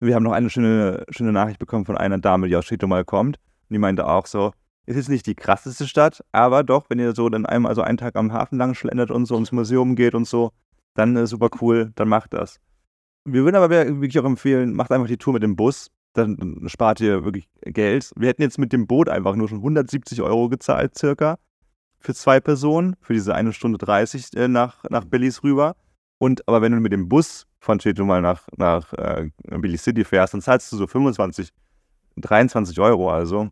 wir 0.00 0.14
haben 0.14 0.22
noch 0.22 0.32
eine 0.32 0.50
schöne, 0.50 1.04
schöne 1.10 1.32
Nachricht 1.32 1.58
bekommen 1.58 1.84
von 1.84 1.96
einer 1.96 2.18
Dame, 2.18 2.48
die 2.48 2.56
aus 2.56 2.66
Chetumal 2.66 3.04
kommt. 3.04 3.36
Und 3.36 3.74
die 3.74 3.78
meinte 3.78 4.06
auch 4.06 4.26
so, 4.26 4.52
es 4.86 4.96
ist 4.96 5.08
nicht 5.08 5.26
die 5.26 5.34
krasseste 5.34 5.86
Stadt, 5.86 6.22
aber 6.32 6.62
doch, 6.62 6.86
wenn 6.90 6.98
ihr 6.98 7.14
so 7.14 7.28
dann 7.28 7.46
einmal 7.46 7.74
so 7.74 7.82
einen 7.82 7.96
Tag 7.96 8.16
am 8.16 8.32
Hafen 8.32 8.58
lang 8.58 8.74
schlendert 8.74 9.10
und 9.10 9.26
so 9.26 9.36
ins 9.36 9.50
Museum 9.50 9.96
geht 9.96 10.14
und 10.14 10.26
so, 10.26 10.50
dann 10.94 11.16
ist 11.16 11.30
super 11.30 11.48
cool, 11.60 11.92
dann 11.94 12.08
macht 12.08 12.34
das. 12.34 12.60
Wir 13.24 13.44
würden 13.44 13.56
aber 13.56 13.70
wirklich 13.70 14.18
auch 14.18 14.24
empfehlen, 14.24 14.74
macht 14.74 14.92
einfach 14.92 15.08
die 15.08 15.16
Tour 15.16 15.32
mit 15.32 15.42
dem 15.42 15.56
Bus 15.56 15.90
dann 16.14 16.62
spart 16.66 17.00
ihr 17.00 17.24
wirklich 17.24 17.48
Geld. 17.62 18.12
Wir 18.16 18.28
hätten 18.28 18.42
jetzt 18.42 18.58
mit 18.58 18.72
dem 18.72 18.86
Boot 18.86 19.08
einfach 19.08 19.34
nur 19.36 19.48
schon 19.48 19.58
170 19.58 20.22
Euro 20.22 20.48
gezahlt, 20.48 20.96
circa, 20.96 21.38
für 21.98 22.14
zwei 22.14 22.40
Personen, 22.40 22.96
für 23.00 23.12
diese 23.12 23.34
eine 23.34 23.52
Stunde 23.52 23.78
30 23.78 24.36
äh, 24.36 24.48
nach, 24.48 24.84
nach 24.90 25.04
Belize 25.04 25.42
rüber. 25.42 25.76
Und 26.18 26.46
aber 26.48 26.62
wenn 26.62 26.72
du 26.72 26.80
mit 26.80 26.92
dem 26.92 27.08
Bus 27.08 27.46
von 27.58 27.78
Chetumal 27.78 28.22
nach, 28.22 28.46
nach 28.56 28.92
äh, 28.94 29.30
Belize 29.44 29.84
City 29.84 30.04
fährst, 30.04 30.34
dann 30.34 30.40
zahlst 30.40 30.72
du 30.72 30.76
so 30.76 30.86
25, 30.86 31.50
23 32.16 32.78
Euro 32.80 33.10
also. 33.10 33.50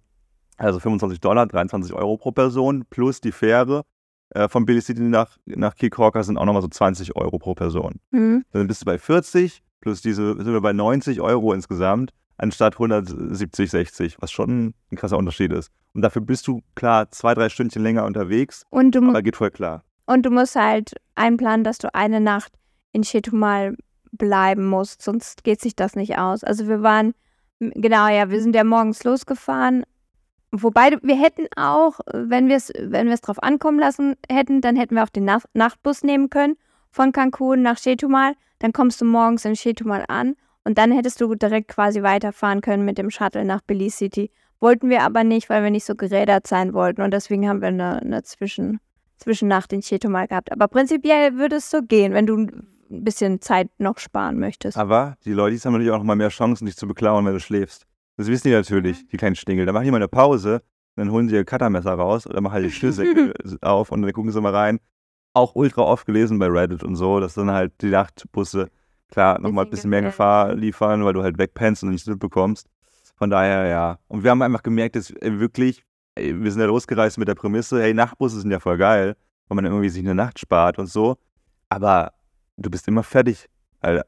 Also 0.58 0.78
25 0.78 1.20
Dollar, 1.20 1.46
23 1.46 1.92
Euro 1.94 2.16
pro 2.16 2.30
Person, 2.30 2.84
plus 2.88 3.20
die 3.20 3.32
Fähre 3.32 3.84
äh, 4.30 4.48
von 4.48 4.64
Belize 4.64 4.86
City 4.86 5.00
nach, 5.00 5.36
nach 5.46 5.74
Key 5.74 5.90
sind 6.20 6.36
auch 6.36 6.44
nochmal 6.44 6.62
so 6.62 6.68
20 6.68 7.16
Euro 7.16 7.38
pro 7.38 7.54
Person. 7.54 8.00
Mhm. 8.10 8.44
Dann 8.52 8.68
bist 8.68 8.82
du 8.82 8.86
bei 8.86 8.98
40, 8.98 9.62
plus 9.80 10.02
diese 10.02 10.36
sind 10.36 10.52
wir 10.52 10.60
bei 10.60 10.72
90 10.72 11.20
Euro 11.20 11.52
insgesamt 11.52 12.12
anstatt 12.42 12.74
170, 12.74 13.70
60, 13.70 14.16
was 14.20 14.32
schon 14.32 14.74
ein 14.90 14.96
krasser 14.96 15.16
Unterschied 15.16 15.52
ist. 15.52 15.70
Und 15.94 16.02
dafür 16.02 16.22
bist 16.22 16.46
du 16.48 16.62
klar 16.74 17.10
zwei, 17.10 17.34
drei 17.34 17.48
Stündchen 17.48 17.82
länger 17.82 18.04
unterwegs, 18.04 18.64
und 18.70 18.94
du, 18.94 19.08
aber 19.08 19.22
geht 19.22 19.36
voll 19.36 19.50
klar. 19.50 19.84
Und 20.06 20.26
du 20.26 20.30
musst 20.30 20.56
halt 20.56 20.92
einplanen, 21.14 21.64
dass 21.64 21.78
du 21.78 21.94
eine 21.94 22.20
Nacht 22.20 22.52
in 22.92 23.02
Chetumal 23.02 23.76
bleiben 24.10 24.66
musst, 24.66 25.02
sonst 25.02 25.44
geht 25.44 25.60
sich 25.60 25.76
das 25.76 25.94
nicht 25.94 26.18
aus. 26.18 26.42
Also 26.42 26.66
wir 26.68 26.82
waren, 26.82 27.14
genau, 27.60 28.08
ja, 28.08 28.28
wir 28.28 28.42
sind 28.42 28.54
ja 28.56 28.64
morgens 28.64 29.04
losgefahren. 29.04 29.84
Wobei 30.50 30.98
wir 31.00 31.16
hätten 31.16 31.46
auch, 31.56 32.00
wenn 32.12 32.48
wir 32.48 32.56
es 32.56 32.72
wenn 32.78 33.08
drauf 33.08 33.42
ankommen 33.42 33.78
lassen 33.78 34.16
hätten, 34.28 34.60
dann 34.60 34.76
hätten 34.76 34.96
wir 34.96 35.04
auch 35.04 35.08
den 35.08 35.24
Nacht 35.24 35.46
Nachtbus 35.54 36.02
nehmen 36.02 36.28
können 36.28 36.56
von 36.90 37.12
Cancun 37.12 37.62
nach 37.62 37.78
Chetumal. 37.78 38.34
Dann 38.58 38.74
kommst 38.74 39.00
du 39.00 39.06
morgens 39.06 39.46
in 39.46 39.54
Chetumal 39.54 40.04
an 40.08 40.34
und 40.64 40.78
dann 40.78 40.92
hättest 40.92 41.20
du 41.20 41.34
direkt 41.34 41.68
quasi 41.68 42.02
weiterfahren 42.02 42.60
können 42.60 42.84
mit 42.84 42.98
dem 42.98 43.10
Shuttle 43.10 43.44
nach 43.44 43.62
Belize 43.62 43.96
City. 43.96 44.30
Wollten 44.60 44.90
wir 44.90 45.02
aber 45.02 45.24
nicht, 45.24 45.50
weil 45.50 45.62
wir 45.64 45.70
nicht 45.70 45.84
so 45.84 45.96
gerädert 45.96 46.46
sein 46.46 46.72
wollten. 46.72 47.02
Und 47.02 47.12
deswegen 47.12 47.48
haben 47.48 47.60
wir 47.60 47.68
eine, 47.68 48.00
eine 48.00 48.22
Zwischen, 48.22 48.78
Zwischennacht 49.16 49.72
in 49.72 49.80
Chetumal 49.80 50.28
gehabt. 50.28 50.52
Aber 50.52 50.68
prinzipiell 50.68 51.36
würde 51.36 51.56
es 51.56 51.68
so 51.68 51.82
gehen, 51.82 52.12
wenn 52.12 52.26
du 52.26 52.36
ein 52.36 53.04
bisschen 53.04 53.40
Zeit 53.40 53.70
noch 53.78 53.98
sparen 53.98 54.38
möchtest. 54.38 54.78
Aber 54.78 55.16
die 55.24 55.32
Leute 55.32 55.56
haben 55.64 55.72
natürlich 55.72 55.90
auch 55.90 55.98
noch 55.98 56.04
mal 56.04 56.14
mehr 56.14 56.28
Chancen, 56.28 56.66
dich 56.66 56.76
zu 56.76 56.86
beklauen, 56.86 57.26
wenn 57.26 57.32
du 57.32 57.40
schläfst. 57.40 57.86
Das 58.16 58.28
wissen 58.28 58.48
die 58.48 58.54
natürlich, 58.54 59.08
die 59.08 59.16
kleinen 59.16 59.34
Stingel. 59.34 59.66
Da 59.66 59.72
machen 59.72 59.84
die 59.84 59.90
mal 59.90 59.96
eine 59.96 60.08
Pause, 60.08 60.62
dann 60.94 61.10
holen 61.10 61.28
sie 61.28 61.34
ihr 61.34 61.44
Cuttermesser 61.44 61.94
raus 61.94 62.26
oder 62.26 62.40
machen 62.40 62.52
halt 62.52 62.66
die 62.66 62.70
Schlüssel 62.70 63.34
auf 63.62 63.90
und 63.90 64.02
dann 64.02 64.12
gucken 64.12 64.30
sie 64.30 64.40
mal 64.40 64.54
rein. 64.54 64.78
Auch 65.34 65.54
ultra 65.54 65.82
oft 65.82 66.06
gelesen 66.06 66.38
bei 66.38 66.46
Reddit 66.46 66.84
und 66.84 66.94
so, 66.94 67.18
dass 67.18 67.34
dann 67.34 67.50
halt 67.50 67.72
die 67.80 67.88
Nachtbusse 67.88 68.68
klar 69.12 69.38
nochmal 69.40 69.66
ein 69.66 69.70
bisschen 69.70 69.90
mehr 69.90 70.02
Gefahr 70.02 70.54
liefern, 70.54 71.04
weil 71.04 71.12
du 71.12 71.22
halt 71.22 71.38
wegpennst 71.38 71.82
und 71.84 71.90
nichts 71.90 72.06
mitbekommst. 72.08 72.66
Von 73.14 73.30
daher, 73.30 73.66
ja. 73.66 73.98
Und 74.08 74.24
wir 74.24 74.30
haben 74.30 74.42
einfach 74.42 74.62
gemerkt, 74.62 74.96
dass 74.96 75.14
wirklich, 75.20 75.84
wir 76.16 76.50
sind 76.50 76.60
ja 76.60 76.66
losgereist 76.66 77.18
mit 77.18 77.28
der 77.28 77.34
Prämisse, 77.34 77.80
hey, 77.80 77.94
Nachtbusse 77.94 78.40
sind 78.40 78.50
ja 78.50 78.58
voll 78.58 78.78
geil, 78.78 79.14
weil 79.46 79.56
man 79.56 79.64
irgendwie 79.66 79.90
sich 79.90 80.02
eine 80.02 80.14
Nacht 80.14 80.40
spart 80.40 80.78
und 80.78 80.88
so. 80.88 81.16
Aber 81.68 82.12
du 82.56 82.70
bist 82.70 82.88
immer 82.88 83.02
fertig. 83.02 83.48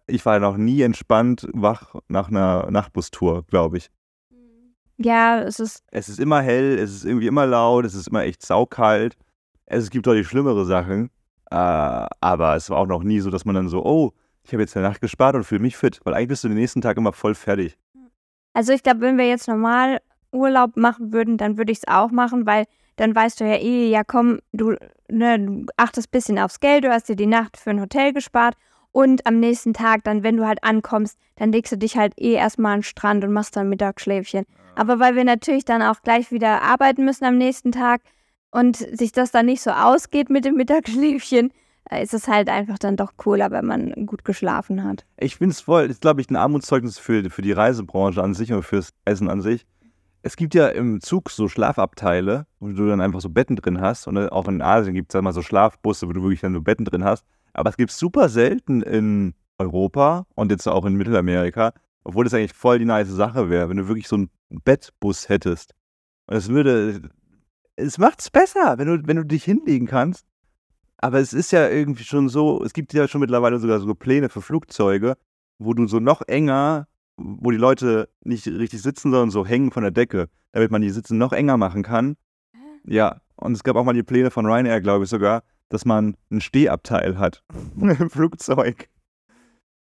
Ich 0.07 0.25
war 0.25 0.39
noch 0.41 0.57
nie 0.57 0.83
entspannt 0.83 1.47
wach 1.53 1.95
nach 2.09 2.29
einer 2.29 2.71
Nachtbustour, 2.71 3.45
glaube 3.47 3.79
ich. 3.79 3.91
Ja, 4.97 5.41
es 5.41 5.59
ist. 5.61 5.83
Es 5.91 6.09
ist 6.09 6.21
immer 6.21 6.41
hell, 6.41 6.79
es 6.79 6.95
ist 6.95 7.05
irgendwie 7.05 7.27
immer 7.27 7.47
laut, 7.47 7.85
es 7.85 7.95
ist 7.95 8.09
immer 8.09 8.23
echt 8.23 8.45
saukalt. 8.45 9.17
Es 9.67 9.91
gibt 9.91 10.07
deutlich 10.07 10.29
schlimmere 10.29 10.65
Sachen. 10.65 11.11
Äh, 11.51 11.57
aber 11.57 12.57
es 12.57 12.71
war 12.71 12.79
auch 12.79 12.87
noch 12.87 13.03
nie 13.03 13.21
so, 13.21 13.31
dass 13.31 13.45
man 13.45 13.55
dann 13.55 13.69
so, 13.69 13.85
oh, 13.85 14.13
ich 14.45 14.53
habe 14.53 14.63
jetzt 14.63 14.77
eine 14.77 14.87
Nacht 14.87 15.01
gespart 15.01 15.35
und 15.35 15.45
fühle 15.45 15.63
mich 15.63 15.77
fit, 15.77 16.01
weil 16.05 16.15
eigentlich 16.15 16.29
bist 16.29 16.45
du 16.45 16.49
den 16.49 16.59
nächsten 16.59 16.83
Tag 16.83 16.97
immer 16.97 17.13
voll 17.13 17.35
fertig. 17.35 17.79
Also 18.53 18.73
ich 18.73 18.83
glaube, 18.83 19.01
wenn 19.01 19.19
wir 19.19 19.29
jetzt 19.29 19.49
normal 19.49 20.01
Urlaub 20.33 20.77
machen 20.77 21.13
würden, 21.13 21.39
dann 21.39 21.57
würde 21.57 21.73
ich 21.73 21.79
es 21.79 21.89
auch 21.89 22.11
machen, 22.11 22.47
weil 22.47 22.67
dann 22.97 23.15
weißt 23.15 23.41
du 23.41 23.45
ja 23.45 23.57
eh, 23.57 23.89
ja 23.89 24.05
komm, 24.05 24.41
du, 24.53 24.77
ne, 25.09 25.41
du 25.41 25.67
achtest 25.77 26.09
ein 26.09 26.13
bisschen 26.13 26.39
aufs 26.39 26.61
Geld, 26.61 26.85
du 26.85 26.93
hast 26.93 27.09
dir 27.09 27.17
die 27.17 27.27
Nacht 27.27 27.57
für 27.57 27.71
ein 27.71 27.81
Hotel 27.81 28.13
gespart 28.13 28.55
und 28.93 29.27
am 29.27 29.41
nächsten 29.41 29.75
Tag, 29.75 30.05
dann, 30.05 30.23
wenn 30.23 30.37
du 30.37 30.47
halt 30.47 30.63
ankommst, 30.63 31.19
dann 31.37 31.51
legst 31.51 31.73
du 31.73 31.77
dich 31.77 31.97
halt 31.97 32.13
eh 32.17 32.35
erstmal 32.35 32.75
an 32.75 32.79
den 32.79 32.85
Strand 32.85 33.25
und 33.25 33.33
machst 33.33 33.57
dann 33.57 33.69
Mittagsschläfchen. 33.69 34.45
Aber 34.77 35.01
weil 35.01 35.17
wir 35.17 35.25
natürlich 35.25 35.65
dann 35.65 35.83
auch 35.83 36.03
gleich 36.03 36.31
wieder 36.31 36.63
arbeiten 36.63 37.05
müssen 37.05 37.25
am 37.25 37.37
nächsten 37.37 37.73
Tag 37.73 38.03
und 38.53 38.77
sich 38.77 39.11
das 39.11 39.33
dann 39.33 39.47
nicht 39.47 39.63
so 39.63 39.71
ausgeht 39.71 40.31
mit 40.31 40.45
dem 40.45 40.55
Mittagsschläfchen, 40.55 41.53
ist 41.91 42.15
es 42.15 42.29
halt 42.29 42.49
einfach 42.49 42.79
dann 42.79 42.97
doch 42.97 43.17
cooler, 43.17 43.51
wenn 43.51 43.67
man 43.67 44.07
gut 44.07 44.25
geschlafen 44.25 44.85
hat. 44.85 45.05
Ich 45.19 45.37
finde 45.37 45.53
es 45.53 45.61
voll, 45.61 45.91
ist 45.91 46.01
glaube 46.01 46.21
ich 46.21 46.31
ein 46.31 46.37
Armutszeugnis 46.37 46.99
für, 46.99 47.29
für 47.31 47.43
die 47.43 47.53
Reisebranche 47.53 48.23
an 48.23 48.35
sich 48.35 48.53
und 48.53 48.63
fürs 48.63 48.91
Essen 49.05 49.29
an 49.29 49.43
sich. 49.43 49.67
Es 50.23 50.37
gibt 50.37 50.55
ja 50.55 50.69
im 50.69 51.03
Zug 51.03 51.31
so 51.31 51.49
Schlafabteile, 51.49 52.47
wo 52.59 52.69
du 52.69 52.89
dann 52.89 53.03
einfach 53.03 53.21
so 53.21 53.29
Betten 53.29 53.57
drin 53.57 53.83
hast. 53.83 54.07
Und 54.07 54.17
auch 54.17 54.49
in 54.49 54.63
Asien 54.63 54.95
gibt 54.95 55.11
es 55.11 55.13
dann 55.13 55.25
mal 55.25 55.35
so 55.35 55.43
Schlafbusse, 55.43 56.09
wo 56.09 56.13
du 56.13 56.23
wirklich 56.23 56.41
dann 56.41 56.55
so 56.55 56.63
Betten 56.63 56.87
drin 56.87 57.05
hast. 57.05 57.27
Aber 57.53 57.69
es 57.69 57.77
gibt 57.77 57.91
super 57.91 58.31
selten 58.31 58.81
in 58.81 59.35
Europa 59.59 60.27
und 60.35 60.51
jetzt 60.51 60.67
auch 60.67 60.87
in 60.87 60.95
Mittelamerika, 60.95 61.75
obwohl 62.05 62.25
das 62.25 62.33
eigentlich 62.33 62.55
voll 62.55 62.79
die 62.79 62.87
nice 62.87 63.09
Sache 63.09 63.51
wäre, 63.51 63.69
wenn 63.69 63.77
du 63.77 63.87
wirklich 63.87 64.09
so 64.09 64.17
einen 64.17 64.31
Bettbus 64.49 65.29
hättest. 65.29 65.75
Und 66.27 66.37
es 66.37 66.49
würde, 66.49 67.03
es 67.77 67.99
macht 67.99 68.21
es 68.21 68.31
besser, 68.31 68.79
wenn 68.79 68.87
du, 68.87 69.07
wenn 69.07 69.17
du 69.17 69.25
dich 69.25 69.45
hinlegen 69.45 69.87
kannst 69.87 70.27
aber 71.05 71.19
es 71.19 71.35
ist 71.35 71.53
ja 71.53 71.69
irgendwie 71.69 72.03
schon 72.03 72.31
so, 72.31 72.65
es 72.65 72.73
gibt 72.73 72.95
ja 72.95 73.07
schon 73.07 73.21
mittlerweile 73.21 73.59
sogar 73.59 73.79
so 73.79 73.95
Pläne 73.95 74.31
für 74.31 74.41
Flugzeuge, 74.41 75.19
wo 75.59 75.75
du 75.75 75.87
so 75.87 76.01
noch 76.01 76.23
enger, 76.27 76.89
wo 77.19 77.51
die 77.51 77.59
Leute 77.59 78.09
nicht 78.23 78.47
richtig 78.47 78.81
sitzen, 78.81 79.11
sondern 79.11 79.31
so 79.31 79.45
hängen 79.45 79.71
von 79.71 79.83
der 79.83 79.93
Decke, 79.93 80.31
damit 80.53 80.71
man 80.71 80.81
die 80.81 80.89
Sitze 80.89 81.15
noch 81.15 81.35
enger 81.35 81.59
machen 81.59 81.83
kann. 81.83 82.17
Ja, 82.87 83.21
Und 83.37 83.53
es 83.53 83.63
gab 83.63 83.77
auch 83.77 83.85
mal 83.85 83.93
die 83.93 84.03
Pläne 84.03 84.31
von 84.31 84.47
Ryanair, 84.47 84.81
glaube 84.81 85.05
ich 85.05 85.11
sogar, 85.11 85.43
dass 85.69 85.85
man 85.85 86.17
ein 86.31 86.41
Stehabteil 86.41 87.19
hat 87.19 87.43
im 87.77 88.09
Flugzeug. 88.09 88.89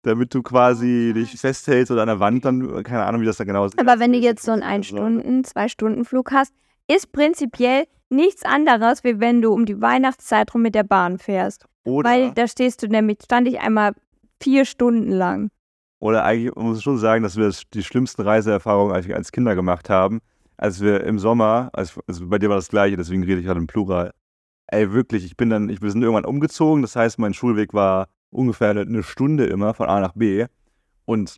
Damit 0.02 0.34
du 0.34 0.44
quasi 0.44 1.14
dich 1.16 1.40
festhältst 1.40 1.90
oder 1.90 2.02
an 2.02 2.10
der 2.10 2.20
Wand, 2.20 2.44
dann, 2.44 2.84
keine 2.84 3.06
Ahnung, 3.06 3.22
wie 3.22 3.26
das 3.26 3.38
da 3.38 3.46
genau 3.46 3.64
ist. 3.64 3.80
Aber 3.80 3.98
wenn 3.98 4.12
du 4.12 4.20
jetzt 4.20 4.44
so 4.44 4.52
einen 4.52 4.62
Ein-Stunden-, 4.62 5.46
Zwei-Stunden-Flug 5.46 6.34
hast, 6.34 6.54
ist 6.90 7.14
prinzipiell 7.14 7.86
nichts 8.14 8.44
anderes, 8.44 9.04
wie 9.04 9.20
wenn 9.20 9.42
du 9.42 9.52
um 9.52 9.66
die 9.66 9.82
Weihnachtszeit 9.82 10.54
rum 10.54 10.62
mit 10.62 10.76
der 10.76 10.84
Bahn 10.84 11.18
fährst. 11.18 11.66
Oder 11.84 12.10
Weil 12.10 12.32
da 12.32 12.48
stehst 12.48 12.82
du 12.84 12.88
nämlich, 12.88 13.20
stand 13.24 13.48
ich 13.48 13.60
einmal 13.60 13.94
vier 14.42 14.66
Stunden 14.66 15.12
lang. 15.12 15.50
Oder 16.00 16.24
eigentlich 16.24 16.56
muss 16.56 16.80
ich 16.80 16.84
schon 16.84 16.98
sagen, 16.98 17.24
dass 17.24 17.38
wir 17.38 17.46
das, 17.46 17.64
die 17.74 17.84
schlimmsten 17.84 18.22
Reiseerfahrungen 18.22 18.94
eigentlich 18.94 19.16
als 19.16 19.32
Kinder 19.32 19.56
gemacht 19.56 19.90
haben, 19.90 20.20
als 20.58 20.82
wir 20.82 21.04
im 21.04 21.18
Sommer, 21.18 21.70
also, 21.74 22.02
also 22.08 22.28
bei 22.28 22.40
dir 22.40 22.50
war 22.50 22.58
das 22.58 22.70
gleiche, 22.70 22.98
deswegen 22.98 23.24
rede 23.24 23.40
ich 23.40 23.46
gerade 23.46 23.60
im 23.60 23.68
Plural. 23.68 24.12
Ey, 24.68 24.92
wirklich, 24.92 25.26
ich 25.26 25.38
bin 25.38 25.50
dann, 25.50 25.70
ich, 25.70 25.82
wir 25.82 25.92
sind 25.92 26.02
irgendwann 26.02 26.26
umgezogen, 26.26 26.82
das 26.82 26.96
heißt, 26.96 27.20
mein 27.20 27.34
Schulweg 27.34 27.74
war 27.74 28.08
ungefähr 28.32 28.72
eine 28.72 29.04
Stunde 29.04 29.46
immer 29.46 29.74
von 29.74 29.88
A 29.88 30.00
nach 30.00 30.14
B. 30.14 30.46
Und 31.06 31.38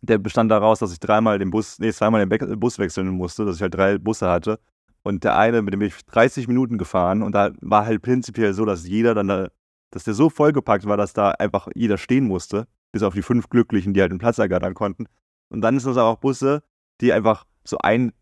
der 0.00 0.18
bestand 0.18 0.50
daraus, 0.50 0.78
dass 0.78 0.92
ich 0.92 1.00
dreimal 1.00 1.38
den 1.38 1.50
Bus, 1.50 1.78
nee, 1.78 1.92
zweimal 1.92 2.26
den 2.26 2.60
Bus 2.60 2.78
wechseln 2.78 3.08
musste, 3.08 3.44
dass 3.44 3.56
ich 3.56 3.62
halt 3.62 3.74
drei 3.74 3.98
Busse 3.98 4.28
hatte. 4.28 4.58
Und 5.04 5.22
der 5.22 5.36
eine, 5.36 5.62
mit 5.62 5.74
dem 5.74 5.82
ich 5.82 5.94
30 6.06 6.48
Minuten 6.48 6.78
gefahren 6.78 7.22
und 7.22 7.32
da 7.32 7.52
war 7.60 7.84
halt 7.84 8.02
prinzipiell 8.02 8.54
so, 8.54 8.64
dass 8.64 8.88
jeder 8.88 9.14
dann 9.14 9.28
da, 9.28 9.48
dass 9.90 10.04
der 10.04 10.14
so 10.14 10.30
vollgepackt 10.30 10.86
war, 10.86 10.96
dass 10.96 11.12
da 11.12 11.30
einfach 11.32 11.68
jeder 11.74 11.98
stehen 11.98 12.26
musste, 12.26 12.66
bis 12.90 13.02
auf 13.02 13.14
die 13.14 13.22
fünf 13.22 13.50
Glücklichen, 13.50 13.92
die 13.92 14.00
halt 14.00 14.10
den 14.10 14.18
Platz 14.18 14.38
ergattern 14.38 14.72
konnten. 14.72 15.06
Und 15.50 15.60
dann 15.60 15.78
sind 15.78 15.92
es 15.92 15.98
auch 15.98 16.16
Busse, 16.16 16.62
die 17.02 17.12
einfach 17.12 17.44
so 17.64 17.76
ein 17.78 18.12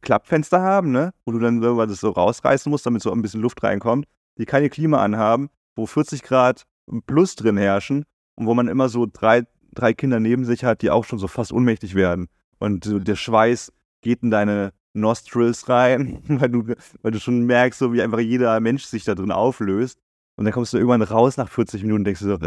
Klappfenster 0.00 0.62
haben, 0.62 0.92
ne, 0.92 1.12
wo 1.26 1.32
du 1.32 1.38
dann 1.38 1.62
irgendwann 1.62 1.90
das 1.90 2.00
so 2.00 2.10
rausreißen 2.10 2.70
musst, 2.70 2.86
damit 2.86 3.02
so 3.02 3.12
ein 3.12 3.20
bisschen 3.20 3.42
Luft 3.42 3.62
reinkommt, 3.62 4.06
die 4.38 4.46
keine 4.46 4.70
Klima 4.70 5.02
anhaben, 5.02 5.50
wo 5.76 5.84
40 5.84 6.22
Grad 6.22 6.64
plus 7.06 7.36
drin 7.36 7.58
herrschen 7.58 8.06
und 8.36 8.46
wo 8.46 8.54
man 8.54 8.66
immer 8.66 8.88
so 8.88 9.06
drei, 9.06 9.44
drei 9.74 9.92
Kinder 9.92 10.20
neben 10.20 10.46
sich 10.46 10.64
hat, 10.64 10.80
die 10.80 10.90
auch 10.90 11.04
schon 11.04 11.18
so 11.18 11.28
fast 11.28 11.52
ohnmächtig 11.52 11.94
werden. 11.94 12.28
Und 12.58 12.88
der 13.06 13.16
Schweiß 13.16 13.72
geht 14.00 14.22
in 14.22 14.30
deine 14.30 14.72
Nostrils 14.92 15.68
rein, 15.68 16.22
weil 16.28 16.48
du, 16.48 16.74
weil 17.02 17.12
du 17.12 17.20
schon 17.20 17.46
merkst, 17.46 17.78
so 17.78 17.92
wie 17.92 18.02
einfach 18.02 18.20
jeder 18.20 18.58
Mensch 18.60 18.84
sich 18.84 19.04
da 19.04 19.14
drin 19.14 19.32
auflöst. 19.32 19.98
Und 20.36 20.44
dann 20.44 20.54
kommst 20.54 20.72
du 20.72 20.78
irgendwann 20.78 21.02
raus 21.02 21.36
nach 21.36 21.50
40 21.50 21.82
Minuten 21.82 22.00
und 22.00 22.04
denkst 22.04 22.20
du 22.20 22.26
so, 22.26 22.38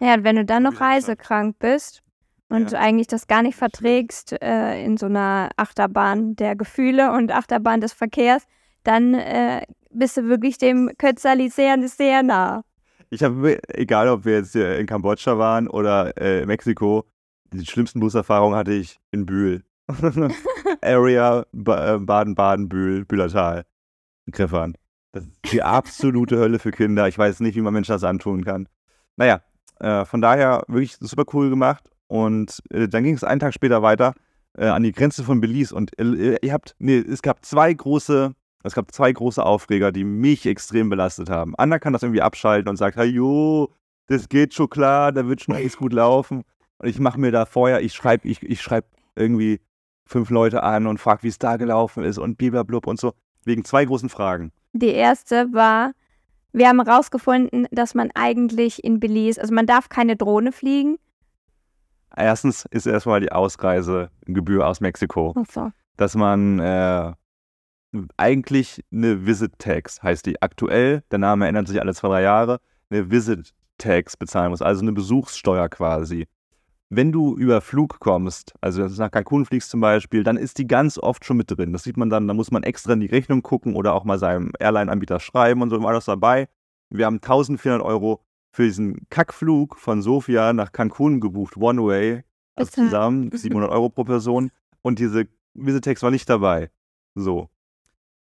ja, 0.00 0.14
und 0.14 0.24
wenn 0.24 0.36
du 0.36 0.44
dann 0.44 0.62
noch 0.62 0.80
reisekrank 0.80 1.58
bist 1.58 2.02
und 2.48 2.64
ja. 2.64 2.68
du 2.70 2.78
eigentlich 2.78 3.06
das 3.06 3.26
gar 3.26 3.42
nicht 3.42 3.56
verträgst 3.56 4.40
äh, 4.42 4.84
in 4.84 4.96
so 4.96 5.06
einer 5.06 5.50
Achterbahn 5.56 6.36
der 6.36 6.54
Gefühle 6.54 7.12
und 7.12 7.32
Achterbahn 7.32 7.80
des 7.80 7.92
Verkehrs, 7.92 8.46
dann 8.84 9.14
äh, 9.14 9.62
bist 9.90 10.16
du 10.16 10.28
wirklich 10.28 10.58
dem 10.58 10.90
Kötzerli 10.98 11.48
sehr, 11.48 11.76
sehr 11.88 12.22
nah. 12.22 12.62
Ich 13.10 13.22
habe, 13.22 13.58
egal 13.68 14.08
ob 14.08 14.24
wir 14.24 14.34
jetzt 14.34 14.54
in 14.54 14.86
Kambodscha 14.86 15.38
waren 15.38 15.68
oder 15.68 16.16
äh, 16.18 16.44
Mexiko, 16.44 17.04
die 17.52 17.64
schlimmsten 17.64 18.00
Buserfahrungen 18.00 18.56
hatte 18.56 18.72
ich 18.72 18.98
in 19.12 19.24
Bühl. 19.24 19.62
Area 20.82 21.40
äh, 21.42 21.44
Baden-Baden, 21.52 22.68
Bühl, 22.68 23.04
Bühlertal, 23.04 23.64
Griffern. 24.30 24.74
Das 25.12 25.24
ist 25.24 25.52
die 25.52 25.62
absolute 25.62 26.38
Hölle 26.38 26.58
für 26.58 26.72
Kinder. 26.72 27.08
Ich 27.08 27.18
weiß 27.18 27.40
nicht, 27.40 27.56
wie 27.56 27.60
man 27.60 27.72
Menschen 27.72 27.92
das 27.92 28.04
antun 28.04 28.44
kann. 28.44 28.68
Naja, 29.16 29.40
äh, 29.80 30.04
von 30.04 30.20
daher 30.20 30.64
wirklich 30.68 30.96
super 31.00 31.24
cool 31.32 31.50
gemacht. 31.50 31.84
Und 32.08 32.62
äh, 32.70 32.88
dann 32.88 33.04
ging 33.04 33.14
es 33.14 33.24
einen 33.24 33.40
Tag 33.40 33.54
später 33.54 33.82
weiter 33.82 34.14
äh, 34.56 34.66
an 34.66 34.82
die 34.82 34.92
Grenze 34.92 35.24
von 35.24 35.40
Belize. 35.40 35.74
Und 35.74 35.98
äh, 35.98 36.36
ihr 36.40 36.52
habt, 36.52 36.74
nee, 36.78 36.98
es 36.98 37.22
gab 37.22 37.44
zwei 37.44 37.72
große, 37.72 38.34
es 38.62 38.74
gab 38.74 38.92
zwei 38.92 39.12
große 39.12 39.44
Aufreger, 39.44 39.92
die 39.92 40.04
mich 40.04 40.46
extrem 40.46 40.88
belastet 40.88 41.30
haben. 41.30 41.54
Anna 41.56 41.78
kann 41.78 41.92
das 41.92 42.02
irgendwie 42.02 42.22
abschalten 42.22 42.68
und 42.68 42.76
sagt, 42.76 42.96
hey, 42.96 43.06
jo, 43.06 43.72
das 44.08 44.28
geht 44.28 44.54
schon 44.54 44.70
klar, 44.70 45.12
da 45.12 45.26
wird 45.26 45.42
schon 45.42 45.54
alles 45.56 45.76
gut 45.76 45.92
laufen. 45.92 46.42
Und 46.78 46.88
ich 46.88 46.98
mache 46.98 47.18
mir 47.18 47.30
da 47.32 47.46
vorher, 47.46 47.80
ich 47.80 47.94
schreibe 47.94 48.28
ich, 48.28 48.42
ich 48.42 48.60
schreib 48.60 48.86
irgendwie 49.14 49.60
fünf 50.06 50.30
Leute 50.30 50.62
an 50.62 50.86
und 50.86 50.98
frage, 50.98 51.24
wie 51.24 51.28
es 51.28 51.38
da 51.38 51.56
gelaufen 51.56 52.04
ist 52.04 52.18
und 52.18 52.38
blablabla 52.38 52.80
und 52.86 52.98
so, 52.98 53.12
wegen 53.44 53.64
zwei 53.64 53.84
großen 53.84 54.08
Fragen. 54.08 54.52
Die 54.72 54.88
erste 54.88 55.52
war, 55.52 55.92
wir 56.52 56.68
haben 56.68 56.82
herausgefunden, 56.84 57.66
dass 57.70 57.94
man 57.94 58.10
eigentlich 58.14 58.82
in 58.82 59.00
Belize, 59.00 59.40
also 59.40 59.52
man 59.52 59.66
darf 59.66 59.88
keine 59.88 60.16
Drohne 60.16 60.52
fliegen. 60.52 60.96
Erstens 62.16 62.64
ist 62.70 62.86
erstmal 62.86 63.20
die 63.20 63.32
Ausreisegebühr 63.32 64.66
aus 64.66 64.80
Mexiko. 64.80 65.34
Ach 65.36 65.50
so. 65.50 65.70
Dass 65.96 66.14
man 66.14 66.58
äh, 66.60 67.12
eigentlich 68.16 68.82
eine 68.92 69.26
Visit 69.26 69.58
Tax, 69.58 70.02
heißt 70.02 70.24
die 70.26 70.40
aktuell, 70.40 71.02
der 71.10 71.18
Name 71.18 71.46
ändert 71.46 71.68
sich 71.68 71.80
alle 71.80 71.94
zwei, 71.94 72.08
drei 72.08 72.22
Jahre, 72.22 72.60
eine 72.90 73.10
Visit 73.10 73.52
Tax 73.78 74.16
bezahlen 74.16 74.50
muss, 74.50 74.62
also 74.62 74.82
eine 74.82 74.92
Besuchssteuer 74.92 75.68
quasi 75.68 76.26
wenn 76.88 77.10
du 77.10 77.36
über 77.36 77.60
Flug 77.60 77.98
kommst, 77.98 78.54
also 78.60 78.86
nach 78.86 79.10
Cancun 79.10 79.44
fliegst 79.44 79.70
zum 79.70 79.80
Beispiel, 79.80 80.22
dann 80.22 80.36
ist 80.36 80.58
die 80.58 80.66
ganz 80.66 80.98
oft 80.98 81.24
schon 81.24 81.36
mit 81.36 81.50
drin. 81.50 81.72
Das 81.72 81.82
sieht 81.82 81.96
man 81.96 82.10
dann, 82.10 82.28
da 82.28 82.34
muss 82.34 82.50
man 82.50 82.62
extra 82.62 82.92
in 82.92 83.00
die 83.00 83.06
Rechnung 83.06 83.42
gucken 83.42 83.74
oder 83.74 83.94
auch 83.94 84.04
mal 84.04 84.18
seinem 84.18 84.52
Airline-Anbieter 84.58 85.18
schreiben 85.18 85.62
und 85.62 85.70
so 85.70 85.82
war 85.82 85.92
das 85.92 86.04
dabei. 86.04 86.48
Wir 86.90 87.06
haben 87.06 87.16
1400 87.16 87.82
Euro 87.82 88.22
für 88.52 88.64
diesen 88.64 89.08
Kackflug 89.10 89.76
von 89.76 90.00
Sofia 90.00 90.52
nach 90.52 90.72
Cancun 90.72 91.20
gebucht, 91.20 91.56
One 91.56 91.84
Way, 91.84 92.22
also 92.54 92.70
zusammen, 92.70 93.30
700 93.32 93.70
Euro 93.72 93.88
pro 93.88 94.04
Person. 94.04 94.50
Und 94.82 94.98
diese 94.98 95.26
Visitex 95.54 96.02
war 96.02 96.10
nicht 96.10 96.28
dabei. 96.28 96.70
So. 97.14 97.50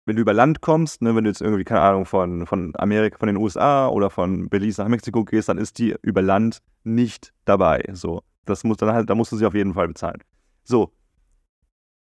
Wenn 0.05 0.15
du 0.15 0.21
über 0.21 0.33
Land 0.33 0.61
kommst, 0.61 1.01
ne, 1.01 1.15
wenn 1.15 1.23
du 1.23 1.29
jetzt 1.29 1.41
irgendwie, 1.41 1.63
keine 1.63 1.81
Ahnung, 1.81 2.05
von, 2.05 2.47
von 2.47 2.73
Amerika, 2.75 3.17
von 3.17 3.27
den 3.27 3.37
USA 3.37 3.87
oder 3.87 4.09
von 4.09 4.49
Belize 4.49 4.81
nach 4.81 4.87
Mexiko 4.87 5.25
gehst, 5.25 5.49
dann 5.49 5.57
ist 5.57 5.77
die 5.79 5.95
über 6.01 6.21
Land 6.21 6.61
nicht 6.83 7.33
dabei. 7.45 7.83
So. 7.93 8.23
Das 8.45 8.63
muss 8.63 8.77
dann 8.77 8.93
halt, 8.93 9.09
da 9.09 9.15
musst 9.15 9.31
du 9.31 9.37
sie 9.37 9.45
auf 9.45 9.53
jeden 9.53 9.73
Fall 9.73 9.87
bezahlen. 9.87 10.21
So. 10.63 10.91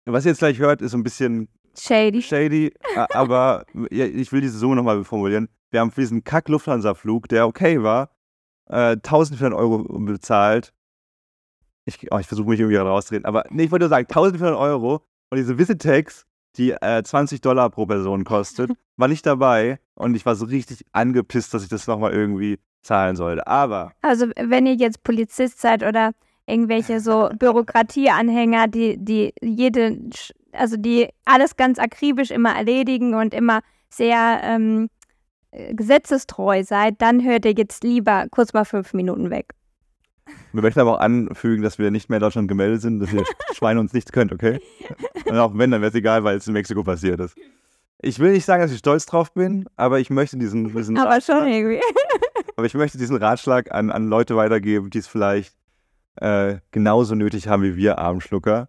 Was 0.07 0.25
ihr 0.25 0.33
jetzt 0.33 0.39
gleich 0.39 0.59
hört, 0.59 0.83
ist 0.83 0.95
ein 0.95 1.03
bisschen 1.03 1.49
shady. 1.79 2.23
Shady, 2.23 2.75
aber 3.11 3.65
ich 3.91 4.33
will 4.33 4.41
diese 4.41 4.59
Summe 4.59 4.77
nochmal 4.77 5.03
formulieren. 5.05 5.49
Wir 5.71 5.81
haben 5.81 5.91
für 5.91 6.03
diesen 6.03 6.25
Kack-Lufthansa-Flug, 6.25 7.29
der 7.29 7.47
okay 7.47 7.83
war, 7.83 8.11
äh, 8.67 8.97
1400 8.97 9.59
Euro 9.59 9.79
bezahlt. 10.01 10.73
Ich, 11.87 12.11
oh, 12.13 12.19
ich 12.19 12.27
versuche 12.27 12.49
mich 12.49 12.61
irgendwie 12.61 12.77
rauszureden, 12.77 13.27
aber 13.27 13.45
nee, 13.51 13.65
ich 13.65 13.71
wollte 13.71 13.85
nur 13.85 13.91
sagen, 13.91 14.07
1400 14.09 14.57
Euro 14.59 15.05
und 15.31 15.39
diese 15.39 15.59
Visitex, 15.59 16.27
die 16.57 16.71
äh, 16.71 17.03
20 17.03 17.41
Dollar 17.41 17.71
pro 17.71 17.87
Person 17.87 18.25
kostet, 18.25 18.71
war 18.97 19.09
nicht 19.09 19.27
dabei 19.27 19.81
und 19.95 20.15
ich 20.15 20.25
war 20.25 20.37
so 20.37 20.47
richtig 20.47 20.85
angepisst, 20.93 21.53
dass 21.53 21.63
ich 21.63 21.69
das 21.69 21.87
nochmal 21.87 22.13
irgendwie 22.13 22.59
zahlen 22.83 23.17
sollte. 23.17 23.47
Aber. 23.47 23.93
Also, 24.03 24.27
wenn 24.37 24.67
ihr 24.67 24.75
jetzt 24.75 25.03
Polizist 25.03 25.61
seid 25.61 25.83
oder 25.83 26.13
irgendwelche 26.47 27.01
so 27.01 27.31
Bürokratieanhänger, 27.39 28.69
die, 28.69 28.97
die 28.99 29.35
jede, 29.41 29.99
also 30.53 30.77
die 30.77 31.09
alles 31.25 31.57
ganz 31.57 31.79
akribisch 31.79 32.31
immer 32.31 32.55
erledigen 32.55 33.15
und 33.15 33.35
immer 33.35 33.61
sehr 33.89 34.41
ähm, 34.43 34.89
gesetzestreu 35.73 36.63
seid, 36.65 37.01
dann 37.01 37.25
hört 37.25 37.45
ihr 37.45 37.53
jetzt 37.53 37.85
lieber 37.85 38.27
kurz 38.31 38.53
mal 38.53 38.65
fünf 38.65 38.93
Minuten 38.93 39.31
weg. 39.31 39.53
Wir 40.53 40.63
möchten 40.63 40.81
aber 40.81 40.95
auch 40.95 41.01
anfügen, 41.01 41.63
dass 41.63 41.79
wir 41.79 41.91
nicht 41.91 42.09
mehr 42.09 42.17
in 42.19 42.23
Deutschland 42.23 42.49
gemeldet 42.49 42.81
sind, 42.81 43.01
dass 43.01 43.13
ihr 43.13 43.25
Schweine 43.55 43.81
uns 43.81 43.93
nichts 43.93 44.13
könnt, 44.13 44.33
okay? 44.33 44.61
Und 45.27 45.37
auch 45.37 45.53
wenn, 45.55 45.71
dann 45.71 45.81
wäre 45.81 45.91
es 45.91 45.95
egal, 45.95 46.25
weil 46.25 46.37
es 46.37 46.47
in 46.47 46.55
Mexiko 46.55 46.83
passiert 46.83 47.21
ist. 47.21 47.37
Ich 48.01 48.19
will 48.19 48.33
nicht 48.33 48.45
sagen, 48.45 48.63
dass 48.63 48.73
ich 48.73 48.79
stolz 48.79 49.07
drauf 49.07 49.33
bin, 49.33 49.67
aber 49.77 50.01
ich 50.01 50.11
möchte 50.11 50.37
diesen. 50.37 50.75
diesen 50.75 50.99
aber 50.99 51.21
schon 51.21 51.47
irgendwie. 51.47 51.81
aber 52.57 52.67
ich 52.67 52.75
möchte 52.75 52.99
diesen 52.99 53.17
Ratschlag 53.17 53.73
an, 53.73 53.91
an 53.91 54.09
Leute 54.09 54.37
weitergeben, 54.37 54.91
die 54.91 54.99
es 54.99 55.07
vielleicht 55.07 55.55
äh, 56.17 56.59
genauso 56.71 57.15
nötig 57.15 57.49
haben 57.49 57.63
wie 57.63 57.77
wir 57.77 57.99
Armschlucker. 57.99 58.69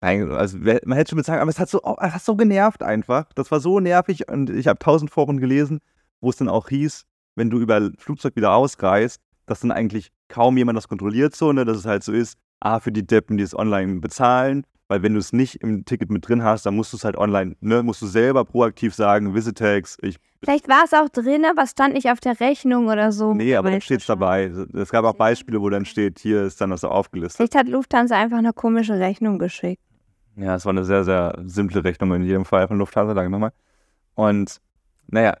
Also 0.00 0.58
man 0.58 0.96
hätte 0.98 1.10
schon 1.10 1.16
mit 1.16 1.26
sagen, 1.26 1.40
aber 1.40 1.50
es 1.50 1.60
hat 1.60 1.68
so, 1.68 1.80
oh, 1.84 1.94
es 2.00 2.12
hat 2.12 2.22
so 2.22 2.34
genervt 2.34 2.82
einfach. 2.82 3.32
Das 3.34 3.52
war 3.52 3.60
so 3.60 3.78
nervig 3.78 4.28
und 4.28 4.50
ich 4.50 4.66
habe 4.66 4.80
tausend 4.80 5.12
Foren 5.12 5.38
gelesen, 5.38 5.78
wo 6.20 6.30
es 6.30 6.36
dann 6.36 6.48
auch 6.48 6.68
hieß, 6.68 7.04
wenn 7.36 7.50
du 7.50 7.60
über 7.60 7.90
Flugzeug 7.98 8.34
wieder 8.34 8.52
ausreist, 8.52 9.20
dass 9.46 9.60
dann 9.60 9.70
eigentlich 9.70 10.10
kaum 10.28 10.56
jemand 10.56 10.76
das 10.76 10.88
kontrolliert 10.88 11.36
so, 11.36 11.52
ne, 11.52 11.64
dass 11.64 11.76
es 11.76 11.86
halt 11.86 12.02
so 12.02 12.12
ist, 12.12 12.36
ah, 12.58 12.80
für 12.80 12.90
die 12.90 13.06
Deppen, 13.06 13.36
die 13.36 13.44
es 13.44 13.56
online 13.56 14.00
bezahlen, 14.00 14.64
weil 14.92 15.02
wenn 15.02 15.14
du 15.14 15.20
es 15.20 15.32
nicht 15.32 15.54
im 15.62 15.86
Ticket 15.86 16.10
mit 16.10 16.28
drin 16.28 16.44
hast, 16.44 16.66
dann 16.66 16.76
musst 16.76 16.92
du 16.92 16.98
es 16.98 17.04
halt 17.04 17.16
online, 17.16 17.56
ne, 17.60 17.82
musst 17.82 18.02
du 18.02 18.06
selber 18.06 18.44
proaktiv 18.44 18.94
sagen, 18.94 19.34
Visitex, 19.34 19.96
ich. 20.02 20.18
Vielleicht 20.42 20.68
war 20.68 20.84
es 20.84 20.92
auch 20.92 21.08
drin, 21.08 21.46
aber 21.46 21.62
es 21.62 21.70
stand 21.70 21.94
nicht 21.94 22.10
auf 22.10 22.20
der 22.20 22.38
Rechnung 22.40 22.88
oder 22.88 23.10
so. 23.10 23.32
Nee, 23.32 23.56
aber 23.56 23.70
dann 23.70 23.80
steht 23.80 24.00
es 24.00 24.06
dabei. 24.06 24.52
Es 24.74 24.90
gab 24.90 25.06
auch 25.06 25.14
Beispiele, 25.14 25.62
wo 25.62 25.70
dann 25.70 25.86
steht, 25.86 26.18
hier 26.18 26.42
ist 26.42 26.60
dann 26.60 26.68
das 26.68 26.82
so 26.82 26.88
aufgelistet. 26.88 27.38
Vielleicht 27.38 27.54
hat 27.54 27.68
Lufthansa 27.68 28.18
einfach 28.18 28.36
eine 28.36 28.52
komische 28.52 28.98
Rechnung 28.98 29.38
geschickt. 29.38 29.82
Ja, 30.36 30.56
es 30.56 30.66
war 30.66 30.74
eine 30.74 30.84
sehr, 30.84 31.04
sehr 31.04 31.40
simple 31.46 31.82
Rechnung 31.82 32.12
in 32.12 32.24
jedem 32.24 32.44
Fall 32.44 32.68
von 32.68 32.76
Lufthansa, 32.76 33.14
danke 33.14 33.30
nochmal. 33.30 33.52
Und 34.14 34.60
naja, 35.06 35.38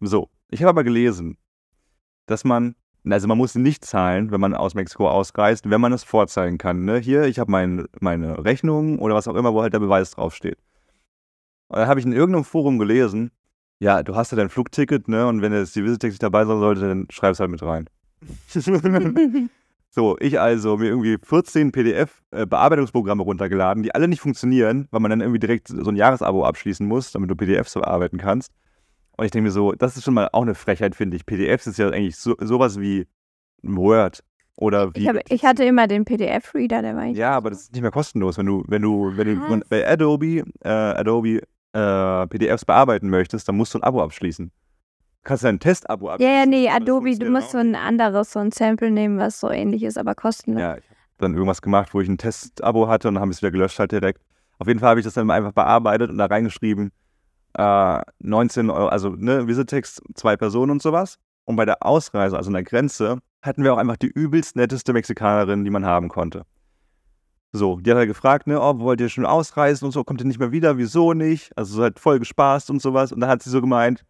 so. 0.00 0.30
Ich 0.48 0.62
habe 0.62 0.70
aber 0.70 0.84
gelesen, 0.84 1.36
dass 2.24 2.42
man 2.44 2.74
also 3.08 3.26
man 3.26 3.38
muss 3.38 3.54
nicht 3.54 3.84
zahlen, 3.84 4.30
wenn 4.30 4.40
man 4.40 4.54
aus 4.54 4.74
Mexiko 4.74 5.08
ausreist, 5.08 5.68
wenn 5.68 5.80
man 5.80 5.92
es 5.92 6.04
vorzeigen 6.04 6.58
kann. 6.58 6.84
Ne? 6.84 6.98
Hier, 6.98 7.24
ich 7.24 7.38
habe 7.38 7.50
mein, 7.50 7.86
meine 8.00 8.44
Rechnung 8.44 8.98
oder 8.98 9.14
was 9.14 9.26
auch 9.26 9.34
immer, 9.34 9.52
wo 9.52 9.62
halt 9.62 9.72
der 9.72 9.80
Beweis 9.80 10.12
draufsteht. 10.12 10.58
Und 11.68 11.78
da 11.78 11.86
habe 11.86 11.98
ich 11.98 12.06
in 12.06 12.12
irgendeinem 12.12 12.44
Forum 12.44 12.78
gelesen, 12.78 13.30
ja, 13.80 14.02
du 14.04 14.14
hast 14.14 14.30
ja 14.30 14.36
dein 14.36 14.48
Flugticket, 14.48 15.08
ne? 15.08 15.26
Und 15.26 15.42
wenn 15.42 15.52
jetzt 15.52 15.74
die 15.74 15.82
Visitek 15.82 16.10
nicht 16.10 16.22
dabei 16.22 16.44
sein 16.44 16.60
sollte, 16.60 16.82
dann 16.82 17.08
schreib's 17.10 17.40
halt 17.40 17.50
mit 17.50 17.62
rein. 17.62 17.88
so, 19.90 20.16
ich 20.20 20.38
also 20.38 20.76
mir 20.76 20.86
irgendwie 20.86 21.18
14 21.20 21.72
PDF-Bearbeitungsprogramme 21.72 23.24
runtergeladen, 23.24 23.82
die 23.82 23.92
alle 23.92 24.06
nicht 24.06 24.20
funktionieren, 24.20 24.86
weil 24.92 25.00
man 25.00 25.10
dann 25.10 25.20
irgendwie 25.20 25.40
direkt 25.40 25.68
so 25.68 25.90
ein 25.90 25.96
Jahresabo 25.96 26.44
abschließen 26.44 26.86
muss, 26.86 27.10
damit 27.10 27.30
du 27.30 27.34
PDFs 27.34 27.74
bearbeiten 27.74 28.18
kannst. 28.18 28.52
Und 29.16 29.24
ich 29.24 29.30
denke 29.30 29.44
mir 29.44 29.52
so, 29.52 29.72
das 29.72 29.96
ist 29.96 30.04
schon 30.04 30.14
mal 30.14 30.28
auch 30.32 30.42
eine 30.42 30.54
Frechheit, 30.54 30.96
finde 30.96 31.16
ich. 31.16 31.26
PDFs 31.26 31.66
ist 31.66 31.78
ja 31.78 31.88
eigentlich 31.88 32.16
so, 32.16 32.34
sowas 32.40 32.80
wie 32.80 33.06
Word 33.62 34.22
oder 34.56 34.94
wie. 34.94 35.00
Ich, 35.00 35.08
hab, 35.08 35.16
ich 35.28 35.44
hatte 35.44 35.64
immer 35.64 35.86
den 35.86 36.04
PDF-Reader, 36.04 36.82
der 36.82 36.96
war 36.96 37.04
Ja, 37.06 37.32
aber 37.32 37.50
das 37.50 37.62
ist 37.62 37.72
nicht 37.72 37.82
mehr 37.82 37.90
kostenlos, 37.90 38.38
wenn 38.38 38.46
du, 38.46 38.64
wenn 38.66 38.82
du, 38.82 39.16
wenn 39.16 39.38
du 39.38 39.60
bei 39.68 39.86
Adobe, 39.86 40.44
äh, 40.60 40.68
Adobe 40.68 41.40
äh, 41.72 42.26
PDFs 42.26 42.64
bearbeiten 42.64 43.08
möchtest, 43.08 43.48
dann 43.48 43.56
musst 43.56 43.74
du 43.74 43.78
ein 43.78 43.82
Abo 43.82 44.02
abschließen. 44.02 44.46
Du 44.48 45.28
kannst 45.28 45.44
ein 45.44 45.60
Test-Abo 45.60 46.10
abschließen. 46.10 46.32
Ja, 46.32 46.40
ja, 46.40 46.46
nee, 46.46 46.68
Adobe, 46.68 47.16
du 47.16 47.30
musst 47.30 47.52
so 47.52 47.58
ein 47.58 47.74
anderes, 47.74 48.32
so 48.32 48.40
ein 48.40 48.50
Sample 48.50 48.90
nehmen, 48.90 49.18
was 49.18 49.38
so 49.40 49.50
ähnlich 49.50 49.82
ist, 49.82 49.96
aber 49.96 50.14
kostenlos. 50.14 50.60
Ja, 50.60 50.76
ich 50.76 50.84
habe 50.84 50.96
dann 51.18 51.34
irgendwas 51.34 51.62
gemacht, 51.62 51.94
wo 51.94 52.00
ich 52.00 52.08
ein 52.08 52.18
Test-Abo 52.18 52.88
hatte 52.88 53.08
und 53.08 53.14
dann 53.14 53.20
habe 53.20 53.30
ich 53.30 53.36
es 53.36 53.42
wieder 53.42 53.52
gelöscht 53.52 53.78
halt 53.78 53.92
direkt. 53.92 54.20
Auf 54.58 54.66
jeden 54.66 54.80
Fall 54.80 54.90
habe 54.90 55.00
ich 55.00 55.04
das 55.04 55.14
dann 55.14 55.30
einfach 55.30 55.52
bearbeitet 55.52 56.10
und 56.10 56.18
da 56.18 56.26
reingeschrieben, 56.26 56.92
äh, 57.54 58.00
19 58.20 58.70
Euro, 58.70 58.88
also 58.88 59.10
ne, 59.10 59.46
Visitex, 59.46 60.00
zwei 60.14 60.36
Personen 60.36 60.70
und 60.70 60.82
sowas. 60.82 61.18
Und 61.44 61.56
bei 61.56 61.64
der 61.64 61.84
Ausreise, 61.84 62.36
also 62.36 62.48
an 62.48 62.54
der 62.54 62.62
Grenze, 62.62 63.18
hatten 63.42 63.64
wir 63.64 63.74
auch 63.74 63.78
einfach 63.78 63.96
die 63.96 64.06
übelst 64.06 64.56
netteste 64.56 64.92
Mexikanerin, 64.92 65.64
die 65.64 65.70
man 65.70 65.84
haben 65.84 66.08
konnte. 66.08 66.44
So, 67.52 67.80
die 67.80 67.90
hat 67.90 67.98
halt 67.98 68.08
gefragt, 68.08 68.46
ne, 68.46 68.60
oh, 68.60 68.78
wollt 68.78 69.00
ihr 69.00 69.10
schon 69.10 69.26
ausreisen 69.26 69.84
und 69.84 69.92
so, 69.92 70.04
kommt 70.04 70.20
ihr 70.20 70.26
nicht 70.26 70.38
mehr 70.38 70.52
wieder, 70.52 70.78
wieso 70.78 71.12
nicht? 71.12 71.56
Also 71.56 71.76
so 71.76 71.82
halt 71.82 71.98
voll 71.98 72.18
gespaßt 72.18 72.70
und 72.70 72.80
sowas. 72.80 73.12
Und 73.12 73.20
dann 73.20 73.28
hat 73.28 73.42
sie 73.42 73.50
so 73.50 73.60
gemeint, 73.60 74.04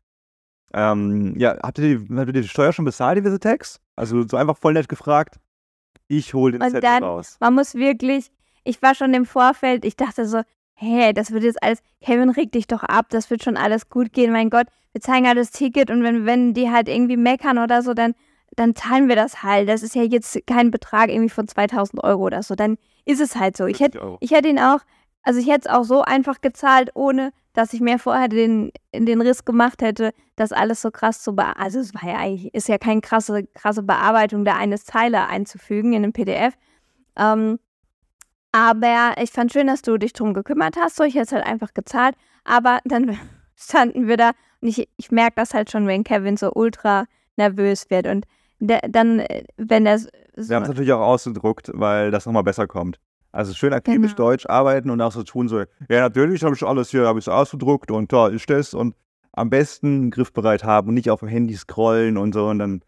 ähm, 0.74 1.34
ja, 1.36 1.56
habt 1.62 1.78
ihr, 1.78 1.98
die, 1.98 2.16
habt 2.16 2.28
ihr 2.28 2.42
die 2.42 2.48
Steuer 2.48 2.72
schon 2.72 2.84
bezahlt, 2.84 3.18
die 3.18 3.24
Visitex? 3.24 3.80
Also 3.96 4.26
so 4.26 4.36
einfach 4.36 4.56
voll 4.56 4.74
nett 4.74 4.88
gefragt. 4.88 5.40
Ich 6.06 6.34
hole 6.34 6.52
den 6.52 6.62
und 6.62 6.68
Zettel 6.68 6.82
dann, 6.82 7.02
raus. 7.02 7.36
Man 7.40 7.54
muss 7.54 7.74
wirklich, 7.74 8.30
ich 8.64 8.80
war 8.80 8.94
schon 8.94 9.12
im 9.12 9.26
Vorfeld, 9.26 9.84
ich 9.84 9.96
dachte 9.96 10.26
so, 10.26 10.42
hey, 10.82 11.12
das 11.14 11.30
wird 11.30 11.44
jetzt 11.44 11.62
alles, 11.62 11.80
Kevin 12.00 12.30
regt 12.30 12.54
dich 12.54 12.66
doch 12.66 12.82
ab, 12.82 13.06
das 13.10 13.30
wird 13.30 13.42
schon 13.42 13.56
alles 13.56 13.88
gut 13.88 14.12
gehen, 14.12 14.32
mein 14.32 14.50
Gott, 14.50 14.66
wir 14.92 15.00
zeigen 15.00 15.26
halt 15.26 15.38
das 15.38 15.50
Ticket 15.50 15.90
und 15.90 16.02
wenn, 16.02 16.26
wenn 16.26 16.54
die 16.54 16.70
halt 16.70 16.88
irgendwie 16.88 17.16
meckern 17.16 17.58
oder 17.58 17.82
so, 17.82 17.94
dann, 17.94 18.14
dann 18.56 18.74
zahlen 18.74 19.08
wir 19.08 19.16
das 19.16 19.42
halt. 19.42 19.68
Das 19.68 19.82
ist 19.82 19.94
ja 19.94 20.02
jetzt 20.02 20.38
kein 20.46 20.70
Betrag 20.70 21.08
irgendwie 21.08 21.30
von 21.30 21.48
2000 21.48 22.04
Euro 22.04 22.24
oder 22.24 22.42
so, 22.42 22.54
dann 22.54 22.76
ist 23.04 23.20
es 23.20 23.36
halt 23.36 23.56
so. 23.56 23.66
Ich 23.66 23.80
hätte, 23.80 24.18
ich 24.20 24.32
hätte 24.32 24.48
ihn 24.48 24.58
auch, 24.58 24.80
also 25.22 25.40
ich 25.40 25.48
hätte 25.48 25.68
es 25.68 25.74
auch 25.74 25.84
so 25.84 26.02
einfach 26.02 26.40
gezahlt, 26.40 26.90
ohne 26.94 27.32
dass 27.54 27.72
ich 27.72 27.80
mir 27.80 27.98
vorher 27.98 28.28
den, 28.28 28.72
den 28.94 29.20
Riss 29.20 29.44
gemacht 29.44 29.82
hätte, 29.82 30.12
das 30.36 30.52
alles 30.52 30.80
so 30.80 30.90
krass 30.90 31.22
zu 31.22 31.34
bearbeiten. 31.34 31.60
Also 31.60 31.80
es 31.80 31.94
war 31.94 32.04
ja 32.08 32.16
eigentlich, 32.16 32.54
ist 32.54 32.68
ja 32.68 32.78
keine 32.78 33.02
krasse, 33.02 33.44
krasse 33.54 33.82
Bearbeitung 33.82 34.44
der 34.44 34.56
eines 34.56 34.84
Zeile 34.84 35.26
einzufügen 35.26 35.92
in 35.92 36.02
einem 36.02 36.12
PDF. 36.12 36.54
Ähm, 37.16 37.58
aber 38.52 39.14
ich 39.20 39.30
fand 39.30 39.52
schön, 39.52 39.66
dass 39.66 39.82
du 39.82 39.96
dich 39.98 40.12
drum 40.12 40.34
gekümmert 40.34 40.76
hast. 40.76 40.96
So, 40.96 41.04
ich 41.04 41.14
hätte 41.14 41.24
es 41.24 41.32
halt 41.32 41.46
einfach 41.46 41.74
gezahlt. 41.74 42.14
Aber 42.44 42.78
dann 42.84 43.18
standen 43.56 44.06
wir 44.06 44.16
da 44.16 44.32
und 44.60 44.68
ich, 44.68 44.88
ich 44.96 45.10
merke 45.10 45.34
das 45.36 45.54
halt 45.54 45.70
schon, 45.70 45.86
wenn 45.86 46.04
Kevin 46.04 46.36
so 46.36 46.52
ultra 46.52 47.06
nervös 47.36 47.90
wird. 47.90 48.06
Und 48.06 48.26
der, 48.60 48.80
dann, 48.88 49.20
äh, 49.20 49.44
wenn 49.56 49.86
er. 49.86 49.98
So 49.98 50.10
wir 50.36 50.56
haben 50.56 50.62
es 50.62 50.68
natürlich 50.68 50.92
auch 50.92 51.00
ausgedruckt, 51.00 51.70
weil 51.74 52.10
das 52.10 52.26
nochmal 52.26 52.44
besser 52.44 52.66
kommt. 52.66 52.98
Also 53.32 53.54
schön 53.54 53.72
akribisch 53.72 54.14
genau. 54.14 54.28
Deutsch 54.28 54.46
arbeiten 54.46 54.90
und 54.90 55.00
auch 55.00 55.12
so 55.12 55.22
tun, 55.22 55.48
so, 55.48 55.60
ja, 55.60 55.66
natürlich 55.88 56.44
habe 56.44 56.54
ich 56.54 56.62
alles 56.62 56.90
hier, 56.90 57.06
habe 57.06 57.18
ich 57.18 57.24
es 57.24 57.28
ausgedruckt 57.28 57.90
und 57.90 58.12
da 58.12 58.28
ist 58.28 58.48
das 58.50 58.74
und 58.74 58.94
am 59.32 59.48
besten 59.48 60.10
griffbereit 60.10 60.64
haben 60.64 60.88
und 60.88 60.94
nicht 60.94 61.08
auf 61.08 61.20
dem 61.20 61.30
Handy 61.30 61.56
scrollen 61.56 62.18
und 62.18 62.34
so 62.34 62.48
und 62.48 62.58
dann. 62.58 62.82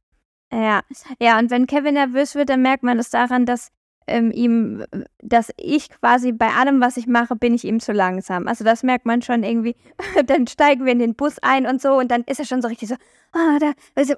Ja, 0.52 0.82
ja, 1.18 1.38
und 1.38 1.50
wenn 1.50 1.66
Kevin 1.66 1.94
nervös 1.94 2.34
wird, 2.34 2.50
dann 2.50 2.60
merkt 2.60 2.82
man 2.82 2.98
das 2.98 3.08
daran, 3.08 3.46
dass 3.46 3.70
ähm, 4.06 4.30
ihm, 4.30 4.84
dass 5.22 5.50
ich 5.56 5.88
quasi 5.88 6.32
bei 6.32 6.48
allem, 6.48 6.80
was 6.80 6.96
ich 6.96 7.06
mache, 7.06 7.36
bin 7.36 7.54
ich 7.54 7.64
ihm 7.64 7.80
zu 7.80 7.92
langsam. 7.92 8.46
Also 8.46 8.64
das 8.64 8.82
merkt 8.82 9.06
man 9.06 9.22
schon 9.22 9.42
irgendwie. 9.42 9.76
dann 10.26 10.46
steigen 10.46 10.84
wir 10.84 10.92
in 10.92 10.98
den 10.98 11.14
Bus 11.14 11.38
ein 11.40 11.66
und 11.66 11.80
so 11.80 11.94
und 11.94 12.10
dann 12.10 12.22
ist 12.24 12.38
er 12.38 12.46
schon 12.46 12.62
so 12.62 12.68
richtig 12.68 12.88
so, 12.88 12.96
ah, 13.32 13.58
da 13.58 13.72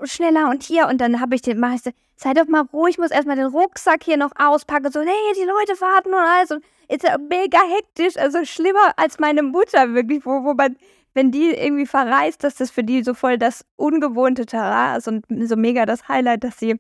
schneller 0.05 0.49
und 0.51 0.63
hier 0.63 0.89
und 0.89 1.01
dann 1.01 1.21
habe 1.21 1.35
ich 1.35 1.43
den, 1.43 1.59
mache 1.59 1.77
ich 1.77 1.83
so, 1.83 1.91
sei 2.17 2.33
doch 2.35 2.47
mal 2.47 2.63
ruhig, 2.73 2.95
ich 2.95 2.99
muss 2.99 3.11
erstmal 3.11 3.37
den 3.37 3.47
Rucksack 3.47 4.03
hier 4.03 4.17
noch 4.17 4.33
auspacken, 4.37 4.91
so, 4.91 5.01
nee, 5.01 5.11
die 5.37 5.45
Leute 5.45 5.81
warten 5.81 6.09
und 6.09 6.15
alles 6.15 6.51
und 6.51 6.65
ist 6.89 7.03
ja 7.03 7.17
mega 7.19 7.59
hektisch, 7.77 8.17
also 8.17 8.45
schlimmer 8.45 8.93
als 8.97 9.19
meine 9.19 9.43
Mutter 9.43 9.93
wirklich, 9.95 10.25
wo, 10.25 10.45
wo 10.45 10.55
man, 10.55 10.77
wenn 11.15 11.31
die 11.31 11.51
irgendwie 11.51 11.87
verreist, 11.87 12.45
dass 12.45 12.57
das 12.57 12.71
für 12.71 12.85
die 12.85 13.03
so 13.03 13.15
voll 13.15 13.39
das 13.39 13.65
ungewohnte 13.77 14.47
Terrain 14.47 14.99
ist 14.99 15.09
und 15.09 15.25
so 15.49 15.57
mega 15.57 15.87
das 15.87 16.09
Highlight, 16.09 16.45
dass 16.45 16.59
sie 16.59 16.77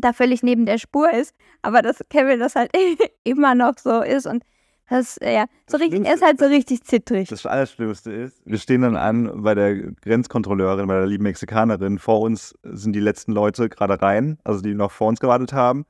da 0.00 0.12
völlig 0.12 0.42
neben 0.42 0.66
der 0.66 0.78
Spur 0.78 1.12
ist, 1.12 1.34
aber 1.62 1.82
dass 1.82 2.04
Kevin 2.10 2.40
das 2.40 2.54
halt 2.54 2.70
immer 3.24 3.54
noch 3.54 3.78
so 3.78 4.02
ist 4.02 4.26
und 4.26 4.44
das, 4.90 5.18
ja, 5.22 5.46
so 5.66 5.78
das 5.78 5.80
richtig, 5.80 6.04
er 6.04 6.14
ist 6.14 6.22
halt 6.22 6.38
so 6.38 6.44
richtig 6.44 6.84
zittrig. 6.84 7.28
Das 7.28 7.46
Allerschlimmste 7.46 8.12
ist, 8.12 8.42
wir 8.44 8.58
stehen 8.58 8.82
dann 8.82 8.96
an 8.96 9.42
bei 9.42 9.54
der 9.54 9.76
Grenzkontrolleurin, 9.76 10.86
bei 10.86 10.98
der 10.98 11.06
lieben 11.06 11.24
Mexikanerin. 11.24 11.98
Vor 11.98 12.20
uns 12.20 12.54
sind 12.64 12.92
die 12.92 13.00
letzten 13.00 13.32
Leute 13.32 13.70
gerade 13.70 14.00
rein, 14.02 14.38
also 14.44 14.60
die 14.60 14.74
noch 14.74 14.90
vor 14.90 15.08
uns 15.08 15.20
gewartet 15.20 15.54
haben. 15.54 15.86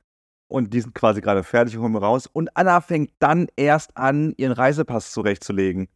Und 0.47 0.73
die 0.73 0.79
sind 0.79 0.95
quasi 0.95 1.19
gerade 1.19 1.43
fertig 1.43 1.75
und 1.75 1.81
kommen 1.81 1.97
raus. 1.97 2.29
Und 2.31 2.55
Anna 2.55 2.79
fängt 2.79 3.11
dann 3.19 3.47
erst 3.57 3.97
an, 3.97 4.33
ihren 4.37 4.53
Reisepass 4.53 5.11
zurechtzulegen. 5.11 5.87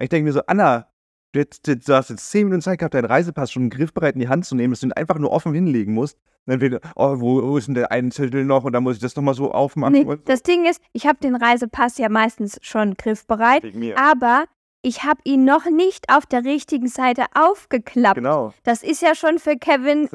ich 0.00 0.08
denke 0.08 0.24
mir 0.24 0.32
so, 0.32 0.40
Anna, 0.46 0.88
du, 1.32 1.44
hast 1.90 2.10
jetzt 2.10 2.30
zehn 2.30 2.46
Minuten 2.46 2.62
Zeit 2.62 2.80
gehabt, 2.80 2.94
deinen 2.94 3.04
Reisepass 3.04 3.52
schon 3.52 3.70
griffbereit 3.70 4.14
in 4.14 4.20
die 4.20 4.28
Hand 4.28 4.44
zu 4.44 4.56
nehmen, 4.56 4.72
dass 4.72 4.80
du 4.80 4.88
ihn 4.88 4.92
einfach 4.92 5.18
nur 5.18 5.30
offen 5.30 5.54
hinlegen 5.54 5.94
musst 5.94 6.18
dann 6.46 6.60
wieder, 6.60 6.80
oh, 6.96 7.20
wo, 7.20 7.42
wo, 7.42 7.56
ist 7.56 7.68
denn 7.68 7.74
der 7.74 7.90
eine 7.90 8.10
Zettel 8.10 8.44
noch? 8.44 8.64
Und 8.64 8.72
dann 8.72 8.82
muss 8.82 8.96
ich 8.96 9.02
das 9.02 9.16
nochmal 9.16 9.34
so 9.34 9.52
aufmachen. 9.52 9.92
Nee, 9.92 10.16
das 10.24 10.42
Ding 10.42 10.66
ist, 10.66 10.80
ich 10.92 11.06
habe 11.06 11.18
den 11.18 11.34
Reisepass 11.34 11.98
ja 11.98 12.08
meistens 12.08 12.58
schon 12.62 12.94
griffbereit, 12.94 13.64
aber 13.96 14.44
ich 14.82 15.04
habe 15.04 15.20
ihn 15.24 15.44
noch 15.44 15.64
nicht 15.64 16.10
auf 16.10 16.26
der 16.26 16.44
richtigen 16.44 16.88
Seite 16.88 17.24
aufgeklappt. 17.34 18.16
Genau. 18.16 18.52
Das 18.64 18.82
ist 18.82 19.00
ja 19.00 19.14
schon 19.14 19.38
für 19.38 19.56
Kevin 19.56 20.08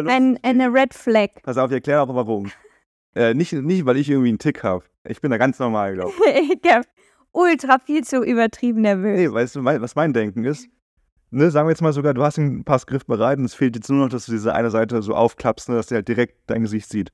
eine. 0.00 0.10
Ein, 0.10 0.38
eine 0.42 0.72
Red 0.72 0.92
Flag. 0.94 1.28
Pass 1.44 1.56
auf, 1.56 1.70
ich 1.70 1.76
erkläre 1.76 2.02
auch 2.02 2.12
warum. 2.12 2.50
äh, 3.14 3.34
nicht, 3.34 3.52
nicht, 3.52 3.86
weil 3.86 3.96
ich 3.96 4.10
irgendwie 4.10 4.30
einen 4.30 4.38
Tick 4.38 4.64
habe. 4.64 4.84
Ich 5.04 5.20
bin 5.20 5.30
da 5.30 5.36
ganz 5.38 5.60
normal, 5.60 5.94
glaube 5.94 6.12
ich. 6.34 6.50
ich 6.64 6.70
ultra 7.32 7.78
viel 7.78 8.02
zu 8.02 8.24
übertrieben 8.24 8.80
nervös. 8.80 9.16
Nee, 9.16 9.32
weißt 9.32 9.56
du, 9.56 9.64
was 9.64 9.94
mein 9.94 10.12
Denken 10.12 10.44
ist? 10.44 10.68
Ne, 11.30 11.50
sagen 11.50 11.66
wir 11.66 11.72
jetzt 11.72 11.82
mal 11.82 11.92
sogar, 11.92 12.14
du 12.14 12.22
hast 12.22 12.36
den 12.36 12.64
Passgriff 12.64 13.06
bereit 13.06 13.38
und 13.38 13.44
es 13.44 13.54
fehlt 13.54 13.76
jetzt 13.76 13.88
nur 13.88 14.04
noch, 14.04 14.08
dass 14.08 14.26
du 14.26 14.32
diese 14.32 14.54
eine 14.54 14.70
Seite 14.70 15.02
so 15.02 15.14
aufklappst, 15.14 15.68
ne, 15.68 15.76
dass 15.76 15.86
der 15.86 15.96
halt 15.96 16.08
direkt 16.08 16.38
dein 16.48 16.62
Gesicht 16.62 16.88
sieht. 16.88 17.12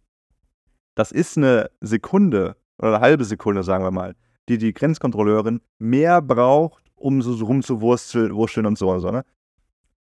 Das 0.94 1.12
ist 1.12 1.36
eine 1.36 1.70
Sekunde 1.80 2.56
oder 2.78 2.96
eine 2.96 3.00
halbe 3.00 3.24
Sekunde, 3.24 3.62
sagen 3.62 3.84
wir 3.84 3.90
mal, 3.90 4.14
die 4.48 4.58
die 4.58 4.74
Grenzkontrolleurin 4.74 5.60
mehr 5.78 6.22
braucht, 6.22 6.84
um 6.94 7.22
so, 7.22 7.44
rumzuwursteln 7.44 8.66
und 8.66 8.78
so 8.78 8.90
und 8.90 9.00
so. 9.00 9.10
Ne? 9.10 9.24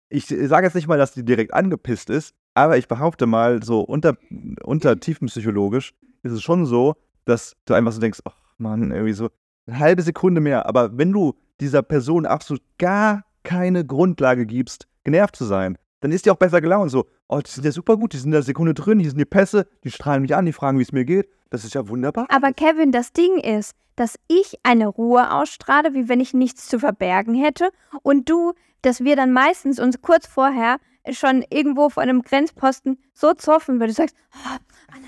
Ich 0.09 0.27
sage 0.27 0.65
jetzt 0.65 0.75
nicht 0.75 0.88
mal, 0.88 0.97
dass 0.97 1.13
die 1.13 1.25
direkt 1.25 1.53
angepisst 1.53 2.09
ist, 2.09 2.33
aber 2.53 2.77
ich 2.77 2.88
behaupte 2.88 3.25
mal, 3.25 3.62
so 3.63 3.81
unter, 3.81 4.17
unter 4.63 4.99
tiefenpsychologisch 4.99 5.93
ist 6.23 6.31
es 6.31 6.41
schon 6.41 6.65
so, 6.65 6.95
dass 7.25 7.55
du 7.65 7.73
einfach 7.73 7.91
so 7.91 7.99
denkst, 7.99 8.21
ach 8.25 8.35
Mann, 8.57 8.91
irgendwie 8.91 9.13
so 9.13 9.29
eine 9.67 9.79
halbe 9.79 10.01
Sekunde 10.01 10.41
mehr. 10.41 10.65
Aber 10.65 10.97
wenn 10.97 11.12
du 11.12 11.35
dieser 11.59 11.81
Person 11.81 12.25
absolut 12.25 12.62
gar 12.77 13.23
keine 13.43 13.86
Grundlage 13.86 14.45
gibst, 14.45 14.88
genervt 15.04 15.36
zu 15.36 15.45
sein, 15.45 15.78
dann 16.02 16.12
ist 16.12 16.25
die 16.25 16.32
auch 16.32 16.38
besser 16.38 16.62
gelaunt. 16.62 16.91
So, 16.91 17.06
oh, 17.28 17.39
die 17.39 17.49
sind 17.49 17.65
ja 17.65 17.71
super 17.71 17.97
gut, 17.97 18.13
die 18.13 18.17
sind 18.17 18.28
in 18.28 18.34
der 18.34 18.43
Sekunde 18.43 18.73
drin, 18.73 18.99
hier 18.99 19.10
sind 19.10 19.19
die 19.19 19.25
Pässe, 19.25 19.67
die 19.84 19.91
strahlen 19.91 20.21
mich 20.21 20.36
an, 20.36 20.45
die 20.45 20.54
fragen, 20.54 20.78
wie 20.78 20.84
es 20.84 20.91
mir 20.91 21.06
geht. 21.06 21.30
Das 21.49 21.65
ist 21.65 21.73
ja 21.73 21.88
wunderbar. 21.88 22.28
Aber 22.30 22.54
Kevin, 22.54 22.91
das 22.91 23.12
Ding 23.12 23.38
ist, 23.38 23.73
dass 23.95 24.17
ich 24.28 24.60
eine 24.63 24.88
Ruhe 24.88 25.32
ausstrahle, 25.32 25.93
wie 25.93 26.08
wenn 26.08 26.19
ich 26.19 26.34
nichts 26.34 26.67
zu 26.67 26.80
verbergen 26.80 27.36
hätte. 27.36 27.69
Und 28.02 28.30
du, 28.30 28.54
dass 28.82 29.04
wir 29.04 29.15
dann 29.15 29.34
meistens 29.34 29.80
uns 29.80 30.02
kurz 30.02 30.25
vorher 30.25 30.78
schon 31.12 31.43
irgendwo 31.49 31.89
vor 31.89 32.03
einem 32.03 32.21
Grenzposten 32.21 32.97
so 33.13 33.33
zoffen, 33.33 33.79
weil 33.79 33.88
du 33.88 33.93
sagst, 33.93 34.15
oh, 34.33 34.57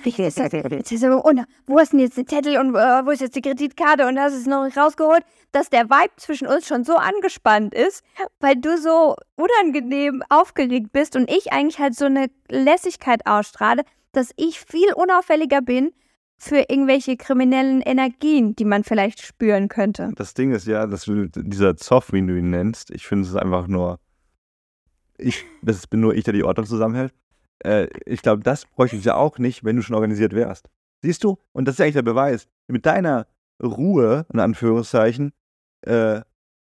jetzt 0.03 0.37
ist, 0.37 0.53
jetzt 0.53 0.91
ist 0.91 1.03
aber, 1.03 1.23
und, 1.25 1.45
wo 1.67 1.79
ist 1.79 1.93
denn 1.93 1.99
jetzt 1.99 2.17
der 2.17 2.25
Zettel 2.25 2.57
und 2.57 2.71
uh, 2.71 3.05
wo 3.05 3.11
ist 3.11 3.21
jetzt 3.21 3.35
die 3.35 3.41
Kreditkarte 3.41 4.07
und 4.07 4.19
hast 4.19 4.33
es 4.33 4.45
noch 4.45 4.65
nicht 4.65 4.77
rausgeholt, 4.77 5.23
dass 5.51 5.69
der 5.69 5.89
Vibe 5.89 6.13
zwischen 6.17 6.47
uns 6.47 6.67
schon 6.67 6.83
so 6.83 6.95
angespannt 6.95 7.73
ist, 7.73 8.03
weil 8.39 8.55
du 8.55 8.77
so 8.77 9.15
unangenehm 9.35 10.23
aufgeregt 10.29 10.91
bist 10.91 11.15
und 11.15 11.29
ich 11.29 11.51
eigentlich 11.51 11.79
halt 11.79 11.95
so 11.95 12.05
eine 12.05 12.27
Lässigkeit 12.49 13.25
ausstrahle, 13.25 13.83
dass 14.11 14.31
ich 14.35 14.59
viel 14.59 14.93
unauffälliger 14.93 15.61
bin 15.61 15.91
für 16.37 16.65
irgendwelche 16.69 17.17
kriminellen 17.17 17.81
Energien, 17.81 18.55
die 18.55 18.65
man 18.65 18.83
vielleicht 18.83 19.21
spüren 19.21 19.67
könnte. 19.67 20.11
Das 20.15 20.33
Ding 20.33 20.53
ist 20.53 20.65
ja, 20.65 20.87
dass 20.87 21.03
du 21.05 21.27
dieser 21.27 21.77
Zoff, 21.77 22.11
wie 22.13 22.25
du 22.25 22.35
ihn 22.35 22.49
nennst, 22.49 22.89
ich 22.89 23.05
finde 23.05 23.27
es 23.27 23.35
einfach 23.35 23.67
nur 23.67 23.99
ich, 25.21 25.45
das 25.61 25.87
bin 25.87 26.01
nur 26.01 26.15
ich, 26.15 26.23
der 26.23 26.33
die 26.33 26.43
Ordnung 26.43 26.65
zusammenhält. 26.65 27.13
Äh, 27.63 27.87
ich 28.05 28.21
glaube, 28.21 28.43
das 28.43 28.65
bräuchte 28.65 28.95
ich 28.95 29.05
ja 29.05 29.15
auch 29.15 29.37
nicht, 29.37 29.63
wenn 29.63 29.75
du 29.75 29.81
schon 29.81 29.95
organisiert 29.95 30.33
wärst. 30.33 30.69
Siehst 31.03 31.23
du? 31.23 31.37
Und 31.51 31.67
das 31.67 31.75
ist 31.75 31.81
eigentlich 31.81 31.93
der 31.95 32.01
Beweis. 32.01 32.47
Mit 32.67 32.85
deiner 32.85 33.27
Ruhe, 33.61 34.25
in 34.31 34.39
Anführungszeichen, 34.39 35.33
äh, 35.81 36.21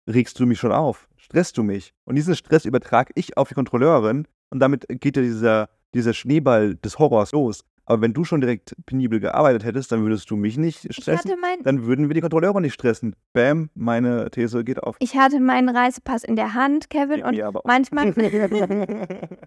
regst 0.09 0.39
du 0.39 0.47
mich 0.47 0.59
schon 0.59 0.73
auf, 0.73 1.09
stresst 1.17 1.57
du 1.57 1.63
mich. 1.63 1.95
Und 2.05 2.17
diesen 2.17 2.35
Stress 2.35 2.65
übertrage 2.65 3.13
ich 3.15 3.37
auf 3.37 3.49
die 3.49 3.55
Kontrolleurin 3.55 4.27
und 4.51 4.61
damit 4.61 4.87
geht 4.89 5.17
ja 5.17 5.23
dieser, 5.23 5.69
dieser 5.95 6.15
Schneeball 6.15 6.77
des 6.77 6.99
Horrors 6.99 7.33
los. 7.33 7.65
Aber 7.87 8.01
wenn 8.01 8.15
du 8.15 8.25
schon 8.25 8.41
direkt 8.41 8.75
penibel 8.87 9.21
gearbeitet 9.21 9.65
hättest, 9.65 9.93
dann 9.93 10.03
würdest 10.03 10.31
du 10.31 10.37
mich 10.37 10.57
nicht 10.57 10.93
stressen. 10.95 11.33
dann 11.63 11.87
würden 11.87 12.09
wir 12.09 12.15
die 12.15 12.21
Kontrolleure 12.21 12.61
nicht 12.61 12.75
stressen. 12.75 13.15
Bam, 13.33 13.71
meine 13.75 14.31
These 14.31 14.65
geht 14.65 14.83
auf. 14.83 14.97
Ich 15.01 15.17
hatte 15.17 15.41
meinen 15.41 15.69
Reisepass 15.69 16.25
in 16.25 16.37
der 16.37 16.55
Hand, 16.55 16.89
Kevin, 16.91 17.23
und 17.23 17.65
manchmal. 17.65 18.15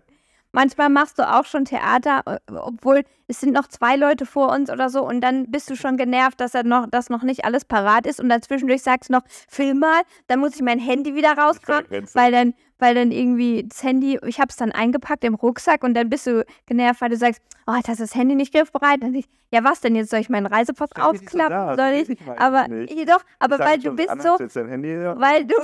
Manchmal 0.51 0.89
machst 0.89 1.19
du 1.19 1.29
auch 1.29 1.45
schon 1.45 1.65
Theater, 1.65 2.21
äh, 2.25 2.37
obwohl 2.53 3.03
es 3.27 3.41
sind 3.41 3.53
noch 3.53 3.67
zwei 3.67 3.95
Leute 3.95 4.25
vor 4.25 4.51
uns 4.51 4.69
oder 4.69 4.89
so 4.89 5.05
und 5.05 5.21
dann 5.21 5.51
bist 5.51 5.69
du 5.69 5.75
schon 5.75 5.97
genervt, 5.97 6.39
dass 6.39 6.55
er 6.55 6.63
noch, 6.63 6.89
dass 6.89 7.09
noch 7.09 7.23
nicht 7.23 7.45
alles 7.45 7.65
parat 7.65 8.07
ist 8.07 8.19
und 8.19 8.29
dann 8.29 8.41
zwischendurch 8.41 8.81
sagst 8.81 9.09
du 9.09 9.13
noch, 9.13 9.23
film 9.49 9.79
mal, 9.79 10.01
dann 10.27 10.39
muss 10.39 10.55
ich 10.55 10.61
mein 10.61 10.79
Handy 10.79 11.13
wieder 11.13 11.37
rauskramen, 11.37 11.85
weil 12.13 12.31
dann, 12.31 12.53
weil 12.79 12.95
dann 12.95 13.11
irgendwie 13.11 13.65
das 13.67 13.83
Handy, 13.83 14.19
ich 14.25 14.39
habe 14.39 14.49
es 14.49 14.55
dann 14.55 14.71
eingepackt 14.71 15.23
im 15.25 15.35
Rucksack 15.35 15.83
und 15.83 15.93
dann 15.93 16.09
bist 16.09 16.27
du 16.27 16.45
genervt, 16.65 17.01
weil 17.01 17.09
du 17.09 17.17
sagst, 17.17 17.41
oh, 17.65 17.73
jetzt 17.75 17.89
hast 17.89 17.99
du 17.99 18.03
das 18.03 18.15
Handy 18.15 18.35
nicht 18.35 18.53
griffbereit. 18.53 19.03
Dann 19.03 19.13
ich, 19.13 19.27
ja, 19.51 19.63
was 19.63 19.81
denn 19.81 19.95
jetzt? 19.95 20.09
Soll 20.09 20.21
ich 20.21 20.29
meinen 20.29 20.45
Reisepass 20.45 20.91
aufklappen? 20.95 21.69
So 21.69 21.75
Soll 21.75 21.93
ich? 21.93 22.09
ich 22.09 22.19
aber 22.37 22.67
jedoch, 22.85 23.23
aber 23.39 23.59
weil 23.59 23.79
du 23.79 23.91
bist 23.91 24.09
so, 24.21 24.37
Handy, 24.37 24.93
ja. 24.93 25.19
weil 25.19 25.45
du, 25.45 25.55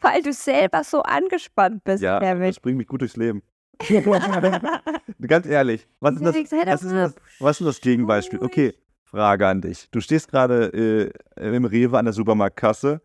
weil 0.00 0.22
du 0.22 0.32
selber 0.32 0.82
so 0.84 1.02
angespannt 1.02 1.84
bist. 1.84 2.02
Ja, 2.02 2.20
damit. 2.20 2.48
das 2.48 2.60
bringt 2.60 2.78
mich 2.78 2.86
gut 2.86 3.02
durchs 3.02 3.16
Leben. 3.16 3.42
Ganz 5.26 5.46
ehrlich, 5.46 5.86
was 6.00 6.16
ist, 6.16 6.24
das, 6.24 6.34
was, 6.34 6.82
ist 6.82 6.92
das, 6.92 7.14
was 7.40 7.60
ist 7.60 7.66
das 7.66 7.80
Gegenbeispiel? 7.80 8.42
Okay, 8.42 8.74
Frage 9.04 9.46
an 9.46 9.60
dich. 9.60 9.88
Du 9.90 10.00
stehst 10.00 10.30
gerade 10.30 11.12
äh, 11.38 11.54
im 11.54 11.64
Rewe 11.64 11.98
an 11.98 12.04
der 12.04 12.14
Supermarktkasse. 12.14 13.00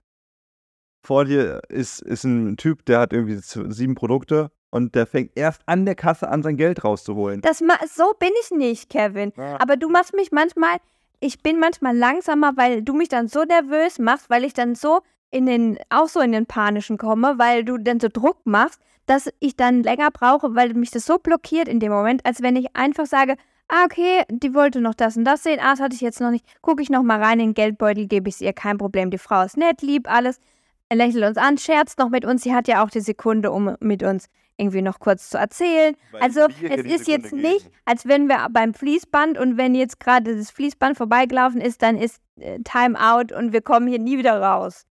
Vor 1.03 1.25
dir 1.25 1.61
ist, 1.69 2.01
ist 2.01 2.23
ein 2.23 2.57
Typ, 2.57 2.85
der 2.85 2.99
hat 2.99 3.13
irgendwie 3.13 3.39
sieben 3.41 3.95
Produkte 3.95 4.51
und 4.69 4.95
der 4.95 5.07
fängt 5.07 5.31
erst 5.35 5.61
an 5.65 5.85
der 5.85 5.95
Kasse 5.95 6.29
an, 6.29 6.43
sein 6.43 6.57
Geld 6.57 6.83
rauszuholen. 6.83 7.41
Das 7.41 7.59
so 7.59 8.13
bin 8.19 8.31
ich 8.41 8.51
nicht, 8.51 8.89
Kevin. 8.89 9.33
Ah. 9.37 9.57
Aber 9.59 9.77
du 9.77 9.89
machst 9.89 10.13
mich 10.13 10.31
manchmal, 10.31 10.77
ich 11.19 11.41
bin 11.41 11.59
manchmal 11.59 11.95
langsamer, 11.95 12.53
weil 12.55 12.81
du 12.81 12.93
mich 12.93 13.09
dann 13.09 13.27
so 13.27 13.43
nervös 13.43 13.99
machst, 13.99 14.29
weil 14.29 14.43
ich 14.43 14.53
dann 14.53 14.75
so 14.75 15.01
in 15.31 15.45
den, 15.45 15.77
auch 15.89 16.07
so 16.07 16.19
in 16.19 16.31
den 16.31 16.45
Panischen 16.45 16.97
komme, 16.97 17.35
weil 17.37 17.63
du 17.63 17.77
dann 17.77 17.99
so 17.99 18.07
Druck 18.11 18.37
machst 18.45 18.81
dass 19.11 19.29
ich 19.41 19.57
dann 19.57 19.83
länger 19.83 20.09
brauche, 20.09 20.55
weil 20.55 20.73
mich 20.73 20.89
das 20.89 21.05
so 21.05 21.17
blockiert 21.17 21.67
in 21.67 21.81
dem 21.81 21.91
Moment, 21.91 22.25
als 22.25 22.41
wenn 22.41 22.55
ich 22.55 22.73
einfach 22.77 23.05
sage, 23.05 23.35
ah, 23.67 23.83
okay, 23.83 24.23
die 24.29 24.53
wollte 24.53 24.79
noch 24.79 24.93
das 24.93 25.17
und 25.17 25.25
das 25.25 25.43
sehen, 25.43 25.59
ah, 25.61 25.71
das 25.71 25.81
hatte 25.81 25.95
ich 25.95 26.01
jetzt 26.01 26.21
noch 26.21 26.31
nicht, 26.31 26.45
gucke 26.61 26.81
ich 26.81 26.89
noch 26.89 27.03
mal 27.03 27.21
rein 27.21 27.41
in 27.41 27.47
den 27.47 27.53
Geldbeutel, 27.53 28.07
gebe 28.07 28.29
ich 28.29 28.35
es 28.35 28.41
ihr, 28.41 28.53
kein 28.53 28.77
Problem, 28.77 29.11
die 29.11 29.17
Frau 29.17 29.43
ist 29.43 29.57
nett, 29.57 29.81
lieb, 29.81 30.09
alles, 30.09 30.39
er 30.87 30.95
lächelt 30.95 31.25
uns 31.25 31.35
an, 31.35 31.57
scherzt 31.57 31.99
noch 31.99 32.07
mit 32.07 32.23
uns, 32.23 32.43
sie 32.43 32.53
hat 32.53 32.69
ja 32.69 32.85
auch 32.85 32.89
die 32.89 33.01
Sekunde, 33.01 33.51
um 33.51 33.75
mit 33.81 34.01
uns 34.01 34.27
irgendwie 34.55 34.81
noch 34.81 34.99
kurz 34.99 35.29
zu 35.29 35.37
erzählen. 35.37 35.97
Weil 36.11 36.21
also 36.21 36.47
es 36.63 36.85
ist 36.85 37.07
jetzt 37.09 37.31
geben. 37.31 37.41
nicht, 37.41 37.69
als 37.83 38.07
wenn 38.07 38.27
wir 38.27 38.47
beim 38.49 38.73
Fließband 38.73 39.37
und 39.37 39.57
wenn 39.57 39.75
jetzt 39.75 39.99
gerade 39.99 40.37
das 40.37 40.51
Fließband 40.51 40.95
vorbeigelaufen 40.95 41.59
ist, 41.59 41.81
dann 41.81 41.97
ist 41.97 42.21
äh, 42.39 42.59
Time 42.63 42.97
out 42.97 43.33
und 43.33 43.51
wir 43.51 43.61
kommen 43.61 43.87
hier 43.87 43.99
nie 43.99 44.17
wieder 44.17 44.41
raus 44.41 44.85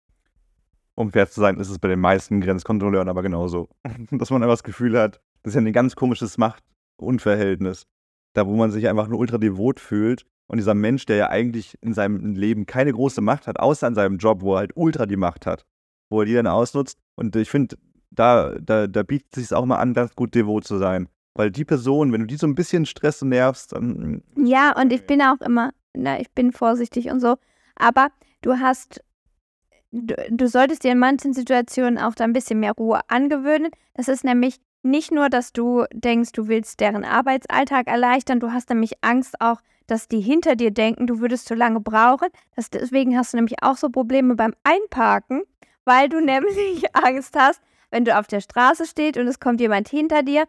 um 0.99 1.11
fair 1.11 1.29
zu 1.29 1.39
sein, 1.39 1.57
ist 1.57 1.69
es 1.69 1.79
bei 1.79 1.87
den 1.87 2.01
meisten 2.01 2.41
Grenzkontrolleuren 2.41 3.07
aber 3.07 3.21
genauso. 3.21 3.69
Dass 4.11 4.31
man 4.31 4.43
einfach 4.43 4.53
das 4.53 4.63
Gefühl 4.63 4.99
hat, 4.99 5.21
das 5.43 5.51
ist 5.51 5.55
ja 5.55 5.65
ein 5.65 5.71
ganz 5.71 5.95
komisches 5.95 6.37
Machtunverhältnis. 6.37 7.87
Da, 8.33 8.45
wo 8.45 8.55
man 8.55 8.69
sich 8.69 8.87
einfach 8.87 9.07
nur 9.07 9.17
ultra 9.17 9.37
devot 9.37 9.79
fühlt 9.79 10.25
und 10.47 10.57
dieser 10.57 10.73
Mensch, 10.73 11.05
der 11.05 11.15
ja 11.15 11.29
eigentlich 11.29 11.77
in 11.81 11.93
seinem 11.93 12.35
Leben 12.35 12.65
keine 12.65 12.91
große 12.91 13.21
Macht 13.21 13.47
hat, 13.47 13.59
außer 13.59 13.87
in 13.87 13.95
seinem 13.95 14.17
Job, 14.17 14.41
wo 14.41 14.55
er 14.55 14.59
halt 14.59 14.71
ultra 14.75 15.05
die 15.05 15.15
Macht 15.15 15.45
hat, 15.45 15.65
wo 16.09 16.19
er 16.19 16.25
die 16.25 16.33
dann 16.33 16.47
ausnutzt. 16.47 16.99
Und 17.15 17.33
ich 17.37 17.49
finde, 17.49 17.77
da, 18.11 18.55
da, 18.59 18.87
da 18.87 19.03
bietet 19.03 19.29
es 19.31 19.47
sich 19.47 19.57
auch 19.57 19.65
mal 19.65 19.77
an, 19.77 19.93
ganz 19.93 20.13
gut 20.15 20.35
devot 20.35 20.65
zu 20.65 20.77
sein. 20.77 21.07
Weil 21.33 21.49
die 21.49 21.65
Person, 21.65 22.11
wenn 22.11 22.21
du 22.21 22.27
die 22.27 22.35
so 22.35 22.45
ein 22.45 22.55
bisschen 22.55 22.85
stresst 22.85 23.23
und 23.23 23.29
nervst, 23.29 23.71
dann. 23.71 24.21
Ja, 24.35 24.77
und 24.77 24.91
ich 24.91 25.07
bin 25.07 25.21
auch 25.21 25.39
immer, 25.39 25.71
na, 25.93 26.19
ich 26.19 26.29
bin 26.31 26.51
vorsichtig 26.51 27.09
und 27.09 27.21
so. 27.21 27.37
Aber 27.77 28.09
du 28.41 28.55
hast 28.55 29.01
du, 29.91 30.15
du 30.29 30.47
solltest 30.47 30.83
dir 30.83 30.91
in 30.91 30.99
manchen 30.99 31.33
Situationen 31.33 31.97
auch 31.97 32.15
da 32.15 32.23
ein 32.23 32.33
bisschen 32.33 32.59
mehr 32.59 32.73
Ruhe 32.73 33.01
angewöhnen. 33.07 33.71
Das 33.93 34.07
ist 34.07 34.23
nämlich 34.23 34.59
nicht 34.81 35.11
nur, 35.11 35.29
dass 35.29 35.51
du 35.51 35.85
denkst, 35.93 36.31
du 36.31 36.47
willst 36.47 36.79
deren 36.79 37.03
Arbeitsalltag 37.03 37.87
erleichtern, 37.87 38.39
du 38.39 38.51
hast 38.51 38.69
nämlich 38.69 38.93
Angst 39.01 39.41
auch, 39.41 39.59
dass 39.87 40.07
die 40.07 40.21
hinter 40.21 40.55
dir 40.55 40.71
denken, 40.71 41.07
du 41.07 41.19
würdest 41.19 41.47
zu 41.47 41.55
lange 41.55 41.79
brauchen. 41.79 42.29
Das, 42.55 42.69
deswegen 42.69 43.17
hast 43.17 43.33
du 43.33 43.37
nämlich 43.37 43.61
auch 43.63 43.75
so 43.75 43.89
Probleme 43.89 44.35
beim 44.35 44.53
Einparken, 44.63 45.43
weil 45.83 46.09
du 46.09 46.21
nämlich 46.23 46.83
Angst 46.95 47.35
hast, 47.37 47.61
wenn 47.91 48.05
du 48.05 48.17
auf 48.17 48.27
der 48.27 48.41
Straße 48.41 48.85
stehst 48.85 49.17
und 49.17 49.27
es 49.27 49.39
kommt 49.39 49.59
jemand 49.59 49.89
hinter 49.89 50.21
dir, 50.23 50.45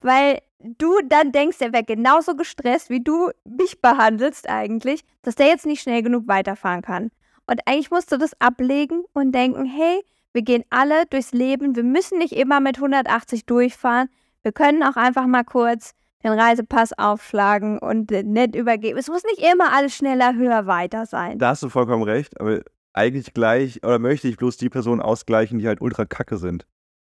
weil 0.00 0.40
du 0.60 1.00
dann 1.04 1.32
denkst, 1.32 1.58
er 1.60 1.72
wäre 1.72 1.84
genauso 1.84 2.36
gestresst, 2.36 2.90
wie 2.90 3.02
du 3.02 3.30
mich 3.44 3.80
behandelst 3.80 4.48
eigentlich, 4.48 5.04
dass 5.22 5.34
der 5.34 5.48
jetzt 5.48 5.66
nicht 5.66 5.82
schnell 5.82 6.02
genug 6.02 6.28
weiterfahren 6.28 6.82
kann. 6.82 7.10
Und 7.46 7.60
eigentlich 7.66 7.90
musst 7.90 8.10
du 8.12 8.18
das 8.18 8.32
ablegen 8.40 9.04
und 9.12 9.32
denken, 9.32 9.64
hey, 9.64 10.02
wir 10.32 10.42
gehen 10.42 10.64
alle 10.70 11.06
durchs 11.06 11.32
Leben, 11.32 11.76
wir 11.76 11.84
müssen 11.84 12.18
nicht 12.18 12.32
immer 12.32 12.60
mit 12.60 12.76
180 12.76 13.46
durchfahren. 13.46 14.08
Wir 14.42 14.52
können 14.52 14.82
auch 14.82 14.96
einfach 14.96 15.26
mal 15.26 15.44
kurz 15.44 15.92
den 16.22 16.32
Reisepass 16.32 16.92
aufschlagen 16.98 17.78
und 17.78 18.10
nett 18.10 18.56
übergeben. 18.56 18.98
Es 18.98 19.08
muss 19.08 19.22
nicht 19.24 19.48
immer 19.50 19.72
alles 19.72 19.94
schneller, 19.94 20.34
höher, 20.34 20.66
weiter 20.66 21.06
sein. 21.06 21.38
Da 21.38 21.50
hast 21.50 21.62
du 21.62 21.68
vollkommen 21.68 22.02
recht, 22.02 22.40
aber 22.40 22.60
eigentlich 22.92 23.34
gleich, 23.34 23.82
oder 23.84 23.98
möchte 23.98 24.28
ich 24.28 24.36
bloß 24.36 24.56
die 24.56 24.70
Personen 24.70 25.00
ausgleichen, 25.00 25.58
die 25.58 25.68
halt 25.68 25.80
ultra 25.80 26.04
kacke 26.04 26.38
sind. 26.38 26.66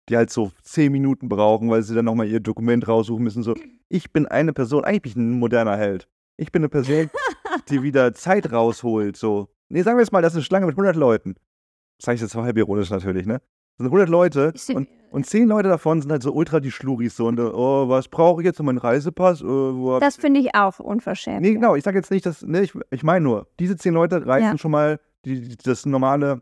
Die 0.10 0.18
halt 0.18 0.30
so 0.30 0.52
zehn 0.64 0.92
Minuten 0.92 1.30
brauchen, 1.30 1.70
weil 1.70 1.84
sie 1.84 1.96
dann 1.96 2.06
nochmal 2.06 2.28
ihr 2.28 2.40
Dokument 2.40 2.88
raussuchen 2.88 3.24
müssen. 3.24 3.44
So, 3.44 3.56
ich 3.90 4.12
bin 4.12 4.28
eine 4.28 4.54
Person, 4.54 4.84
eigentlich 4.84 5.02
bin 5.02 5.12
ich 5.12 5.36
ein 5.36 5.40
moderner 5.40 5.78
Held. 5.78 6.08
Ich 6.38 6.52
bin 6.52 6.62
eine 6.62 6.70
Person, 6.70 7.10
die 7.70 7.84
wieder 7.84 8.14
Zeit 8.14 8.52
rausholt. 8.52 9.18
So, 9.18 9.50
Nee, 9.72 9.84
sagen 9.84 9.98
wir 9.98 10.02
jetzt 10.02 10.12
mal, 10.12 10.22
das 10.22 10.34
ist 10.34 10.38
eine 10.38 10.44
Schlange 10.44 10.66
mit 10.66 10.74
100 10.74 10.96
Leuten. 10.96 11.36
Das 11.98 12.06
sage 12.06 12.16
ich 12.16 12.22
jetzt 12.22 12.36
halb 12.36 12.58
ironisch 12.58 12.90
natürlich, 12.90 13.26
ne? 13.26 13.42
Das 13.78 13.86
sind 13.86 13.88
100 13.88 14.10
Leute 14.10 14.54
und, 14.74 14.88
und 15.12 15.26
10 15.26 15.48
Leute 15.48 15.70
davon 15.70 16.02
sind 16.02 16.12
halt 16.12 16.24
so 16.24 16.34
ultra 16.34 16.60
die 16.60 16.72
Schluris. 16.72 17.16
So, 17.16 17.28
und, 17.28 17.40
oh, 17.40 17.88
was 17.88 18.08
brauche 18.08 18.42
ich 18.42 18.46
jetzt 18.46 18.58
für 18.58 18.64
meinen 18.64 18.80
Reisepass? 18.80 19.42
Oh, 19.42 19.98
das 20.00 20.18
finde 20.18 20.42
ich 20.42 20.54
auch 20.56 20.80
unverschämt. 20.80 21.42
Nee, 21.42 21.54
genau. 21.54 21.76
Ich 21.76 21.84
sage 21.84 21.98
jetzt 21.98 22.12
nicht, 22.12 22.26
dass, 22.26 22.42
ne, 22.42 22.62
ich, 22.62 22.74
ich 22.92 23.04
meine 23.04 23.24
nur, 23.24 23.48
diese 23.60 23.78
10 23.78 23.94
Leute 23.94 24.26
reißen 24.26 24.52
ja. 24.52 24.58
schon 24.58 24.72
mal 24.72 25.00
die, 25.26 25.58
das 25.58 25.86
normale 25.86 26.42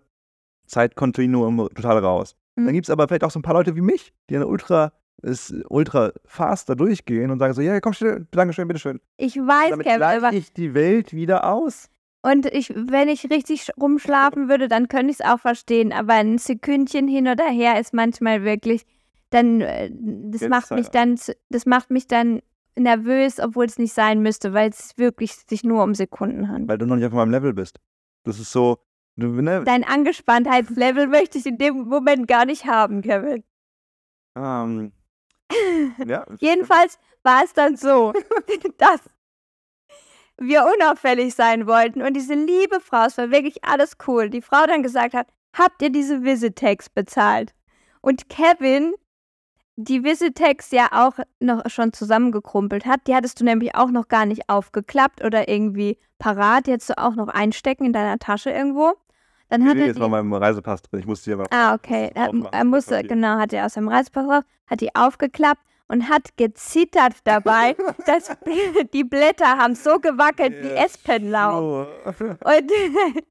Zeitkontinuum 0.65 1.70
total 1.76 2.00
raus. 2.00 2.36
Mhm. 2.56 2.65
Dann 2.65 2.74
gibt 2.74 2.86
es 2.88 2.89
aber 2.89 3.08
vielleicht 3.08 3.24
auch 3.24 3.32
so 3.32 3.39
ein 3.39 3.44
paar 3.44 3.54
Leute 3.54 3.76
wie 3.76 3.82
mich, 3.82 4.12
die 4.30 4.36
eine 4.36 4.48
ultra 4.48 4.92
ist 5.22 5.54
ultra 5.68 6.13
fast 6.26 6.70
da 6.70 6.76
durchgehen 6.76 7.30
und 7.30 7.39
sagen 7.39 7.54
so, 7.54 7.62
ja, 7.62 7.80
komm, 7.82 7.92
schnell, 7.92 8.26
danke 8.32 8.54
schön, 8.54 8.70
bitteschön. 8.70 9.02
Ich 9.18 9.36
weiß, 9.36 9.72
Damit 9.72 9.86
gleiche 9.86 10.36
ich 10.36 10.54
die 10.54 10.74
Welt 10.74 11.13
wieder 11.13 11.44
aus. 11.44 11.89
Und 12.21 12.45
ich, 12.47 12.73
wenn 12.75 13.08
ich 13.08 13.29
richtig 13.29 13.69
rumschlafen 13.79 14.49
würde, 14.49 14.67
dann 14.67 14.88
könnte 14.89 15.12
ich 15.12 15.19
es 15.19 15.25
auch 15.25 15.39
verstehen. 15.39 15.93
Aber 15.93 16.13
ein 16.13 16.38
Sekündchen 16.38 17.08
hin 17.08 17.27
oder 17.27 17.45
her 17.45 17.79
ist 17.79 17.93
manchmal 17.93 18.43
wirklich, 18.43 18.86
dann, 19.29 19.62
äh, 19.62 19.89
das 19.91 20.41
Jetzt 20.41 20.49
macht 20.49 20.71
mich 20.71 20.89
dann, 20.89 21.17
das 21.49 21.65
macht 21.65 21.91
mich 21.91 22.08
dann 22.08 22.41
nervös, 22.75 23.39
obwohl 23.39 23.65
es 23.65 23.77
nicht 23.77 23.93
sein 23.93 24.21
müsste, 24.21 24.53
weil 24.53 24.69
es 24.69 24.97
wirklich 24.97 25.34
sich 25.34 25.63
nur 25.63 25.84
um 25.84 25.95
Sekunden 25.95 26.49
handelt. 26.49 26.69
Weil 26.69 26.77
du 26.77 26.86
noch 26.86 26.95
nicht 26.95 27.05
auf 27.05 27.13
meinem 27.13 27.32
Level 27.32 27.53
bist. 27.53 27.79
Das 28.23 28.39
ist 28.39 28.51
so. 28.51 28.79
Du, 29.15 29.27
ne? 29.41 29.63
Dein 29.65 29.84
Angespanntheitslevel 29.84 31.08
möchte 31.08 31.38
ich 31.38 31.45
in 31.45 31.58
dem 31.58 31.88
Moment 31.88 32.27
gar 32.27 32.45
nicht 32.45 32.65
haben, 32.65 33.01
Kevin. 33.01 33.43
Ähm. 34.36 34.91
ja, 36.05 36.25
Jedenfalls 36.39 36.99
war 37.23 37.43
es 37.43 37.53
dann 37.53 37.75
so, 37.75 38.13
dass 38.77 39.01
wir 40.39 40.65
unauffällig 40.65 41.36
sein 41.36 41.67
wollten 41.67 42.02
und 42.02 42.13
diese 42.13 42.34
liebe 42.34 42.80
Frau, 42.80 43.06
es 43.06 43.17
war 43.17 43.32
wirklich 43.32 43.63
alles 43.63 43.97
cool, 44.08 44.30
die 44.30 44.41
Frau 44.41 44.65
dann 44.65 44.84
gesagt 44.84 45.13
hat, 45.13 45.28
habt 45.54 45.82
ihr 45.82 45.91
diese 45.91 46.23
Visitex 46.23 46.89
bezahlt? 46.89 47.54
Und 48.02 48.30
Kevin 48.30 48.93
die 49.81 50.04
Visitex 50.04 50.71
ja 50.71 50.90
auch 50.92 51.13
noch 51.40 51.63
schon 51.69 51.94
zusammengekrumpelt 51.94 52.85
hat, 52.85 53.08
die 53.08 53.15
hattest 53.15 53.40
du 53.40 53.46
nämlich 53.46 53.75
auch 53.75 53.92
noch 53.92 54.10
gar 54.10 54.25
nicht 54.25 54.50
aufgeklappt 54.50 55.23
oder 55.23 55.48
irgendwie 55.48 55.98
parat, 56.17 56.67
die 56.67 56.71
hättest 56.71 56.90
du 56.90 56.98
auch 56.98 57.15
noch 57.15 57.29
einstecken 57.29 57.85
in 57.85 57.94
deiner 57.94 58.19
Tasche 58.19 58.50
irgendwo. 58.50 58.94
Dann 59.48 59.65
hat 59.65 59.77
er 59.77 59.85
jetzt 59.85 59.98
mal 59.98 60.10
meinem 60.10 60.33
Reisepass 60.33 60.81
drin. 60.81 61.00
Ich 61.00 61.08
musste 61.08 61.31
hier 61.31 61.37
mal. 61.37 61.48
Ah, 61.50 61.73
okay. 61.73 62.12
Er, 62.13 62.29
er 62.52 62.65
musste, 62.65 63.02
genau, 63.04 63.40
hat 63.40 63.54
er 63.54 63.65
aus 63.65 63.73
seinem 63.73 63.87
Reisepass 63.87 64.27
raus, 64.27 64.44
hat 64.67 64.81
die 64.81 64.94
aufgeklappt 64.96 65.62
und 65.90 66.08
hat 66.08 66.37
gezittert 66.37 67.15
dabei. 67.25 67.75
dass 68.06 68.31
die 68.94 69.04
Blätter 69.04 69.58
haben 69.58 69.75
so 69.75 70.00
gewackelt 70.00 70.54
yes. 70.54 70.63
wie 70.63 70.75
Espenlaub. 70.75 71.87
Und 72.19 72.71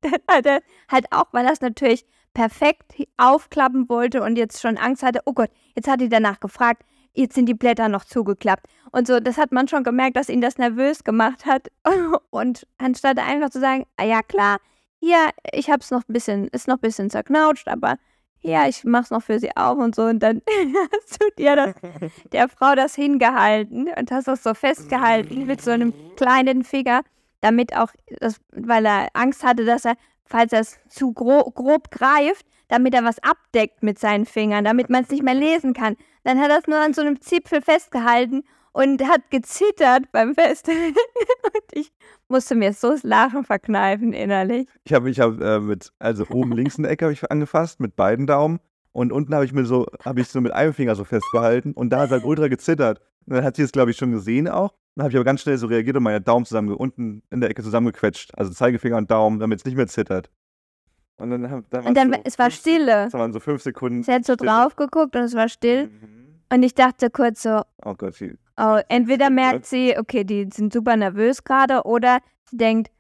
dann 0.03 0.13
hat 0.31 0.47
er 0.47 0.61
halt 0.91 1.07
auch, 1.11 1.27
weil 1.33 1.47
er 1.47 1.53
es 1.53 1.61
natürlich 1.61 2.05
perfekt 2.35 2.95
aufklappen 3.17 3.89
wollte 3.89 4.23
und 4.23 4.37
jetzt 4.37 4.61
schon 4.61 4.77
Angst 4.77 5.03
hatte, 5.03 5.21
oh 5.25 5.33
Gott, 5.33 5.51
jetzt 5.75 5.89
hat 5.89 6.01
er 6.01 6.09
danach 6.09 6.39
gefragt, 6.39 6.85
jetzt 7.13 7.35
sind 7.35 7.47
die 7.47 7.55
Blätter 7.55 7.89
noch 7.89 8.05
zugeklappt. 8.05 8.67
Und 8.93 9.09
so, 9.09 9.19
das 9.19 9.39
hat 9.39 9.51
man 9.51 9.67
schon 9.67 9.83
gemerkt, 9.83 10.17
dass 10.17 10.29
ihn 10.29 10.41
das 10.41 10.57
nervös 10.57 11.03
gemacht 11.03 11.47
hat. 11.47 11.69
Und 12.31 12.67
anstatt 12.77 13.19
einfach 13.19 13.51
zu 13.51 13.61
sagen, 13.61 13.87
ah 13.97 14.05
ja 14.05 14.23
klar, 14.23 14.59
hier, 15.01 15.31
ich 15.53 15.71
hab's 15.71 15.91
noch 15.91 16.03
ein 16.09 16.13
bisschen, 16.13 16.49
ist 16.49 16.69
noch 16.69 16.77
ein 16.77 16.81
bisschen 16.81 17.11
zerknautscht, 17.11 17.67
aber 17.67 17.97
ja, 18.41 18.69
ich 18.69 18.85
mach's 18.85 19.11
noch 19.11 19.23
für 19.23 19.39
sie 19.39 19.57
auf 19.57 19.79
und 19.79 19.95
so. 19.95 20.03
Und 20.05 20.21
dann 20.21 20.43
hast 20.93 21.23
du 21.23 21.27
dir 21.37 21.57
das, 21.57 21.75
der 22.33 22.49
Frau 22.49 22.75
das 22.75 22.95
hingehalten 22.95 23.89
und 23.97 24.11
hast 24.11 24.29
das 24.29 24.43
so 24.43 24.55
festgehalten 24.55 25.47
mit 25.47 25.63
so 25.63 25.71
einem 25.71 25.93
kleinen 26.17 26.65
Finger, 26.65 27.03
damit 27.41 27.77
auch, 27.77 27.91
das, 28.21 28.41
weil 28.53 28.87
er 28.87 29.09
Angst 29.15 29.45
hatte, 29.45 29.65
dass 29.65 29.85
er, 29.85 29.97
falls 30.25 30.53
er 30.53 30.61
es 30.61 30.79
zu 30.89 31.13
gro 31.13 31.51
grob 31.51 31.91
greift, 31.91 32.47
damit 32.69 32.95
er 32.95 33.05
was 33.05 33.19
abdeckt 33.23 33.83
mit 33.83 33.99
seinen 33.99 34.27
Fingern, 34.27 34.65
damit 34.65 34.91
man 34.91 35.05
es 35.05 35.11
nicht 35.11 35.23
mehr 35.23 35.35
lesen 35.35 35.73
kann. 35.73 35.97
Dann 36.25 36.41
hat 36.41 36.51
er 36.51 36.59
es 36.59 36.67
nur 36.67 36.79
an 36.79 36.93
so 36.93 37.01
einem 37.01 37.21
Zipfel 37.21 37.63
festgehalten 37.63 38.45
und 38.79 39.03
hat 39.09 39.29
gezittert 39.31 40.13
beim 40.13 40.35
Festhalten. 40.35 40.95
und 41.43 41.65
ich 41.73 41.93
musste 42.29 42.55
mir 42.55 42.73
so 42.73 42.91
das 42.91 43.03
Lachen 43.03 43.43
verkneifen 43.43 44.13
innerlich. 44.13 44.69
Ich 44.85 44.93
habe 44.93 45.07
mich 45.07 45.19
hab, 45.19 45.41
äh, 45.41 45.59
mit, 45.59 45.93
also 45.99 46.25
oben 46.31 46.53
links 46.53 46.77
in 46.77 46.85
der 46.85 46.93
Ecke 46.93 47.07
habe 47.07 47.13
ich 47.13 47.29
angefasst 47.29 47.81
mit 47.81 47.97
beiden 47.97 48.29
Daumen 48.29 48.61
und 48.93 49.11
unten 49.11 49.35
habe 49.35 49.45
ich 49.45 49.53
mir 49.53 49.65
so, 49.65 49.87
habe 50.05 50.21
ich 50.21 50.29
so 50.29 50.41
mit 50.41 50.53
einem 50.53 50.73
Finger 50.75 50.95
so 50.95 51.03
festgehalten 51.03 51.73
und 51.73 51.91
da 51.91 52.01
hat 52.01 52.11
halt 52.11 52.25
ultra 52.25 52.47
gezittert. 52.47 53.01
Und 53.27 53.35
dann 53.35 53.45
hat 53.45 53.57
sie 53.57 53.63
es, 53.63 53.73
glaube 53.73 53.91
ich, 53.91 53.97
schon 53.97 54.13
gesehen 54.13 54.47
auch. 54.49 54.73
Dann 54.95 55.03
habe 55.03 55.11
ich 55.11 55.17
aber 55.17 55.25
ganz 55.25 55.43
schnell 55.43 55.59
so 55.59 55.67
reagiert 55.67 55.97
und 55.97 56.05
meine 56.05 56.21
Daumen 56.21 56.47
zusammen, 56.47 56.73
unten 56.73 57.23
in 57.31 57.41
der 57.41 57.51
Ecke 57.51 57.65
zusammengequetscht. 57.65 58.31
Also 58.39 58.53
Zeigefinger 58.53 58.97
und 58.97 59.11
Daumen, 59.11 59.41
damit 59.41 59.59
es 59.59 59.65
nicht 59.65 59.77
mehr 59.77 59.89
zittert. 59.89 60.31
Und 61.17 61.31
dann, 61.31 61.65
dann, 61.69 61.85
und 61.85 61.97
dann 61.97 62.13
so 62.13 62.21
es 62.23 62.39
war 62.39 62.51
Stille. 62.53 62.87
Das 62.87 63.13
waren 63.13 63.33
so 63.33 63.41
fünf 63.41 63.61
Sekunden. 63.61 64.05
Sie 64.05 64.13
hat 64.13 64.25
so 64.25 64.35
Stille. 64.35 64.51
drauf 64.51 64.77
geguckt 64.77 65.17
und 65.17 65.23
es 65.23 65.35
war 65.35 65.49
still. 65.49 65.89
Mhm. 65.89 66.41
Und 66.51 66.63
ich 66.63 66.75
dachte 66.75 67.11
kurz 67.11 67.43
so, 67.43 67.63
oh 67.85 67.95
Gott, 67.95 68.15
sie, 68.15 68.39
oh, 68.59 68.81
entweder 68.89 69.31
merkt 69.31 69.67
sie, 69.67 69.97
okay, 69.97 70.25
die 70.25 70.49
sind 70.53 70.73
super 70.73 70.97
nervös 70.97 71.45
gerade, 71.45 71.85
oder 71.85 72.19
sie 72.51 72.57
denkt, 72.57 72.91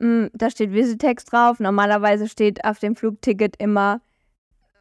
hm, 0.00 0.30
da 0.32 0.50
steht 0.50 0.72
Visitex 0.72 1.24
drauf. 1.24 1.60
Normalerweise 1.60 2.28
steht 2.28 2.64
auf 2.64 2.78
dem 2.78 2.96
Flugticket 2.96 3.56
immer, 3.58 4.00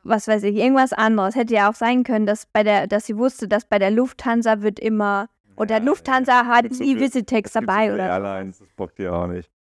was 0.04 0.28
weiß 0.28 0.44
ich, 0.44 0.56
irgendwas 0.56 0.94
anderes. 0.94 1.36
Hätte 1.36 1.54
ja 1.54 1.70
auch 1.70 1.76
sein 1.76 2.04
können, 2.04 2.26
dass 2.26 2.48
bei 2.48 2.64
der, 2.64 2.88
dass 2.88 3.06
sie 3.06 3.18
wusste, 3.18 3.48
dass 3.48 3.66
bei 3.66 3.78
der 3.78 3.92
Lufthansa 3.92 4.62
wird 4.62 4.80
immer 4.80 5.28
oder 5.56 5.78
ja, 5.78 5.84
Lufthansa 5.84 6.32
ja. 6.32 6.46
hat 6.48 6.72
nie 6.72 7.00
Visitex 7.00 7.52
dabei 7.52 7.94
oder 7.94 8.08
Airlines, 8.08 8.60
das 8.60 8.70
bockt 8.76 8.98
ihr 8.98 9.14
auch 9.14 9.28
nicht. 9.28 9.52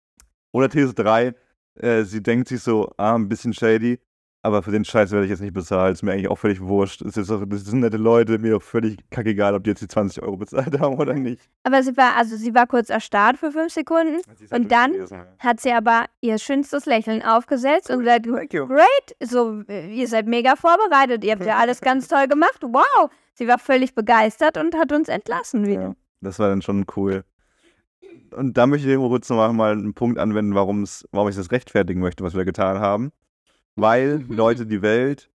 Oder 0.53 0.71
These 0.71 0.95
3, 0.95 1.35
äh, 1.75 2.03
sie 2.05 2.23
denkt 2.23 2.49
sich 2.49 2.63
so, 2.63 2.91
ah, 2.97 3.15
ein 3.15 3.29
bisschen 3.29 3.53
shady, 3.53 4.01
aber 4.43 4.63
für 4.63 4.71
den 4.71 4.85
Scheiß 4.85 5.11
werde 5.11 5.27
ich 5.27 5.31
jetzt 5.31 5.41
nicht 5.41 5.53
bezahlt. 5.53 5.93
Ist 5.93 6.03
mir 6.03 6.13
eigentlich 6.13 6.29
auch 6.29 6.39
völlig 6.39 6.61
wurscht. 6.61 7.03
Es 7.03 7.17
ist 7.17 7.31
auch, 7.31 7.43
das 7.47 7.65
sind 7.65 7.81
nette 7.81 7.99
Leute, 7.99 8.39
mir 8.39 8.57
auch 8.57 8.63
völlig 8.63 8.99
kackegal, 9.11 9.55
ob 9.55 9.65
die 9.65 9.71
jetzt 9.71 9.83
die 9.83 9.89
20 9.89 10.23
Euro 10.23 10.39
bezahlt 10.39 10.79
haben 10.81 10.97
oder 10.97 11.13
nicht. 11.13 11.43
Aber 11.65 11.83
sie 11.83 11.97
war, 11.97 12.17
also 12.17 12.37
sie 12.37 12.55
war 12.55 12.67
kurz 12.67 12.89
erstarrt 12.89 13.37
für 13.37 13.53
fünf 13.53 13.73
Sekunden 13.73 14.21
halt 14.27 14.53
und 14.53 14.73
dann 14.73 14.93
gelesen, 14.93 15.19
ja. 15.19 15.27
hat 15.39 15.61
sie 15.61 15.73
aber 15.73 16.07
ihr 16.23 16.39
schönstes 16.39 16.87
Lächeln 16.87 17.23
aufgesetzt 17.23 17.91
und 17.91 18.01
gesagt, 18.01 18.25
great, 18.25 19.17
so, 19.23 19.61
ihr 19.69 20.09
seid 20.09 20.27
mega 20.27 20.57
vorbereitet, 20.57 21.23
ihr 21.25 21.33
habt 21.33 21.45
ja 21.45 21.59
alles 21.59 21.81
ganz 21.81 22.09
toll 22.09 22.27
gemacht, 22.27 22.61
wow. 22.63 23.11
Sie 23.35 23.47
war 23.47 23.59
völlig 23.59 23.95
begeistert 23.95 24.57
und 24.59 24.75
hat 24.75 24.93
uns 24.93 25.09
entlassen 25.09 25.67
wieder. 25.67 25.83
Ja, 25.83 25.93
das 26.21 26.39
war 26.39 26.49
dann 26.49 26.63
schon 26.63 26.85
cool. 26.97 27.25
Und 28.33 28.57
da 28.57 28.67
möchte 28.67 28.91
ich 28.91 28.97
kurz 28.97 29.29
noch 29.29 29.53
mal 29.53 29.73
einen 29.73 29.95
Punkt 29.95 30.19
anwenden, 30.19 30.55
warum 30.55 30.85
ich 30.85 31.37
das 31.37 31.51
rechtfertigen 31.51 32.01
möchte, 32.01 32.25
was 32.25 32.35
wir 32.35 32.45
getan 32.45 32.79
haben 32.79 33.13
weil, 33.77 34.25
Leute, 34.29 34.67
die 34.67 34.83
Welt, 34.83 35.31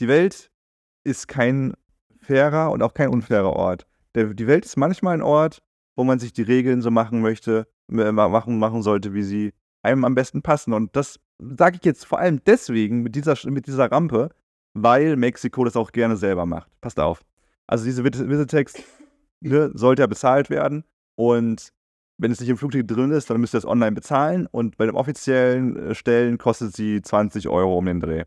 die 0.00 0.08
Welt 0.08 0.50
ist 1.04 1.28
kein 1.28 1.74
fairer 2.20 2.70
und 2.70 2.82
auch 2.82 2.94
kein 2.94 3.08
unfairer 3.08 3.52
Ort. 3.52 3.86
Der, 4.14 4.34
die 4.34 4.46
Welt 4.46 4.64
ist 4.64 4.76
manchmal 4.76 5.14
ein 5.14 5.22
Ort, 5.22 5.62
wo 5.96 6.04
man 6.04 6.18
sich 6.18 6.32
die 6.32 6.42
Regeln 6.42 6.82
so 6.82 6.90
machen 6.90 7.20
möchte, 7.20 7.66
machen, 7.88 8.58
machen 8.58 8.82
sollte, 8.82 9.14
wie 9.14 9.22
sie 9.22 9.52
einem 9.82 10.04
am 10.04 10.14
besten 10.14 10.42
passen. 10.42 10.72
Und 10.72 10.94
das 10.96 11.18
sage 11.38 11.76
ich 11.76 11.84
jetzt 11.84 12.04
vor 12.04 12.18
allem 12.18 12.42
deswegen 12.44 13.02
mit 13.02 13.14
dieser, 13.14 13.36
mit 13.50 13.66
dieser 13.66 13.90
Rampe, 13.90 14.30
weil 14.74 15.16
Mexiko 15.16 15.64
das 15.64 15.76
auch 15.76 15.92
gerne 15.92 16.16
selber 16.16 16.46
macht. 16.46 16.70
Passt 16.80 17.00
auf. 17.00 17.22
Also 17.66 17.84
diese 17.84 18.04
Visitex 18.04 18.74
ne, 19.40 19.70
sollte 19.74 20.02
ja 20.02 20.06
bezahlt 20.06 20.50
werden 20.50 20.84
und 21.16 21.72
wenn 22.20 22.30
es 22.30 22.40
nicht 22.40 22.50
im 22.50 22.58
Flugticket 22.58 22.90
drin 22.90 23.10
ist, 23.10 23.30
dann 23.30 23.40
müsst 23.40 23.54
ihr 23.54 23.58
es 23.58 23.66
online 23.66 23.92
bezahlen 23.92 24.46
und 24.50 24.76
bei 24.76 24.86
den 24.86 24.94
offiziellen 24.94 25.90
äh, 25.90 25.94
Stellen 25.94 26.38
kostet 26.38 26.76
sie 26.76 27.00
20 27.00 27.48
Euro 27.48 27.78
um 27.78 27.86
den 27.86 28.00
Dreh. 28.00 28.24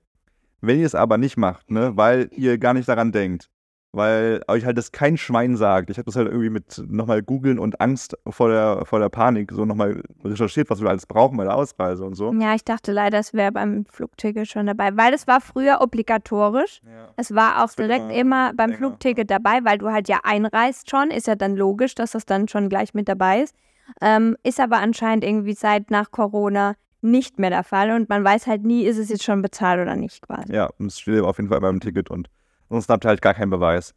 Wenn 0.62 0.80
ihr 0.80 0.86
es 0.86 0.96
aber 0.96 1.18
nicht 1.18 1.38
macht, 1.38 1.70
ne, 1.70 1.92
weil 1.96 2.30
ihr 2.32 2.58
gar 2.58 2.74
nicht 2.74 2.88
daran 2.88 3.12
denkt, 3.12 3.50
weil 3.92 4.42
euch 4.48 4.66
halt 4.66 4.78
das 4.78 4.92
kein 4.92 5.18
Schwein 5.18 5.56
sagt. 5.56 5.92
Ich 5.92 5.98
habe 5.98 6.06
das 6.06 6.16
halt 6.16 6.28
irgendwie 6.28 6.50
mit 6.50 6.84
nochmal 6.88 7.22
googeln 7.22 7.60
und 7.60 7.80
Angst 7.80 8.18
vor 8.28 8.50
der, 8.50 8.86
vor 8.86 9.00
der 9.00 9.10
Panik 9.10 9.52
so 9.52 9.66
nochmal 9.66 10.02
recherchiert, 10.24 10.72
was 10.72 10.82
wir 10.82 10.90
alles 10.90 11.06
brauchen 11.06 11.38
bei 11.38 11.44
der 11.44 11.56
Ausreise 11.56 12.04
und 12.04 12.16
so. 12.16 12.34
Ja, 12.34 12.56
ich 12.56 12.64
dachte 12.64 12.92
leider, 12.92 13.20
es 13.20 13.34
wäre 13.34 13.52
beim 13.52 13.86
Flugticket 13.86 14.48
schon 14.48 14.66
dabei, 14.66 14.98
weil 14.98 15.14
es 15.14 15.28
war 15.28 15.42
früher 15.42 15.80
obligatorisch. 15.82 16.82
Ja. 16.84 17.10
Es 17.18 17.36
war 17.36 17.64
auch 17.64 17.72
direkt 17.74 18.06
immer, 18.06 18.14
immer 18.14 18.54
beim 18.56 18.72
länger. 18.72 18.80
Flugticket 18.80 19.30
dabei, 19.30 19.60
weil 19.64 19.78
du 19.78 19.92
halt 19.92 20.10
ja 20.10 20.22
einreist 20.24 20.90
schon. 20.90 21.12
Ist 21.12 21.28
ja 21.28 21.36
dann 21.36 21.56
logisch, 21.56 21.94
dass 21.94 22.12
das 22.12 22.26
dann 22.26 22.48
schon 22.48 22.70
gleich 22.70 22.96
mit 22.96 23.08
dabei 23.08 23.44
ist. 23.44 23.56
Ähm, 24.02 24.38
ist 24.44 24.60
aber 24.60 24.78
anscheinend 24.78 25.24
irgendwie 25.24 25.54
seit 25.54 25.92
nach 25.92 26.12
Corona 26.12 26.76
nicht 27.02 27.38
mehr 27.38 27.50
der 27.50 27.64
Fall 27.64 27.92
und 27.92 28.10
man 28.10 28.24
weiß 28.24 28.48
halt 28.48 28.64
nie, 28.64 28.84
ist 28.86 28.98
es 28.98 29.10
jetzt 29.10 29.24
schon 29.24 29.42
bezahlt 29.42 29.82
oder 29.82 29.96
nicht 29.96 30.22
quasi. 30.22 30.54
Ja, 30.54 30.70
es 30.80 31.00
steht 31.00 31.22
auf 31.22 31.38
jeden 31.38 31.50
Fall 31.50 31.60
beim 31.60 31.80
Ticket 31.80 32.10
und 32.10 32.30
sonst 32.70 32.90
habt 32.90 33.06
ihr 33.06 33.10
halt 33.10 33.22
gar 33.22 33.34
keinen 33.34 33.50
Beweis. 33.50 33.94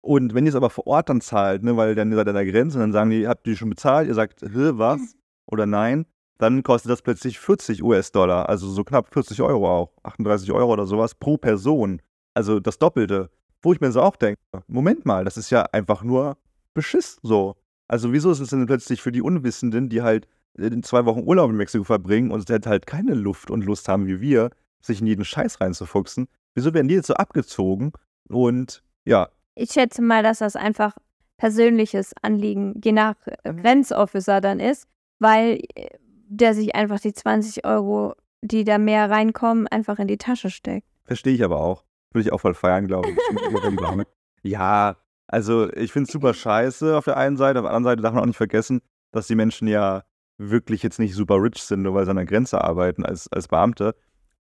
Und 0.00 0.34
wenn 0.34 0.44
ihr 0.44 0.50
es 0.50 0.56
aber 0.56 0.70
vor 0.70 0.88
Ort 0.88 1.08
dann 1.08 1.20
zahlt, 1.20 1.62
ne, 1.62 1.76
weil 1.76 1.94
dann 1.94 2.10
ihr 2.10 2.16
seid 2.16 2.28
an 2.28 2.34
der 2.34 2.44
Grenze 2.44 2.76
und 2.76 2.82
dann 2.82 2.92
sagen 2.92 3.10
die, 3.10 3.28
habt 3.28 3.46
ihr 3.46 3.56
schon 3.56 3.70
bezahlt? 3.70 4.08
Ihr 4.08 4.14
sagt, 4.14 4.42
was? 4.42 5.00
Oder 5.46 5.66
nein? 5.66 6.06
Dann 6.38 6.64
kostet 6.64 6.90
das 6.90 7.02
plötzlich 7.02 7.38
40 7.38 7.84
US-Dollar, 7.84 8.48
also 8.48 8.68
so 8.68 8.82
knapp 8.82 9.12
40 9.12 9.40
Euro 9.42 9.70
auch, 9.70 9.92
38 10.02 10.50
Euro 10.50 10.72
oder 10.72 10.86
sowas 10.86 11.14
pro 11.14 11.36
Person. 11.36 12.02
Also 12.34 12.58
das 12.58 12.78
Doppelte. 12.78 13.30
Wo 13.64 13.72
ich 13.72 13.80
mir 13.80 13.92
so 13.92 14.02
auch 14.02 14.16
denke, 14.16 14.40
Moment 14.66 15.06
mal, 15.06 15.24
das 15.24 15.36
ist 15.36 15.50
ja 15.50 15.62
einfach 15.70 16.02
nur 16.02 16.36
Beschiss 16.74 17.20
so. 17.22 17.54
Also 17.88 18.12
wieso 18.12 18.30
ist 18.30 18.40
es 18.40 18.50
denn 18.50 18.66
plötzlich 18.66 19.02
für 19.02 19.12
die 19.12 19.22
Unwissenden, 19.22 19.88
die 19.88 20.02
halt 20.02 20.26
äh, 20.58 20.70
zwei 20.82 21.04
Wochen 21.04 21.20
Urlaub 21.20 21.50
in 21.50 21.56
Mexiko 21.56 21.84
verbringen 21.84 22.30
und 22.30 22.48
halt 22.48 22.86
keine 22.86 23.14
Luft 23.14 23.50
und 23.50 23.64
Lust 23.64 23.88
haben 23.88 24.06
wie 24.06 24.20
wir, 24.20 24.50
sich 24.80 25.00
in 25.00 25.06
jeden 25.06 25.24
Scheiß 25.24 25.60
reinzufuchsen, 25.60 26.26
wieso 26.54 26.74
werden 26.74 26.88
die 26.88 26.94
jetzt 26.94 27.06
so 27.06 27.14
abgezogen? 27.14 27.92
Und 28.28 28.82
ja. 29.04 29.28
Ich 29.54 29.72
schätze 29.72 30.02
mal, 30.02 30.22
dass 30.22 30.38
das 30.38 30.56
einfach 30.56 30.96
persönliches 31.36 32.12
Anliegen 32.22 32.80
je 32.82 32.92
nach 32.92 33.16
äh, 33.26 33.52
Grenzofficer 33.54 34.40
dann 34.40 34.60
ist, 34.60 34.86
weil 35.18 35.60
äh, 35.74 35.88
der 36.28 36.54
sich 36.54 36.74
einfach 36.74 37.00
die 37.00 37.12
20 37.12 37.64
Euro, 37.66 38.14
die 38.40 38.64
da 38.64 38.78
mehr 38.78 39.10
reinkommen, 39.10 39.66
einfach 39.68 39.98
in 39.98 40.08
die 40.08 40.18
Tasche 40.18 40.50
steckt. 40.50 40.86
Verstehe 41.04 41.34
ich 41.34 41.44
aber 41.44 41.60
auch. 41.60 41.84
Würde 42.12 42.26
ich 42.26 42.32
auch 42.32 42.40
voll 42.40 42.54
feiern, 42.54 42.86
glaube 42.86 43.10
ich. 43.10 44.06
ja, 44.42 44.96
also 45.32 45.72
ich 45.72 45.92
finde 45.92 46.08
es 46.08 46.12
super 46.12 46.34
scheiße 46.34 46.94
auf 46.94 47.06
der 47.06 47.16
einen 47.16 47.38
Seite, 47.38 47.60
auf 47.60 47.64
der 47.64 47.74
anderen 47.74 47.84
Seite 47.92 48.02
darf 48.02 48.12
man 48.12 48.22
auch 48.22 48.26
nicht 48.26 48.36
vergessen, 48.36 48.82
dass 49.12 49.26
die 49.26 49.34
Menschen 49.34 49.66
ja 49.66 50.02
wirklich 50.36 50.82
jetzt 50.82 50.98
nicht 50.98 51.14
super 51.14 51.42
rich 51.42 51.62
sind, 51.62 51.82
nur 51.82 51.94
weil 51.94 52.04
sie 52.04 52.10
an 52.10 52.16
der 52.16 52.26
Grenze 52.26 52.62
arbeiten 52.62 53.02
als, 53.04 53.32
als 53.32 53.48
Beamte. 53.48 53.94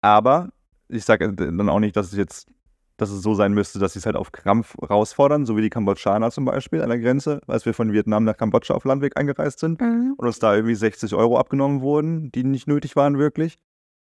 Aber 0.00 0.48
ich 0.88 1.04
sage 1.04 1.30
dann 1.30 1.68
auch 1.68 1.78
nicht, 1.78 1.94
dass 1.94 2.06
es 2.06 2.16
jetzt, 2.16 2.48
dass 2.96 3.10
es 3.10 3.20
so 3.20 3.34
sein 3.34 3.52
müsste, 3.52 3.78
dass 3.78 3.92
sie 3.92 3.98
es 3.98 4.06
halt 4.06 4.16
auf 4.16 4.32
Krampf 4.32 4.76
rausfordern, 4.80 5.44
so 5.44 5.58
wie 5.58 5.62
die 5.62 5.68
Kambodschaner 5.68 6.30
zum 6.30 6.46
Beispiel 6.46 6.80
an 6.80 6.88
der 6.88 7.00
Grenze, 7.00 7.42
als 7.46 7.66
wir 7.66 7.74
von 7.74 7.92
Vietnam 7.92 8.24
nach 8.24 8.38
Kambodscha 8.38 8.72
auf 8.72 8.84
Landweg 8.84 9.18
eingereist 9.18 9.58
sind 9.58 9.82
mhm. 9.82 10.14
und 10.16 10.26
uns 10.26 10.38
da 10.38 10.54
irgendwie 10.54 10.74
60 10.74 11.14
Euro 11.14 11.38
abgenommen 11.38 11.82
wurden, 11.82 12.32
die 12.32 12.44
nicht 12.44 12.66
nötig 12.66 12.96
waren 12.96 13.18
wirklich, 13.18 13.58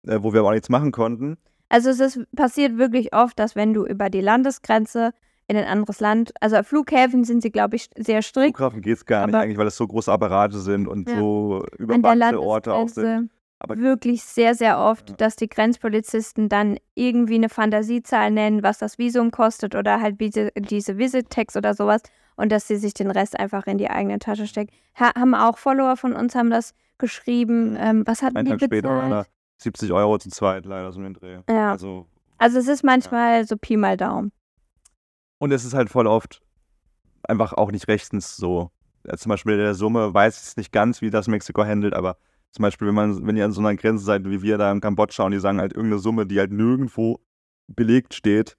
äh, 0.07 0.19
wo 0.21 0.31
wir 0.31 0.39
aber 0.39 0.49
auch 0.49 0.53
nichts 0.53 0.69
machen 0.69 0.93
konnten. 0.93 1.35
Also 1.67 1.89
es 1.89 1.99
ist 1.99 2.25
passiert 2.37 2.77
wirklich 2.77 3.13
oft, 3.13 3.37
dass 3.37 3.57
wenn 3.57 3.73
du 3.73 3.85
über 3.85 4.09
die 4.09 4.21
Landesgrenze 4.21 5.11
in 5.49 5.57
ein 5.57 5.65
anderes 5.65 5.99
Land. 5.99 6.31
Also 6.39 6.61
Flughäfen 6.61 7.23
sind 7.23 7.41
sie, 7.41 7.51
glaube 7.51 7.75
ich, 7.75 7.89
sehr 7.97 8.21
strikt. 8.21 8.55
Flughafen 8.55 8.81
geht 8.81 8.97
es 8.97 9.05
gar 9.05 9.25
nicht 9.25 9.35
eigentlich, 9.35 9.57
weil 9.57 9.67
es 9.67 9.75
so 9.75 9.87
große 9.87 10.11
Apparate 10.11 10.59
sind 10.59 10.87
und 10.87 11.09
ja. 11.09 11.17
so 11.17 11.65
überwachte 11.77 12.39
Orte 12.39 12.73
auch 12.73 12.87
sind. 12.87 13.31
Aber 13.57 13.77
wirklich 13.77 14.23
sehr, 14.23 14.55
sehr 14.55 14.79
oft, 14.79 15.09
ja. 15.09 15.15
dass 15.17 15.35
die 15.35 15.49
Grenzpolizisten 15.49 16.47
dann 16.47 16.77
irgendwie 16.93 17.35
eine 17.35 17.49
Fantasiezahl 17.49 18.31
nennen, 18.31 18.63
was 18.63 18.77
das 18.77 18.99
Visum 18.99 19.31
kostet 19.31 19.75
oder 19.75 19.99
halt 19.99 20.21
diese, 20.21 20.51
diese 20.55 20.97
Visit-Tags 20.97 21.57
oder 21.57 21.73
sowas 21.73 22.03
und 22.37 22.51
dass 22.51 22.67
sie 22.67 22.77
sich 22.77 22.93
den 22.93 23.11
Rest 23.11 23.37
einfach 23.37 23.65
in 23.65 23.79
die 23.79 23.89
eigene 23.89 24.19
Tasche 24.19 24.47
stecken. 24.47 24.71
Ha 24.97 25.11
haben 25.15 25.33
auch 25.33 25.57
Follower 25.57 25.97
von 25.97 26.13
uns 26.13 26.35
haben 26.35 26.51
das 26.51 26.73
geschrieben. 26.99 27.75
Ähm, 27.77 28.03
was 28.05 28.21
hatten 28.21 28.45
die 28.45 28.51
bezahlt? 28.51 28.63
später 28.63 29.25
70 29.57 29.91
Euro 29.91 30.19
zu 30.19 30.29
zweit 30.29 30.65
leider 30.65 30.91
so 30.91 31.01
ein 31.01 31.15
Dreh. 31.15 31.39
Ja. 31.49 31.71
Also, 31.71 32.05
also 32.37 32.59
es 32.59 32.67
ist 32.67 32.83
manchmal 32.83 33.39
ja. 33.39 33.45
so 33.45 33.57
Pi 33.57 33.75
mal 33.77 33.97
Daumen. 33.97 34.31
Und 35.39 35.51
es 35.51 35.65
ist 35.65 35.73
halt 35.73 35.89
voll 35.89 36.07
oft 36.07 36.41
einfach 37.23 37.53
auch 37.53 37.71
nicht 37.71 37.87
rechtens 37.87 38.35
so. 38.37 38.71
Ja, 39.05 39.17
zum 39.17 39.29
Beispiel 39.29 39.57
der 39.57 39.73
Summe 39.73 40.13
weiß 40.13 40.49
ich 40.49 40.57
nicht 40.57 40.71
ganz, 40.71 41.01
wie 41.01 41.09
das 41.09 41.27
Mexiko 41.27 41.63
handelt, 41.63 41.93
aber 41.93 42.17
zum 42.51 42.63
Beispiel, 42.63 42.87
wenn 42.87 42.95
man, 42.95 43.25
wenn 43.25 43.37
ihr 43.37 43.45
an 43.45 43.51
so 43.51 43.61
einer 43.61 43.75
Grenze 43.75 44.03
seid, 44.03 44.25
wie 44.25 44.41
wir 44.41 44.57
da 44.57 44.71
in 44.71 44.81
Kambodscha 44.81 45.23
und 45.23 45.31
die 45.31 45.39
sagen 45.39 45.59
halt 45.59 45.73
irgendeine 45.73 45.99
Summe, 45.99 46.25
die 46.25 46.39
halt 46.39 46.51
nirgendwo 46.51 47.19
belegt 47.67 48.13
steht 48.13 48.57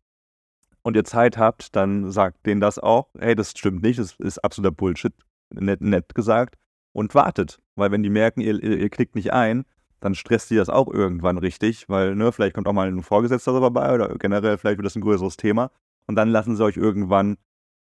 und 0.82 0.96
ihr 0.96 1.04
Zeit 1.04 1.36
habt, 1.36 1.74
dann 1.76 2.10
sagt 2.10 2.46
denen 2.46 2.60
das 2.60 2.78
auch, 2.78 3.08
hey, 3.18 3.34
das 3.34 3.50
stimmt 3.50 3.82
nicht, 3.82 3.98
das 3.98 4.14
ist 4.18 4.38
absoluter 4.38 4.74
Bullshit, 4.74 5.12
nett, 5.50 5.80
nett 5.80 6.14
gesagt, 6.14 6.56
und 6.92 7.14
wartet. 7.14 7.60
Weil 7.74 7.90
wenn 7.90 8.02
die 8.02 8.10
merken, 8.10 8.40
ihr, 8.40 8.62
ihr, 8.62 8.78
ihr 8.78 8.90
klickt 8.90 9.14
nicht 9.14 9.32
ein, 9.32 9.64
dann 10.00 10.14
stresst 10.14 10.50
die 10.50 10.56
das 10.56 10.70
auch 10.70 10.88
irgendwann 10.88 11.38
richtig, 11.38 11.88
weil, 11.88 12.14
ne, 12.14 12.32
vielleicht 12.32 12.54
kommt 12.54 12.66
auch 12.68 12.72
mal 12.72 12.88
ein 12.88 13.02
Vorgesetzter 13.02 13.52
vorbei 13.52 13.92
oder 13.92 14.16
generell 14.16 14.56
vielleicht 14.56 14.78
wird 14.78 14.86
das 14.86 14.96
ein 14.96 15.02
größeres 15.02 15.36
Thema. 15.36 15.70
Und 16.06 16.16
dann 16.16 16.28
lassen 16.28 16.56
sie 16.56 16.64
euch 16.64 16.76
irgendwann 16.76 17.36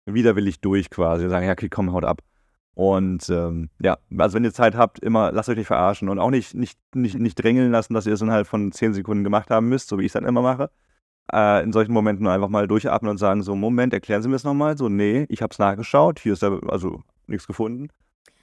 widerwillig 0.07 0.61
durch 0.61 0.91
quasi. 0.91 1.29
Sagen, 1.29 1.47
ja, 1.47 1.53
okay, 1.53 1.69
komm, 1.69 1.93
haut 1.93 2.05
ab. 2.05 2.23
Und 2.75 3.29
ähm, 3.31 3.69
ja, 3.81 3.99
also 4.17 4.37
wenn 4.37 4.45
ihr 4.45 4.53
Zeit 4.53 4.75
habt, 4.75 5.01
immer 5.01 5.33
lasst 5.33 5.49
euch 5.49 5.57
nicht 5.57 5.67
verarschen 5.67 6.09
und 6.09 6.19
auch 6.19 6.31
nicht, 6.31 6.55
nicht, 6.55 6.79
nicht, 6.95 7.19
nicht 7.19 7.35
drängeln 7.35 7.71
lassen, 7.71 7.95
dass 7.95 8.07
ihr 8.07 8.15
es 8.15 8.23
innerhalb 8.23 8.47
von 8.47 8.73
10 8.73 8.95
Sekunden 8.95 9.25
gemacht 9.25 9.51
haben 9.51 9.69
müsst, 9.69 9.89
so 9.89 9.99
wie 9.99 10.03
ich 10.03 10.09
es 10.09 10.13
dann 10.13 10.25
immer 10.25 10.43
mache. 10.43 10.71
Äh, 11.33 11.63
in 11.63 11.73
solchen 11.73 11.93
Momenten 11.93 12.27
einfach 12.27 12.49
mal 12.49 12.67
durchatmen 12.67 13.11
und 13.11 13.19
sagen: 13.19 13.43
So, 13.43 13.55
Moment, 13.55 13.93
erklären 13.93 14.23
Sie 14.23 14.29
mir 14.29 14.37
es 14.37 14.45
nochmal. 14.45 14.79
So, 14.79 14.89
nee, 14.89 15.27
ich 15.29 15.43
habe 15.43 15.53
es 15.53 15.59
nachgeschaut, 15.59 16.21
hier 16.21 16.33
ist 16.33 16.43
da 16.43 16.59
also 16.69 17.03
nichts 17.27 17.47
gefunden. 17.47 17.89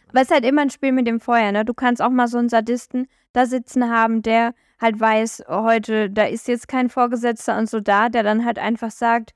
Aber 0.09 0.21
es 0.21 0.27
ist 0.27 0.33
halt 0.33 0.45
immer 0.45 0.61
ein 0.61 0.69
Spiel 0.69 0.91
mit 0.91 1.07
dem 1.07 1.19
Feuer, 1.19 1.51
ne? 1.51 1.65
Du 1.65 1.73
kannst 1.73 2.01
auch 2.01 2.09
mal 2.09 2.27
so 2.27 2.37
einen 2.37 2.49
Sadisten 2.49 3.07
da 3.33 3.45
sitzen 3.45 3.89
haben, 3.89 4.21
der 4.21 4.53
halt 4.79 4.99
weiß, 4.99 5.45
heute, 5.47 6.09
da 6.09 6.25
ist 6.25 6.47
jetzt 6.47 6.67
kein 6.67 6.89
Vorgesetzter 6.89 7.57
und 7.57 7.69
so 7.69 7.79
da, 7.79 8.09
der 8.09 8.23
dann 8.23 8.45
halt 8.45 8.59
einfach 8.59 8.91
sagt, 8.91 9.31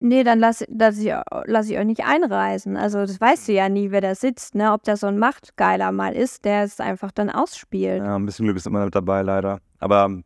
nee, 0.00 0.24
dann 0.24 0.38
lass, 0.38 0.64
lass, 0.68 0.98
ich, 0.98 1.12
lass 1.44 1.68
ich 1.68 1.78
euch 1.78 1.84
nicht 1.84 2.04
einreisen. 2.04 2.76
Also 2.76 3.00
das 3.00 3.20
weißt 3.20 3.48
du 3.48 3.52
ja 3.52 3.68
nie, 3.68 3.90
wer 3.90 4.00
da 4.00 4.14
sitzt, 4.14 4.54
ne? 4.54 4.72
Ob 4.72 4.82
da 4.82 4.96
so 4.96 5.06
ein 5.06 5.18
Machtgeiler 5.18 5.92
mal 5.92 6.14
ist, 6.14 6.44
der 6.44 6.64
es 6.64 6.80
einfach 6.80 7.12
dann 7.12 7.30
ausspielt. 7.30 7.98
Ja, 7.98 8.16
ein 8.16 8.26
bisschen 8.26 8.46
Glück 8.46 8.56
ist 8.56 8.66
immer 8.66 8.84
mit 8.84 8.94
dabei, 8.94 9.22
leider. 9.22 9.60
Aber 9.78 10.20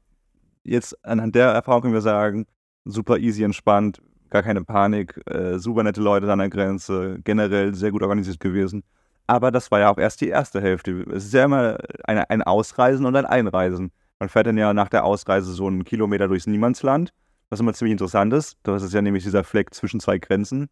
jetzt 0.63 1.05
anhand 1.05 1.35
der 1.35 1.49
Erfahrung 1.49 1.83
können 1.83 1.95
wir 1.95 2.01
sagen, 2.01 2.47
super 2.85 3.19
easy, 3.19 3.45
entspannt, 3.45 4.01
gar 4.31 4.43
keine 4.43 4.65
Panik, 4.65 5.21
äh, 5.27 5.59
super 5.59 5.83
nette 5.83 6.01
Leute 6.01 6.31
an 6.33 6.39
der 6.39 6.51
Grenze, 6.51 7.19
generell 7.23 7.75
sehr 7.75 7.91
gut 7.91 8.03
organisiert 8.03 8.41
gewesen. 8.41 8.83
Aber 9.27 9.51
das 9.51 9.71
war 9.71 9.81
ja 9.81 9.91
auch 9.91 9.99
erst 9.99 10.21
die 10.21 10.29
erste 10.29 10.61
Hälfte. 10.61 11.05
Es 11.13 11.25
ist 11.25 11.35
ja 11.35 11.45
immer 11.45 11.79
eine, 12.05 12.29
ein 12.29 12.43
Ausreisen 12.43 13.07
und 13.07 13.17
ein 13.17 13.27
Einreisen. 13.27 13.91
Man 14.19 14.29
fährt 14.29 14.47
dann 14.47 14.59
ja 14.59 14.75
nach 14.75 14.89
der 14.89 15.05
Ausreise 15.05 15.53
so 15.53 15.67
einen 15.67 15.85
Kilometer 15.85 16.29
durchs 16.29 16.47
Niemandsland, 16.47 17.13
was 17.55 17.61
immer 17.61 17.73
ziemlich 17.73 17.93
interessant 17.93 18.33
ist. 18.33 18.59
Das 18.65 18.83
ist 18.83 18.93
ja 18.93 19.01
nämlich 19.01 19.23
dieser 19.23 19.45
Fleck 19.45 19.73
zwischen 19.73 20.01
zwei 20.01 20.19
Grenzen, 20.19 20.69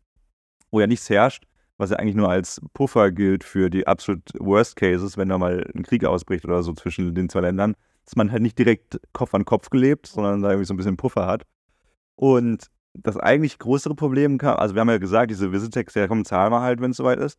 wo 0.73 0.81
ja 0.81 0.89
nichts 0.89 1.09
herrscht, 1.09 1.45
was 1.79 1.91
ja 1.91 1.97
eigentlich 1.97 2.17
nur 2.17 2.29
als 2.29 2.61
Puffer 2.75 3.13
gilt 3.13 3.45
für 3.45 3.71
die 3.71 3.87
absolut 3.87 4.23
Worst 4.41 4.75
Cases, 4.75 5.17
wenn 5.17 5.29
da 5.29 5.39
mal 5.39 5.65
ein 5.75 5.85
Krieg 5.85 6.05
ausbricht 6.05 6.45
oder 6.45 6.63
so 6.65 6.73
zwischen 6.73 7.15
den 7.15 7.29
zwei 7.29 7.41
Ländern, 7.41 7.77
dass 8.05 8.17
man 8.17 8.33
halt 8.33 8.43
nicht 8.43 8.59
direkt 8.59 9.01
Kopf 9.13 9.33
an 9.35 9.45
Kopf 9.45 9.71
gelebt, 9.71 10.09
sondern 10.09 10.43
da 10.43 10.51
irgendwie 10.51 10.67
so 10.67 10.75
ein 10.75 10.77
bisschen 10.77 10.97
Puffer 10.97 11.27
hat. 11.27 11.45
Und 12.17 12.67
das 12.95 13.17
eigentlich 13.17 13.61
größere 13.61 13.95
Problem 13.95 14.39
kam, 14.39 14.57
also 14.57 14.75
wir 14.75 14.81
haben 14.81 14.91
ja 14.91 14.99
gesagt, 14.99 15.31
diese 15.31 15.53
Visitex, 15.53 15.95
ja 15.95 16.09
komm, 16.09 16.25
zahlen 16.25 16.53
wir 16.53 16.63
halt, 16.63 16.81
wenn 16.81 16.91
es 16.91 16.97
soweit 16.97 17.21
ist. 17.21 17.39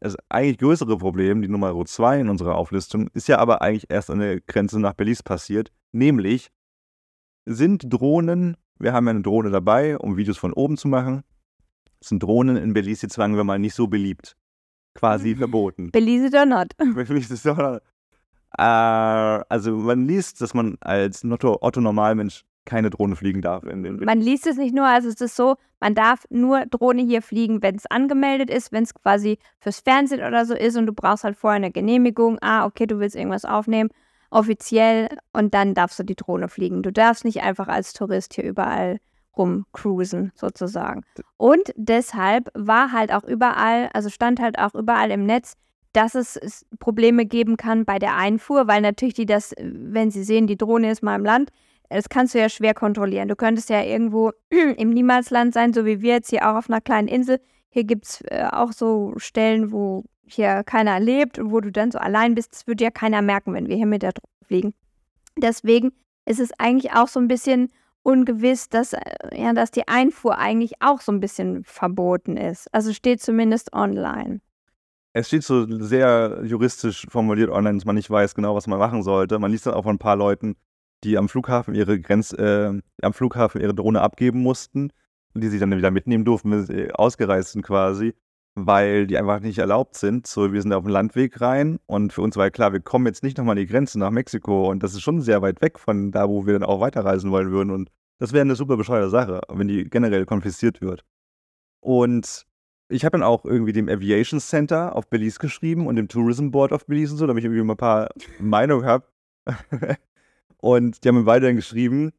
Das 0.00 0.14
eigentlich 0.28 0.58
größere 0.58 0.98
Problem, 0.98 1.40
die 1.40 1.48
Nummer 1.48 1.74
2 1.82 2.20
in 2.20 2.28
unserer 2.28 2.56
Auflistung, 2.56 3.08
ist 3.14 3.28
ja 3.28 3.38
aber 3.38 3.62
eigentlich 3.62 3.86
erst 3.88 4.10
an 4.10 4.18
der 4.18 4.40
Grenze 4.42 4.78
nach 4.78 4.92
Belize 4.92 5.22
passiert. 5.22 5.72
Nämlich 5.92 6.50
sind 7.46 7.92
Drohnen, 7.92 8.56
wir 8.78 8.92
haben 8.92 9.06
ja 9.06 9.10
eine 9.10 9.22
Drohne 9.22 9.50
dabei, 9.50 9.98
um 9.98 10.16
Videos 10.16 10.38
von 10.38 10.52
oben 10.52 10.76
zu 10.76 10.88
machen, 10.88 11.22
sind 12.00 12.22
Drohnen 12.22 12.56
in 12.56 12.74
Belize 12.74 13.02
jetzt, 13.02 13.14
sagen 13.14 13.36
wir 13.36 13.44
mal, 13.44 13.58
nicht 13.58 13.74
so 13.74 13.86
beliebt. 13.86 14.36
Quasi 14.94 15.34
mhm. 15.34 15.38
verboten. 15.38 15.90
Belize 15.90 16.36
or 16.36 16.46
not. 16.46 16.76
Belize 16.76 17.50
or 17.50 17.56
not. 17.56 17.82
Äh, 18.56 19.44
also 19.48 19.76
man 19.76 20.06
liest, 20.06 20.40
dass 20.40 20.54
man 20.54 20.76
als 20.80 21.24
Otto-Normalmensch 21.24 22.44
keine 22.64 22.90
Drohne 22.90 23.16
fliegen 23.16 23.42
darf. 23.42 23.64
In 23.64 23.82
den 23.82 23.96
man 23.96 24.20
liest 24.20 24.46
es 24.46 24.56
nicht 24.56 24.74
nur, 24.74 24.86
also 24.86 25.08
es 25.08 25.20
ist 25.20 25.36
so, 25.36 25.56
man 25.80 25.94
darf 25.94 26.24
nur 26.30 26.64
Drohne 26.66 27.02
hier 27.02 27.20
fliegen, 27.20 27.62
wenn 27.62 27.74
es 27.74 27.86
angemeldet 27.86 28.48
ist, 28.48 28.72
wenn 28.72 28.84
es 28.84 28.94
quasi 28.94 29.38
fürs 29.58 29.80
Fernsehen 29.80 30.24
oder 30.26 30.46
so 30.46 30.54
ist 30.54 30.76
und 30.76 30.86
du 30.86 30.92
brauchst 30.92 31.24
halt 31.24 31.36
vorher 31.36 31.56
eine 31.56 31.72
Genehmigung. 31.72 32.38
Ah, 32.40 32.64
okay, 32.64 32.86
du 32.86 32.98
willst 32.98 33.16
irgendwas 33.16 33.44
aufnehmen, 33.44 33.90
offiziell 34.30 35.08
und 35.32 35.54
dann 35.54 35.74
darfst 35.74 35.98
du 35.98 36.02
die 36.02 36.16
Drohne 36.16 36.48
fliegen. 36.48 36.82
Du 36.82 36.92
darfst 36.92 37.24
nicht 37.24 37.42
einfach 37.42 37.68
als 37.68 37.92
Tourist 37.92 38.34
hier 38.34 38.44
überall 38.44 38.98
rumcruisen 39.36 40.32
sozusagen. 40.34 41.02
Und 41.36 41.72
deshalb 41.76 42.50
war 42.54 42.92
halt 42.92 43.12
auch 43.12 43.24
überall, 43.24 43.88
also 43.92 44.08
stand 44.08 44.40
halt 44.40 44.58
auch 44.58 44.74
überall 44.74 45.10
im 45.10 45.26
Netz, 45.26 45.54
dass 45.92 46.14
es 46.14 46.66
Probleme 46.80 47.24
geben 47.24 47.56
kann 47.56 47.84
bei 47.84 47.98
der 47.98 48.16
Einfuhr, 48.16 48.66
weil 48.66 48.80
natürlich 48.80 49.14
die 49.14 49.26
das, 49.26 49.54
wenn 49.58 50.10
sie 50.10 50.24
sehen, 50.24 50.46
die 50.46 50.56
Drohne 50.56 50.90
ist 50.90 51.02
mal 51.02 51.16
im 51.16 51.24
Land, 51.24 51.50
das 51.88 52.08
kannst 52.08 52.34
du 52.34 52.40
ja 52.40 52.48
schwer 52.48 52.74
kontrollieren. 52.74 53.28
Du 53.28 53.36
könntest 53.36 53.70
ja 53.70 53.82
irgendwo 53.82 54.32
im 54.76 54.90
Niemalsland 54.90 55.54
sein, 55.54 55.72
so 55.72 55.84
wie 55.84 56.00
wir 56.00 56.14
jetzt 56.14 56.30
hier 56.30 56.48
auch 56.48 56.56
auf 56.56 56.68
einer 56.68 56.80
kleinen 56.80 57.08
Insel. 57.08 57.40
Hier 57.70 57.84
gibt 57.84 58.06
es 58.06 58.20
äh, 58.22 58.48
auch 58.50 58.72
so 58.72 59.14
Stellen, 59.16 59.70
wo 59.70 60.04
hier 60.26 60.62
keiner 60.64 61.00
lebt 61.00 61.38
und 61.38 61.50
wo 61.50 61.60
du 61.60 61.70
dann 61.70 61.90
so 61.90 61.98
allein 61.98 62.34
bist. 62.34 62.52
Das 62.52 62.66
würde 62.66 62.84
ja 62.84 62.90
keiner 62.90 63.22
merken, 63.22 63.54
wenn 63.54 63.68
wir 63.68 63.76
hier 63.76 63.86
mit 63.86 64.02
der 64.02 64.12
Drohne 64.12 64.46
fliegen. 64.46 64.74
Deswegen 65.36 65.92
ist 66.26 66.40
es 66.40 66.50
eigentlich 66.58 66.92
auch 66.92 67.08
so 67.08 67.20
ein 67.20 67.28
bisschen 67.28 67.70
ungewiss, 68.02 68.68
dass, 68.68 68.92
äh, 68.92 69.00
ja, 69.32 69.52
dass 69.52 69.70
die 69.70 69.88
Einfuhr 69.88 70.38
eigentlich 70.38 70.74
auch 70.80 71.00
so 71.00 71.12
ein 71.12 71.20
bisschen 71.20 71.64
verboten 71.64 72.36
ist. 72.36 72.72
Also 72.72 72.92
steht 72.92 73.20
zumindest 73.22 73.72
online. 73.72 74.40
Es 75.12 75.28
steht 75.28 75.44
so 75.44 75.66
sehr 75.80 76.40
juristisch 76.44 77.06
formuliert 77.08 77.50
online, 77.50 77.78
dass 77.78 77.84
man 77.84 77.94
nicht 77.94 78.10
weiß 78.10 78.34
genau, 78.34 78.54
was 78.54 78.66
man 78.66 78.78
machen 78.78 79.02
sollte. 79.02 79.38
Man 79.38 79.50
liest 79.50 79.66
dann 79.66 79.74
auch 79.74 79.84
von 79.84 79.96
ein 79.96 79.98
paar 79.98 80.16
Leuten, 80.16 80.56
die 81.04 81.16
am 81.16 81.28
Flughafen 81.28 81.74
ihre 81.74 82.00
Grenz, 82.00 82.32
äh, 82.32 82.72
am 83.00 83.12
Flughafen 83.12 83.60
ihre 83.60 83.74
Drohne 83.74 84.00
abgeben 84.00 84.40
mussten 84.40 84.90
die 85.34 85.48
sie 85.48 85.58
dann 85.58 85.76
wieder 85.76 85.90
mitnehmen 85.90 86.24
durften, 86.24 86.50
wenn 86.50 86.64
sie 86.64 86.92
ausgereist 86.92 87.52
sind 87.52 87.62
quasi, 87.62 88.14
weil 88.54 89.06
die 89.06 89.18
einfach 89.18 89.40
nicht 89.40 89.58
erlaubt 89.58 89.96
sind. 89.96 90.26
So, 90.26 90.52
wir 90.52 90.62
sind 90.62 90.72
auf 90.72 90.84
dem 90.84 90.92
Landweg 90.92 91.40
rein 91.40 91.78
und 91.86 92.12
für 92.12 92.22
uns 92.22 92.36
war 92.36 92.46
ja 92.46 92.50
klar, 92.50 92.72
wir 92.72 92.80
kommen 92.80 93.06
jetzt 93.06 93.22
nicht 93.22 93.36
nochmal 93.36 93.52
an 93.52 93.60
die 93.60 93.66
Grenze 93.66 93.98
nach 93.98 94.10
Mexiko 94.10 94.70
und 94.70 94.82
das 94.82 94.94
ist 94.94 95.02
schon 95.02 95.20
sehr 95.20 95.42
weit 95.42 95.60
weg 95.60 95.78
von 95.78 96.12
da, 96.12 96.28
wo 96.28 96.46
wir 96.46 96.52
dann 96.54 96.62
auch 96.62 96.80
weiterreisen 96.80 97.30
wollen 97.30 97.50
würden 97.50 97.70
und 97.70 97.90
das 98.18 98.32
wäre 98.32 98.42
eine 98.42 98.54
super 98.54 98.76
bescheuerte 98.76 99.10
Sache, 99.10 99.40
wenn 99.48 99.68
die 99.68 99.84
generell 99.84 100.24
konfisziert 100.24 100.80
wird. 100.80 101.04
Und 101.80 102.46
ich 102.88 103.04
habe 103.04 103.18
dann 103.18 103.22
auch 103.22 103.44
irgendwie 103.44 103.72
dem 103.72 103.88
Aviation 103.88 104.40
Center 104.40 104.94
auf 104.94 105.08
Belize 105.08 105.38
geschrieben 105.38 105.86
und 105.86 105.96
dem 105.96 106.08
Tourism 106.08 106.50
Board 106.50 106.72
of 106.72 106.86
Belize 106.86 107.12
und 107.12 107.18
so, 107.18 107.26
damit 107.26 107.42
ich 107.42 107.46
irgendwie 107.46 107.64
mal 107.64 107.74
ein 107.74 107.78
paar 107.78 108.08
Meinungen 108.38 108.86
habe. 108.86 109.06
Und 110.58 111.04
die 111.04 111.08
haben 111.08 111.16
mir 111.16 111.24
beide 111.24 111.46
dann 111.46 111.56
geschrieben, 111.56 112.12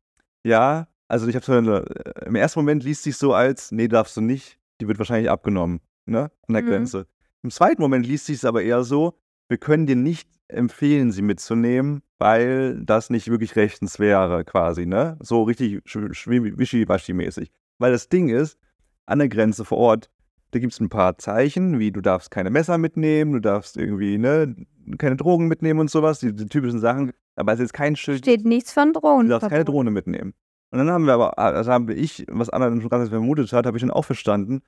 ja, 0.44 0.88
also 1.08 1.28
ich 1.28 1.36
habe 1.36 1.46
so 1.46 1.54
äh, 1.54 2.26
im 2.26 2.36
ersten 2.36 2.60
Moment 2.60 2.84
liest 2.84 3.04
sich 3.04 3.18
so 3.18 3.34
als, 3.34 3.72
nee, 3.72 3.88
darfst 3.88 4.18
du 4.18 4.22
nicht, 4.22 4.60
die 4.82 4.88
wird 4.88 5.00
wahrscheinlich 5.00 5.32
abgenommen, 5.32 5.80
ne, 6.06 6.32
an 6.48 6.54
der 6.54 6.64
mhm. 6.64 6.68
Grenze. 6.68 7.08
Im 7.44 7.52
zweiten 7.52 7.82
Moment 7.82 8.06
liest 8.06 8.26
sich 8.26 8.38
es 8.38 8.46
aber 8.46 8.64
eher 8.64 8.84
so, 8.84 9.18
wir 9.48 9.58
können 9.58 9.86
dir 9.86 9.96
nicht 9.96 10.30
empfehlen, 10.48 11.12
sie 11.12 11.22
mitzunehmen, 11.22 12.02
weil 12.18 12.84
das 12.84 13.10
nicht 13.10 13.30
wirklich 13.30 13.56
rechtens 13.56 14.00
wäre, 14.00 14.44
quasi, 14.44 14.86
ne? 14.86 15.18
So 15.22 15.44
richtig 15.44 15.82
wischiwaschi-mäßig. 15.86 17.52
Weil 17.78 17.92
das 17.92 18.10
Ding 18.10 18.30
ist, 18.30 18.58
an 19.06 19.20
der 19.20 19.30
Grenze 19.30 19.66
vor 19.66 19.78
Ort, 19.78 20.10
da 20.52 20.60
gibt 20.60 20.74
es 20.74 20.80
ein 20.80 20.90
paar 20.90 21.18
Zeichen, 21.18 21.80
wie 21.80 21.92
du 21.92 22.02
darfst 22.02 22.32
keine 22.32 22.50
Messer 22.50 22.78
mitnehmen, 22.78 23.34
du 23.34 23.40
darfst 23.40 23.78
irgendwie, 23.78 24.18
ne, 24.18 24.56
keine 24.98 25.16
Drogen 25.16 25.48
mitnehmen 25.48 25.80
und 25.80 25.90
sowas, 25.90 26.20
die, 26.20 26.34
die 26.34 26.48
typischen 26.48 26.80
Sachen. 26.80 27.12
Aber 27.36 27.54
es 27.54 27.60
ist 27.60 27.74
kein 27.74 27.96
Schild. 27.96 28.20
Steht 28.20 28.46
nichts 28.46 28.72
von 28.72 28.94
Drohnen. 28.94 29.28
Du 29.28 29.32
darfst 29.32 29.50
keine 29.50 29.66
Drohne 29.66 29.92
mitnehmen. 29.92 30.34
Und 30.72 30.80
dann 30.80 30.90
haben 30.90 31.06
wir 31.06 31.14
aber, 31.14 31.38
also 31.38 31.72
haben 31.72 31.90
ich, 31.90 32.26
was 32.30 32.50
anderen 32.50 32.82
schon 32.82 32.90
ganz 32.90 33.10
vermutet 33.10 33.52
hat, 33.54 33.66
habe 33.66 33.78
ich 33.78 33.82
dann 33.82 33.92
auch 33.92 34.06
verstanden. 34.06 34.62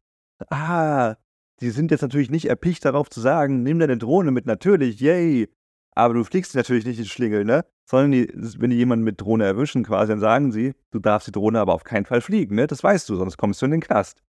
Ah, 0.50 1.16
die 1.62 1.72
sind 1.72 1.92
jetzt 1.92 2.02
natürlich 2.02 2.30
nicht 2.30 2.46
erpicht 2.46 2.86
darauf 2.86 3.10
zu 3.10 3.20
sagen, 3.22 3.64
nimm 3.64 3.80
deine 3.80 3.98
Drohne 3.98 4.32
mit, 4.32 4.46
natürlich, 4.46 5.00
yay. 5.00 5.50
Aber 5.92 6.14
du 6.14 6.24
fliegst 6.24 6.56
natürlich 6.56 6.86
nicht 6.86 7.00
in 7.00 7.06
Schlingel, 7.06 7.44
ne? 7.44 7.66
Sondern 7.86 8.12
die, 8.12 8.32
wenn 8.60 8.70
die 8.70 8.76
jemanden 8.76 9.04
mit 9.04 9.20
Drohne 9.20 9.46
erwischen 9.46 9.84
quasi, 9.84 10.12
dann 10.12 10.20
sagen 10.20 10.52
sie, 10.52 10.74
du 10.92 11.00
darfst 11.00 11.28
die 11.28 11.32
Drohne 11.32 11.60
aber 11.60 11.74
auf 11.74 11.84
keinen 11.84 12.06
Fall 12.06 12.22
fliegen, 12.22 12.56
ne? 12.56 12.68
Das 12.68 12.84
weißt 12.84 13.10
du, 13.10 13.16
sonst 13.16 13.38
kommst 13.38 13.62
du 13.62 13.66
in 13.66 13.72
den 13.72 13.82
Knast. 13.82 14.22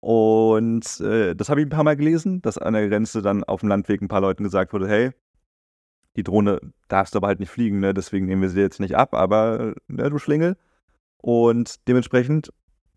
Und 0.00 1.00
äh, 1.00 1.34
das 1.34 1.48
habe 1.48 1.60
ich 1.60 1.66
ein 1.66 1.70
paar 1.70 1.84
Mal 1.84 1.96
gelesen, 1.96 2.42
dass 2.42 2.58
an 2.58 2.74
der 2.74 2.88
Grenze 2.88 3.22
dann 3.22 3.44
auf 3.44 3.60
dem 3.60 3.68
Landweg 3.68 4.02
ein 4.02 4.08
paar 4.08 4.20
Leuten 4.20 4.44
gesagt 4.44 4.72
wurde, 4.72 4.88
hey, 4.88 5.10
die 6.16 6.24
Drohne 6.24 6.60
darfst 6.88 7.14
du 7.14 7.18
aber 7.18 7.28
halt 7.28 7.40
nicht 7.40 7.50
fliegen, 7.50 7.80
ne? 7.80 7.94
deswegen 7.94 8.26
nehmen 8.26 8.42
wir 8.42 8.50
sie 8.50 8.60
jetzt 8.60 8.80
nicht 8.80 8.96
ab, 8.96 9.14
aber 9.14 9.74
ne, 9.88 10.10
du 10.10 10.18
Schlingel. 10.18 10.56
Und 11.18 11.86
dementsprechend, 11.88 12.52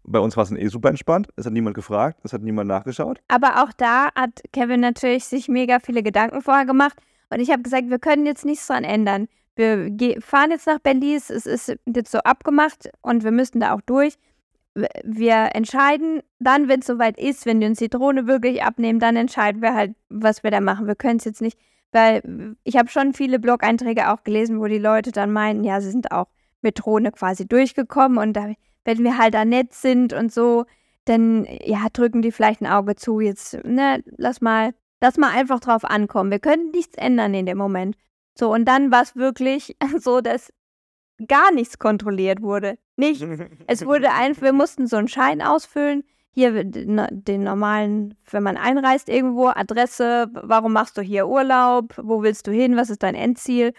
bei 0.07 0.19
uns 0.19 0.37
war 0.37 0.43
es 0.43 0.51
eh 0.51 0.67
super 0.67 0.89
entspannt. 0.89 1.27
Es 1.35 1.45
hat 1.45 1.53
niemand 1.53 1.75
gefragt, 1.75 2.19
es 2.23 2.33
hat 2.33 2.41
niemand 2.41 2.67
nachgeschaut. 2.67 3.19
Aber 3.27 3.63
auch 3.63 3.73
da 3.73 4.09
hat 4.15 4.41
Kevin 4.53 4.81
natürlich 4.81 5.25
sich 5.25 5.47
mega 5.47 5.79
viele 5.79 6.03
Gedanken 6.03 6.41
vorher 6.41 6.65
gemacht. 6.65 6.97
Und 7.29 7.39
ich 7.39 7.51
habe 7.51 7.63
gesagt, 7.63 7.89
wir 7.89 7.99
können 7.99 8.25
jetzt 8.25 8.45
nichts 8.45 8.67
dran 8.67 8.83
ändern. 8.83 9.27
Wir 9.55 10.21
fahren 10.21 10.51
jetzt 10.51 10.67
nach 10.67 10.79
Belize, 10.79 11.33
es 11.33 11.45
ist 11.45 11.75
jetzt 11.85 12.11
so 12.11 12.19
abgemacht 12.19 12.89
und 13.01 13.23
wir 13.23 13.31
müssten 13.31 13.61
da 13.61 13.73
auch 13.73 13.81
durch. 13.81 14.15
Wir 15.03 15.51
entscheiden 15.53 16.21
dann, 16.39 16.67
wenn 16.67 16.81
es 16.81 16.87
soweit 16.87 17.17
ist, 17.17 17.45
wenn 17.45 17.61
die 17.61 17.67
uns 17.67 17.79
die 17.79 17.89
Drohne 17.89 18.27
wirklich 18.27 18.63
abnehmen, 18.63 18.99
dann 18.99 19.15
entscheiden 19.15 19.61
wir 19.61 19.73
halt, 19.73 19.95
was 20.09 20.43
wir 20.43 20.51
da 20.51 20.59
machen. 20.59 20.87
Wir 20.87 20.95
können 20.95 21.17
es 21.17 21.25
jetzt 21.25 21.41
nicht 21.41 21.57
weil 21.95 22.55
ich 22.65 22.75
habe 22.75 22.89
schon 22.89 23.13
viele 23.13 23.39
Blog-Einträge 23.39 24.11
auch 24.11 24.23
gelesen, 24.25 24.59
wo 24.59 24.65
die 24.65 24.77
Leute 24.77 25.13
dann 25.13 25.31
meinen, 25.31 25.63
ja, 25.63 25.79
sie 25.79 25.91
sind 25.91 26.11
auch 26.11 26.27
mit 26.61 26.83
Drohne 26.83 27.11
quasi 27.13 27.47
durchgekommen 27.47 28.17
und 28.17 28.33
da, 28.33 28.51
wenn 28.85 29.03
wir 29.03 29.17
halt 29.17 29.33
da 29.33 29.43
nett 29.43 29.73
sind 29.73 30.13
und 30.13 30.31
so, 30.31 30.65
dann 31.05 31.45
ja, 31.63 31.87
drücken 31.91 32.21
die 32.21 32.31
vielleicht 32.31 32.61
ein 32.61 32.67
Auge 32.67 32.95
zu. 32.95 33.19
Jetzt, 33.19 33.63
ne, 33.65 34.03
lass 34.17 34.41
mal, 34.41 34.73
lass 35.01 35.17
mal 35.17 35.31
einfach 35.31 35.59
drauf 35.59 35.83
ankommen. 35.83 36.31
Wir 36.31 36.39
können 36.39 36.71
nichts 36.71 36.95
ändern 36.97 37.33
in 37.33 37.45
dem 37.45 37.57
Moment. 37.57 37.95
So, 38.37 38.53
und 38.53 38.65
dann 38.65 38.91
war 38.91 39.01
es 39.01 39.15
wirklich 39.15 39.75
so, 39.99 40.21
dass 40.21 40.51
gar 41.27 41.51
nichts 41.51 41.79
kontrolliert 41.79 42.41
wurde. 42.41 42.77
Nichts. 42.97 43.25
es 43.67 43.85
wurde 43.85 44.11
einfach, 44.11 44.43
wir 44.43 44.53
mussten 44.53 44.87
so 44.87 44.97
einen 44.97 45.07
Schein 45.07 45.41
ausfüllen. 45.41 46.03
Hier 46.31 46.65
den 46.65 47.43
normalen, 47.43 48.15
wenn 48.29 48.43
man 48.43 48.57
einreist 48.57 49.07
irgendwo, 49.07 49.47
Adresse, 49.47 50.27
warum 50.33 50.73
machst 50.73 50.97
du 50.97 51.01
hier 51.01 51.29
Urlaub, 51.29 51.93
wo 51.97 52.23
willst 52.23 52.47
du 52.47 52.51
hin, 52.51 52.75
was 52.75 52.89
ist 52.89 53.03
dein 53.03 53.15
Endziel? 53.15 53.71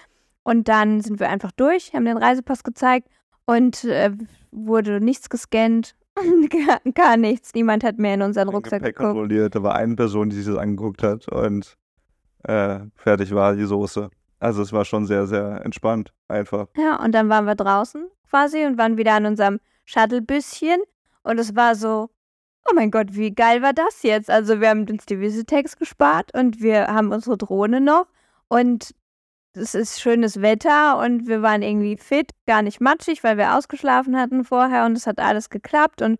Und 0.42 0.66
dann 0.68 1.02
sind 1.02 1.20
wir 1.20 1.28
einfach 1.28 1.52
durch, 1.52 1.92
haben 1.92 2.06
den 2.06 2.16
Reisepass 2.16 2.64
gezeigt 2.64 3.08
und 3.44 3.84
äh, 3.84 4.10
wurde 4.56 5.00
nichts 5.00 5.28
gescannt, 5.28 5.94
gar, 6.50 6.80
gar, 6.94 7.16
nichts. 7.16 7.52
Niemand 7.54 7.84
hat 7.84 7.98
mehr 7.98 8.14
in 8.14 8.22
unseren 8.22 8.48
Rucksack 8.48 8.80
Gepäck 8.80 8.96
geguckt. 8.96 9.14
kontrolliert. 9.14 9.54
Da 9.54 9.62
war 9.62 9.74
eine 9.74 9.94
Person, 9.96 10.30
die 10.30 10.36
sich 10.36 10.46
das 10.46 10.56
angeguckt 10.56 11.02
hat 11.02 11.28
und 11.28 11.76
äh, 12.44 12.80
fertig 12.96 13.34
war 13.34 13.54
die 13.54 13.64
Soße. 13.64 14.10
Also 14.38 14.62
es 14.62 14.72
war 14.72 14.84
schon 14.84 15.06
sehr, 15.06 15.26
sehr 15.26 15.64
entspannt, 15.64 16.12
einfach. 16.28 16.68
Ja, 16.76 17.02
und 17.02 17.12
dann 17.12 17.28
waren 17.28 17.46
wir 17.46 17.54
draußen 17.54 18.06
quasi 18.28 18.64
und 18.64 18.78
waren 18.78 18.96
wieder 18.98 19.14
an 19.14 19.26
unserem 19.26 19.60
Shuttlebüsschen. 19.84 20.78
Und 21.22 21.38
es 21.38 21.56
war 21.56 21.74
so, 21.74 22.10
oh 22.68 22.74
mein 22.74 22.90
Gott, 22.90 23.08
wie 23.14 23.34
geil 23.34 23.62
war 23.62 23.72
das 23.72 24.02
jetzt? 24.02 24.30
Also 24.30 24.60
wir 24.60 24.68
haben 24.68 24.86
uns 24.88 25.06
die 25.06 25.20
Visitex 25.20 25.76
gespart 25.76 26.32
und 26.34 26.60
wir 26.60 26.86
haben 26.88 27.12
unsere 27.12 27.36
Drohne 27.36 27.80
noch. 27.80 28.06
Und 28.48 28.94
es 29.56 29.74
ist 29.74 30.00
schönes 30.00 30.42
Wetter 30.42 30.98
und 30.98 31.26
wir 31.26 31.42
waren 31.42 31.62
irgendwie 31.62 31.96
fit, 31.96 32.30
gar 32.46 32.62
nicht 32.62 32.80
matschig, 32.80 33.24
weil 33.24 33.38
wir 33.38 33.56
ausgeschlafen 33.56 34.16
hatten 34.18 34.44
vorher 34.44 34.84
und 34.84 34.96
es 34.96 35.06
hat 35.06 35.18
alles 35.18 35.50
geklappt. 35.50 36.02
Und 36.02 36.18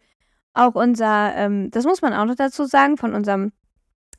auch 0.54 0.74
unser, 0.74 1.34
ähm, 1.36 1.70
das 1.70 1.84
muss 1.84 2.02
man 2.02 2.12
auch 2.14 2.24
noch 2.24 2.34
dazu 2.34 2.64
sagen, 2.64 2.96
von 2.96 3.14
unserem 3.14 3.52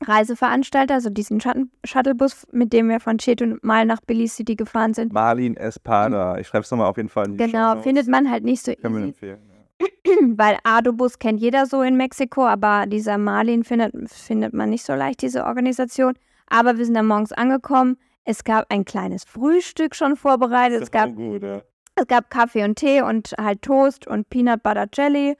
Reiseveranstalter, 0.00 0.94
also 0.94 1.10
diesen 1.10 1.40
Shuttlebus, 1.40 2.46
mit 2.52 2.72
dem 2.72 2.88
wir 2.88 3.00
von 3.00 3.18
Cheto 3.18 3.56
mal 3.62 3.84
nach 3.84 4.00
Billy 4.06 4.28
City 4.28 4.54
gefahren 4.54 4.94
sind. 4.94 5.12
Marlin 5.12 5.56
Espada. 5.56 6.38
Ich 6.38 6.46
schreibe 6.46 6.62
es 6.62 6.70
nochmal 6.70 6.88
auf 6.88 6.96
jeden 6.96 7.08
Fall 7.08 7.26
in 7.26 7.36
die 7.36 7.44
Genau, 7.44 7.74
Show 7.74 7.82
findet 7.82 8.06
man 8.06 8.30
halt 8.30 8.44
nicht 8.44 8.64
so 8.64 8.72
Können 8.74 9.08
easy. 9.08 9.22
Wir 9.22 9.32
empfehlen. 9.32 9.40
Ja. 9.80 9.88
Weil 10.36 10.58
Adobus 10.62 11.18
kennt 11.18 11.40
jeder 11.40 11.66
so 11.66 11.82
in 11.82 11.96
Mexiko, 11.96 12.46
aber 12.46 12.86
dieser 12.86 13.18
Marlin 13.18 13.64
findet, 13.64 13.92
findet 14.08 14.52
man 14.54 14.70
nicht 14.70 14.84
so 14.84 14.94
leicht, 14.94 15.22
diese 15.22 15.44
Organisation. 15.44 16.14
Aber 16.48 16.78
wir 16.78 16.84
sind 16.84 16.94
dann 16.94 17.06
morgens 17.06 17.32
angekommen. 17.32 17.96
Es 18.30 18.44
gab 18.44 18.66
ein 18.68 18.84
kleines 18.84 19.24
Frühstück 19.24 19.94
schon 19.94 20.14
vorbereitet. 20.14 20.82
Es 20.82 20.90
gab, 20.90 21.14
gut, 21.14 21.42
ja. 21.42 21.62
es 21.94 22.06
gab 22.08 22.28
Kaffee 22.28 22.62
und 22.62 22.76
Tee 22.76 23.00
und 23.00 23.34
halt 23.40 23.62
Toast 23.62 24.06
und 24.06 24.28
Peanut 24.28 24.62
Butter 24.62 24.86
Jelly 24.92 25.34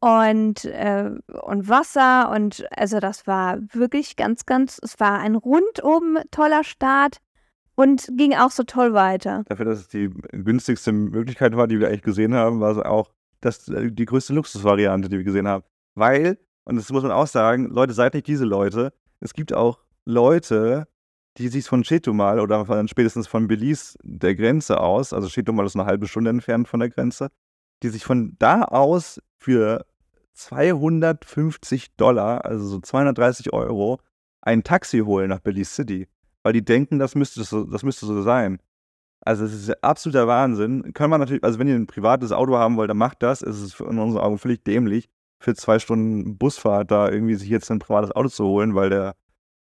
und, 0.00 0.64
äh, 0.64 1.12
und 1.44 1.68
Wasser. 1.68 2.32
Und 2.32 2.66
also 2.76 2.98
das 2.98 3.28
war 3.28 3.58
wirklich 3.72 4.16
ganz, 4.16 4.44
ganz, 4.44 4.80
es 4.82 4.98
war 4.98 5.20
ein 5.20 5.36
rundum 5.36 6.18
toller 6.32 6.64
Start 6.64 7.18
und 7.76 8.08
ging 8.16 8.34
auch 8.34 8.50
so 8.50 8.64
toll 8.64 8.92
weiter. 8.92 9.44
Dafür, 9.46 9.66
dass 9.66 9.78
es 9.78 9.86
die 9.86 10.10
günstigste 10.32 10.90
Möglichkeit 10.90 11.56
war, 11.56 11.68
die 11.68 11.78
wir 11.78 11.86
eigentlich 11.86 12.02
gesehen 12.02 12.34
haben, 12.34 12.58
war 12.58 12.72
es 12.72 12.78
auch 12.78 13.12
das, 13.40 13.68
äh, 13.68 13.92
die 13.92 14.04
größte 14.04 14.32
Luxusvariante, 14.32 15.08
die 15.08 15.18
wir 15.18 15.24
gesehen 15.24 15.46
haben. 15.46 15.62
Weil, 15.94 16.38
und 16.64 16.74
das 16.74 16.90
muss 16.90 17.04
man 17.04 17.12
auch 17.12 17.28
sagen, 17.28 17.66
Leute, 17.66 17.92
seid 17.92 18.14
nicht 18.14 18.26
diese 18.26 18.46
Leute. 18.46 18.92
Es 19.20 19.32
gibt 19.32 19.52
auch 19.52 19.78
Leute, 20.04 20.88
die 21.38 21.48
sich 21.48 21.66
von 21.66 21.82
Chetumal 21.82 22.40
oder 22.40 22.66
von, 22.66 22.88
spätestens 22.88 23.26
von 23.26 23.48
Belize 23.48 23.96
der 24.02 24.34
Grenze 24.34 24.80
aus, 24.80 25.12
also 25.12 25.28
Chetumal 25.28 25.66
ist 25.66 25.76
eine 25.76 25.86
halbe 25.86 26.06
Stunde 26.06 26.30
entfernt 26.30 26.68
von 26.68 26.80
der 26.80 26.90
Grenze, 26.90 27.30
die 27.82 27.88
sich 27.88 28.04
von 28.04 28.36
da 28.38 28.62
aus 28.62 29.20
für 29.38 29.86
250 30.34 31.96
Dollar, 31.96 32.44
also 32.44 32.66
so 32.66 32.80
230 32.80 33.52
Euro, 33.52 34.00
ein 34.40 34.62
Taxi 34.64 35.00
holen 35.00 35.28
nach 35.28 35.40
Belize 35.40 35.72
City, 35.72 36.08
weil 36.42 36.52
die 36.52 36.64
denken, 36.64 36.98
das 36.98 37.14
müsste 37.14 37.44
so, 37.44 37.64
das 37.64 37.82
müsste 37.82 38.06
so 38.06 38.22
sein. 38.22 38.58
Also 39.24 39.44
es 39.44 39.54
ist 39.54 39.84
absoluter 39.84 40.26
Wahnsinn. 40.26 40.92
Können 40.94 41.10
wir 41.10 41.18
natürlich, 41.18 41.44
also 41.44 41.58
wenn 41.60 41.68
ihr 41.68 41.76
ein 41.76 41.86
privates 41.86 42.32
Auto 42.32 42.56
haben 42.56 42.76
wollt, 42.76 42.90
dann 42.90 42.96
macht 42.96 43.22
das. 43.22 43.40
Es 43.40 43.60
ist 43.60 43.78
in 43.78 43.98
unseren 43.98 44.20
Augen 44.20 44.38
völlig 44.38 44.64
dämlich, 44.64 45.08
für 45.38 45.54
zwei 45.54 45.78
Stunden 45.78 46.36
Busfahrt 46.38 46.90
da 46.90 47.08
irgendwie 47.08 47.36
sich 47.36 47.48
jetzt 47.48 47.70
ein 47.70 47.78
privates 47.78 48.10
Auto 48.10 48.28
zu 48.28 48.44
holen, 48.44 48.74
weil 48.74 48.90
der 48.90 49.14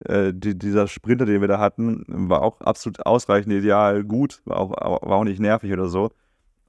äh, 0.05 0.33
die, 0.33 0.57
dieser 0.57 0.87
Sprinter, 0.87 1.25
den 1.25 1.41
wir 1.41 1.47
da 1.47 1.59
hatten, 1.59 2.03
war 2.07 2.41
auch 2.41 2.61
absolut 2.61 3.05
ausreichend 3.05 3.53
ideal, 3.53 4.03
gut, 4.03 4.41
war 4.45 4.57
auch, 4.57 4.71
war 4.71 5.17
auch 5.17 5.23
nicht 5.23 5.39
nervig 5.39 5.71
oder 5.73 5.87
so. 5.87 6.11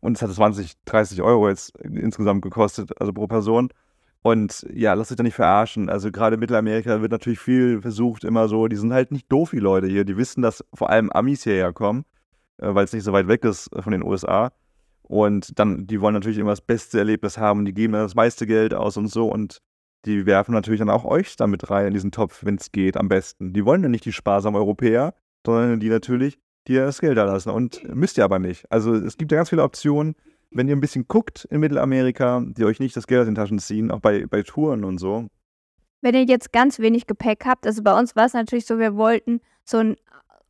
Und 0.01 0.17
es 0.17 0.23
hat 0.23 0.33
20, 0.33 0.75
30 0.85 1.23
Euro 1.23 1.49
jetzt 1.49 1.77
insgesamt 1.79 2.43
gekostet, 2.43 3.01
also 3.01 3.13
pro 3.13 3.27
Person. 3.27 3.71
Und 4.23 4.67
ja, 4.73 4.95
lass 4.95 5.09
dich 5.09 5.17
da 5.17 5.23
nicht 5.23 5.35
verarschen. 5.35 5.89
Also 5.89 6.11
gerade 6.11 6.35
in 6.35 6.41
Mittelamerika 6.41 7.01
wird 7.01 7.13
natürlich 7.13 7.41
viel 7.41 7.81
versucht, 7.81 8.25
immer 8.25 8.49
so, 8.49 8.69
die 8.69 8.77
sind 8.77 8.93
halt 8.93 9.11
nicht 9.13 9.31
doof, 9.31 9.51
die 9.51 9.59
Leute 9.59 9.87
hier. 9.87 10.05
Die 10.05 10.17
wissen, 10.17 10.43
dass 10.43 10.65
vor 10.75 10.91
allem 10.91 11.11
Amis 11.11 11.45
hierher 11.45 11.73
kommen, 11.73 12.05
äh, 12.59 12.75
weil 12.75 12.85
es 12.85 12.93
nicht 12.93 13.05
so 13.05 13.13
weit 13.13 13.29
weg 13.29 13.45
ist 13.45 13.71
von 13.79 13.93
den 13.93 14.05
USA. 14.05 14.53
Und 15.03 15.59
dann, 15.59 15.87
die 15.87 16.01
wollen 16.01 16.15
natürlich 16.15 16.39
immer 16.39 16.51
das 16.51 16.61
beste 16.61 16.99
Erlebnis 16.99 17.39
haben, 17.39 17.65
die 17.65 17.73
geben 17.73 17.95
dann 17.95 18.03
das 18.03 18.15
meiste 18.15 18.47
Geld 18.47 18.75
aus 18.75 18.97
und 18.97 19.09
so. 19.09 19.29
Und 19.29 19.61
die 20.05 20.27
werfen 20.27 20.53
natürlich 20.53 20.79
dann 20.79 20.91
auch 20.91 21.05
euch 21.05 21.37
damit 21.37 21.71
rein 21.71 21.89
in 21.89 21.95
diesen 21.95 22.13
Topf, 22.13 22.45
wenn 22.45 22.57
es 22.57 22.73
geht, 22.73 22.97
am 22.97 23.09
besten. 23.09 23.53
Die 23.53 23.65
wollen 23.65 23.83
ja 23.83 23.89
nicht 23.89 24.05
die 24.05 24.13
sparsamen 24.13 24.59
Europäer, 24.59 25.15
sondern 25.45 25.81
die 25.81 25.89
natürlich, 25.89 26.39
die 26.67 26.75
das 26.75 27.01
Geld 27.01 27.17
da 27.17 27.25
lassen. 27.25 27.51
Und 27.51 27.83
müsst 27.95 28.19
ihr 28.19 28.25
aber 28.25 28.39
nicht. 28.39 28.71
Also 28.71 28.95
es 28.95 29.17
gibt 29.17 29.33
ja 29.33 29.39
ganz 29.39 29.51
viele 29.51 29.63
Optionen 29.63 30.15
wenn 30.51 30.69
ihr 30.69 30.77
ein 30.77 30.81
bisschen 30.81 31.07
guckt 31.09 31.47
in 31.51 31.61
Mittelamerika, 31.61 32.43
die 32.45 32.65
euch 32.65 32.81
nicht 32.81 32.97
das 32.97 33.07
Geld 33.07 33.21
aus 33.21 33.27
den 33.27 33.35
Taschen 33.35 33.59
ziehen, 33.59 33.91
auch 33.91 34.01
bei, 34.01 34.27
bei 34.27 34.43
Touren 34.43 34.85
und 34.85 34.99
so. 34.99 35.27
Wenn 36.01 36.15
ihr 36.15 36.25
jetzt 36.25 36.53
ganz 36.53 36.79
wenig 36.79 37.07
Gepäck 37.07 37.45
habt, 37.45 37.67
also 37.67 37.83
bei 37.83 37.99
uns 37.99 38.17
war 38.17 38.27
es 38.27 38.33
natürlich 38.33 38.67
so, 38.67 38.79
wir 38.79 38.97
wollten 38.97 39.41
so 39.65 39.79
einen 39.79 39.97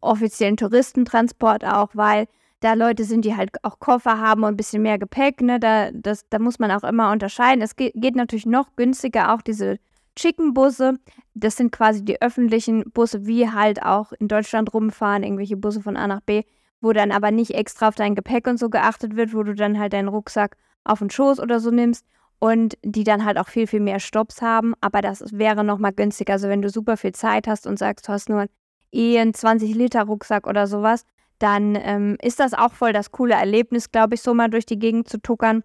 offiziellen 0.01 0.57
Touristentransport 0.57 1.65
auch, 1.65 1.91
weil 1.95 2.27
da 2.61 2.75
Leute 2.75 3.05
sind, 3.05 3.25
die 3.25 3.37
halt 3.37 3.51
auch 3.63 3.79
Koffer 3.79 4.19
haben 4.19 4.43
und 4.43 4.51
ein 4.51 4.57
bisschen 4.57 4.83
mehr 4.83 4.99
Gepäck, 4.99 5.41
ne, 5.41 5.61
da, 5.61 5.91
das, 5.93 6.29
da 6.29 6.39
muss 6.39 6.59
man 6.59 6.71
auch 6.71 6.85
immer 6.85 7.13
unterscheiden. 7.13 7.63
Es 7.63 7.77
geht, 7.77 7.93
geht 7.95 8.17
natürlich 8.17 8.47
noch 8.47 8.75
günstiger, 8.77 9.35
auch 9.35 9.43
diese 9.43 9.79
Chicken-Busse. 10.17 10.99
Das 11.35 11.57
sind 11.57 11.71
quasi 11.71 12.05
die 12.05 12.21
öffentlichen 12.21 12.91
Busse, 12.91 13.27
wie 13.27 13.51
halt 13.51 13.83
auch 13.83 14.13
in 14.13 14.29
Deutschland 14.29 14.75
rumfahren, 14.75 15.23
irgendwelche 15.23 15.57
Busse 15.57 15.81
von 15.81 15.97
A 15.97 16.07
nach 16.07 16.21
B 16.21 16.43
wo 16.81 16.93
dann 16.93 17.13
aber 17.13 17.31
nicht 17.31 17.53
extra 17.53 17.89
auf 17.89 17.95
dein 17.95 18.15
Gepäck 18.15 18.47
und 18.47 18.59
so 18.59 18.71
geachtet 18.71 19.17
wird, 19.17 19.35
wo 19.35 19.43
du 19.43 19.55
dann 19.55 19.79
halt 19.79 19.93
deinen 19.93 20.09
Rucksack 20.09 20.57
auf 20.85 21.01
den 21.01 21.11
Schoß 21.11 21.41
oder 21.41 21.61
so 21.61 21.71
nimmst 21.71 22.07
und 22.39 22.79
die 22.83 23.05
dann 23.05 23.25
halt 23.25 23.39
auch 23.39 23.49
viel, 23.49 23.67
viel 23.67 23.81
mehr 23.81 24.01
Stops 24.01 24.43
haben. 24.43 24.75
Aber 24.81 25.03
das 25.03 25.25
wäre 25.33 25.65
nochmal 25.65 25.93
günstiger. 25.93 26.35
Also 26.35 26.49
wenn 26.49 26.63
du 26.63 26.71
super 26.71 26.97
viel 26.97 27.13
Zeit 27.13 27.49
hast 27.49 27.67
und 27.67 27.79
sagst, 27.79 28.09
du 28.09 28.13
hast 28.13 28.29
nur 28.29 28.47
eh 28.93 29.19
einen 29.19 29.33
20-Liter-Rucksack 29.33 30.47
oder 30.47 30.67
sowas, 30.67 31.05
dann 31.39 31.77
ähm, 31.81 32.17
ist 32.23 32.41
das 32.41 32.55
auch 32.55 32.73
voll 32.73 32.93
das 32.93 33.13
coole 33.13 33.35
Erlebnis, 33.35 33.91
glaube 33.91 34.15
ich, 34.15 34.23
so 34.23 34.35
mal 34.35 34.49
durch 34.49 34.67
die 34.67 34.79
Gegend 34.79 35.09
zu 35.09 35.21
tuckern. 35.21 35.63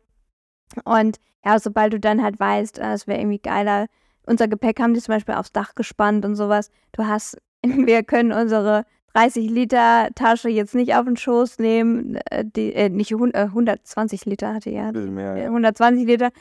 Und 0.85 1.17
ja, 1.45 1.59
sobald 1.59 1.93
du 1.93 1.99
dann 1.99 2.23
halt 2.23 2.39
weißt, 2.39 2.79
äh, 2.79 2.93
es 2.93 3.07
wäre 3.07 3.19
irgendwie 3.19 3.39
geiler, 3.39 3.87
unser 4.25 4.47
Gepäck 4.47 4.79
haben 4.79 4.93
die 4.93 5.01
zum 5.01 5.15
Beispiel 5.15 5.35
aufs 5.35 5.51
Dach 5.51 5.75
gespannt 5.75 6.25
und 6.25 6.35
sowas. 6.35 6.69
Du 6.93 7.05
hast, 7.05 7.37
wir 7.63 8.03
können 8.03 8.31
unsere 8.31 8.85
30 9.13 9.49
Liter 9.49 10.09
Tasche 10.15 10.49
jetzt 10.49 10.75
nicht 10.75 10.95
auf 10.95 11.05
den 11.05 11.17
Schoß 11.17 11.59
nehmen, 11.59 12.15
äh, 12.29 12.43
die, 12.45 12.73
äh, 12.73 12.89
nicht 12.89 13.13
120 13.13 14.25
äh, 14.25 14.29
Liter 14.29 14.53
hatte 14.53 14.69
ja, 14.69 14.91
mehr, 14.91 15.37
ja. 15.37 15.45
120 15.45 16.07
Liter, 16.07 16.31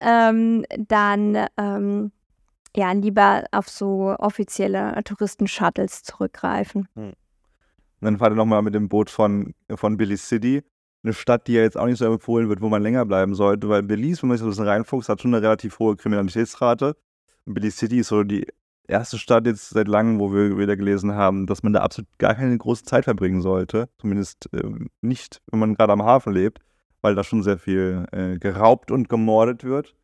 ähm, 0.00 0.64
dann 0.78 1.46
ähm, 1.56 2.12
ja 2.74 2.92
lieber 2.92 3.44
auf 3.52 3.68
so 3.68 4.14
offizielle 4.18 5.02
Touristen-Shuttles 5.04 6.02
zurückgreifen. 6.02 6.88
Hm. 6.94 7.12
Und 8.04 8.10
dann 8.10 8.18
fahrt 8.18 8.34
ihr 8.34 8.36
nochmal 8.36 8.60
mit 8.60 8.74
dem 8.74 8.90
Boot 8.90 9.08
von, 9.08 9.54
von 9.76 9.96
Belize 9.96 10.26
City, 10.26 10.62
eine 11.02 11.14
Stadt, 11.14 11.46
die 11.46 11.54
ja 11.54 11.62
jetzt 11.62 11.78
auch 11.78 11.86
nicht 11.86 11.96
so 11.96 12.04
empfohlen 12.04 12.50
wird, 12.50 12.60
wo 12.60 12.68
man 12.68 12.82
länger 12.82 13.06
bleiben 13.06 13.34
sollte, 13.34 13.70
weil 13.70 13.82
Belize, 13.82 14.20
wenn 14.20 14.28
man 14.28 14.36
sich 14.36 14.42
so 14.42 14.48
ein 14.48 14.50
bisschen 14.50 14.68
reinfuchst, 14.68 15.08
hat 15.08 15.22
schon 15.22 15.34
eine 15.34 15.42
relativ 15.42 15.78
hohe 15.78 15.96
Kriminalitätsrate. 15.96 16.98
Und 17.46 17.54
Belize 17.54 17.78
City 17.78 18.00
ist 18.00 18.08
so 18.08 18.22
die 18.22 18.46
erste 18.86 19.16
Stadt 19.16 19.46
jetzt 19.46 19.70
seit 19.70 19.88
langem, 19.88 20.20
wo 20.20 20.34
wir 20.34 20.58
wieder 20.58 20.76
gelesen 20.76 21.14
haben, 21.14 21.46
dass 21.46 21.62
man 21.62 21.72
da 21.72 21.80
absolut 21.80 22.06
gar 22.18 22.34
keine 22.34 22.58
große 22.58 22.84
Zeit 22.84 23.04
verbringen 23.04 23.40
sollte. 23.40 23.88
Zumindest 23.98 24.52
äh, 24.52 24.68
nicht, 25.00 25.40
wenn 25.50 25.60
man 25.60 25.74
gerade 25.74 25.94
am 25.94 26.02
Hafen 26.02 26.34
lebt, 26.34 26.58
weil 27.00 27.14
da 27.14 27.24
schon 27.24 27.42
sehr 27.42 27.56
viel 27.56 28.04
äh, 28.12 28.38
geraubt 28.38 28.90
und 28.90 29.08
gemordet 29.08 29.64
wird. 29.64 29.94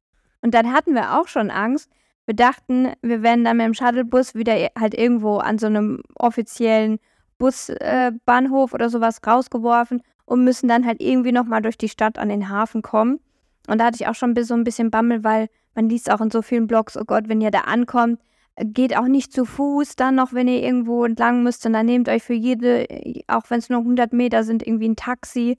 Und 0.40 0.54
dann 0.54 0.72
hatten 0.72 0.94
wir 0.94 1.20
auch 1.20 1.28
schon 1.28 1.50
Angst. 1.50 1.90
Wir 2.24 2.34
dachten, 2.34 2.94
wir 3.02 3.22
werden 3.22 3.44
dann 3.44 3.58
mit 3.58 3.66
dem 3.66 3.74
Shuttlebus 3.74 4.34
wieder 4.34 4.54
halt 4.78 4.94
irgendwo 4.94 5.36
an 5.36 5.58
so 5.58 5.66
einem 5.66 6.00
offiziellen 6.14 6.98
Busbahnhof 7.40 8.70
äh, 8.70 8.74
oder 8.74 8.90
sowas 8.90 9.20
rausgeworfen 9.26 10.02
und 10.26 10.44
müssen 10.44 10.68
dann 10.68 10.86
halt 10.86 11.02
irgendwie 11.02 11.32
nochmal 11.32 11.62
durch 11.62 11.76
die 11.76 11.88
Stadt 11.88 12.18
an 12.18 12.28
den 12.28 12.48
Hafen 12.48 12.82
kommen. 12.82 13.18
Und 13.66 13.78
da 13.78 13.86
hatte 13.86 13.96
ich 14.00 14.06
auch 14.06 14.14
schon 14.14 14.36
so 14.44 14.54
ein 14.54 14.62
bisschen 14.62 14.90
Bammel, 14.92 15.24
weil 15.24 15.48
man 15.74 15.88
liest 15.88 16.10
auch 16.10 16.20
in 16.20 16.30
so 16.30 16.42
vielen 16.42 16.68
Blogs, 16.68 16.96
oh 16.96 17.04
Gott, 17.04 17.28
wenn 17.28 17.40
ihr 17.40 17.50
da 17.50 17.62
ankommt, 17.62 18.20
geht 18.62 18.96
auch 18.96 19.06
nicht 19.06 19.32
zu 19.32 19.44
Fuß 19.44 19.96
dann 19.96 20.16
noch, 20.16 20.32
wenn 20.32 20.48
ihr 20.48 20.62
irgendwo 20.62 21.04
entlang 21.04 21.42
müsst. 21.42 21.64
Und 21.66 21.72
dann 21.72 21.86
nehmt 21.86 22.08
euch 22.08 22.22
für 22.22 22.34
jede, 22.34 22.86
auch 23.26 23.44
wenn 23.48 23.58
es 23.58 23.70
nur 23.70 23.80
100 23.80 24.12
Meter 24.12 24.44
sind, 24.44 24.66
irgendwie 24.66 24.88
ein 24.88 24.96
Taxi, 24.96 25.58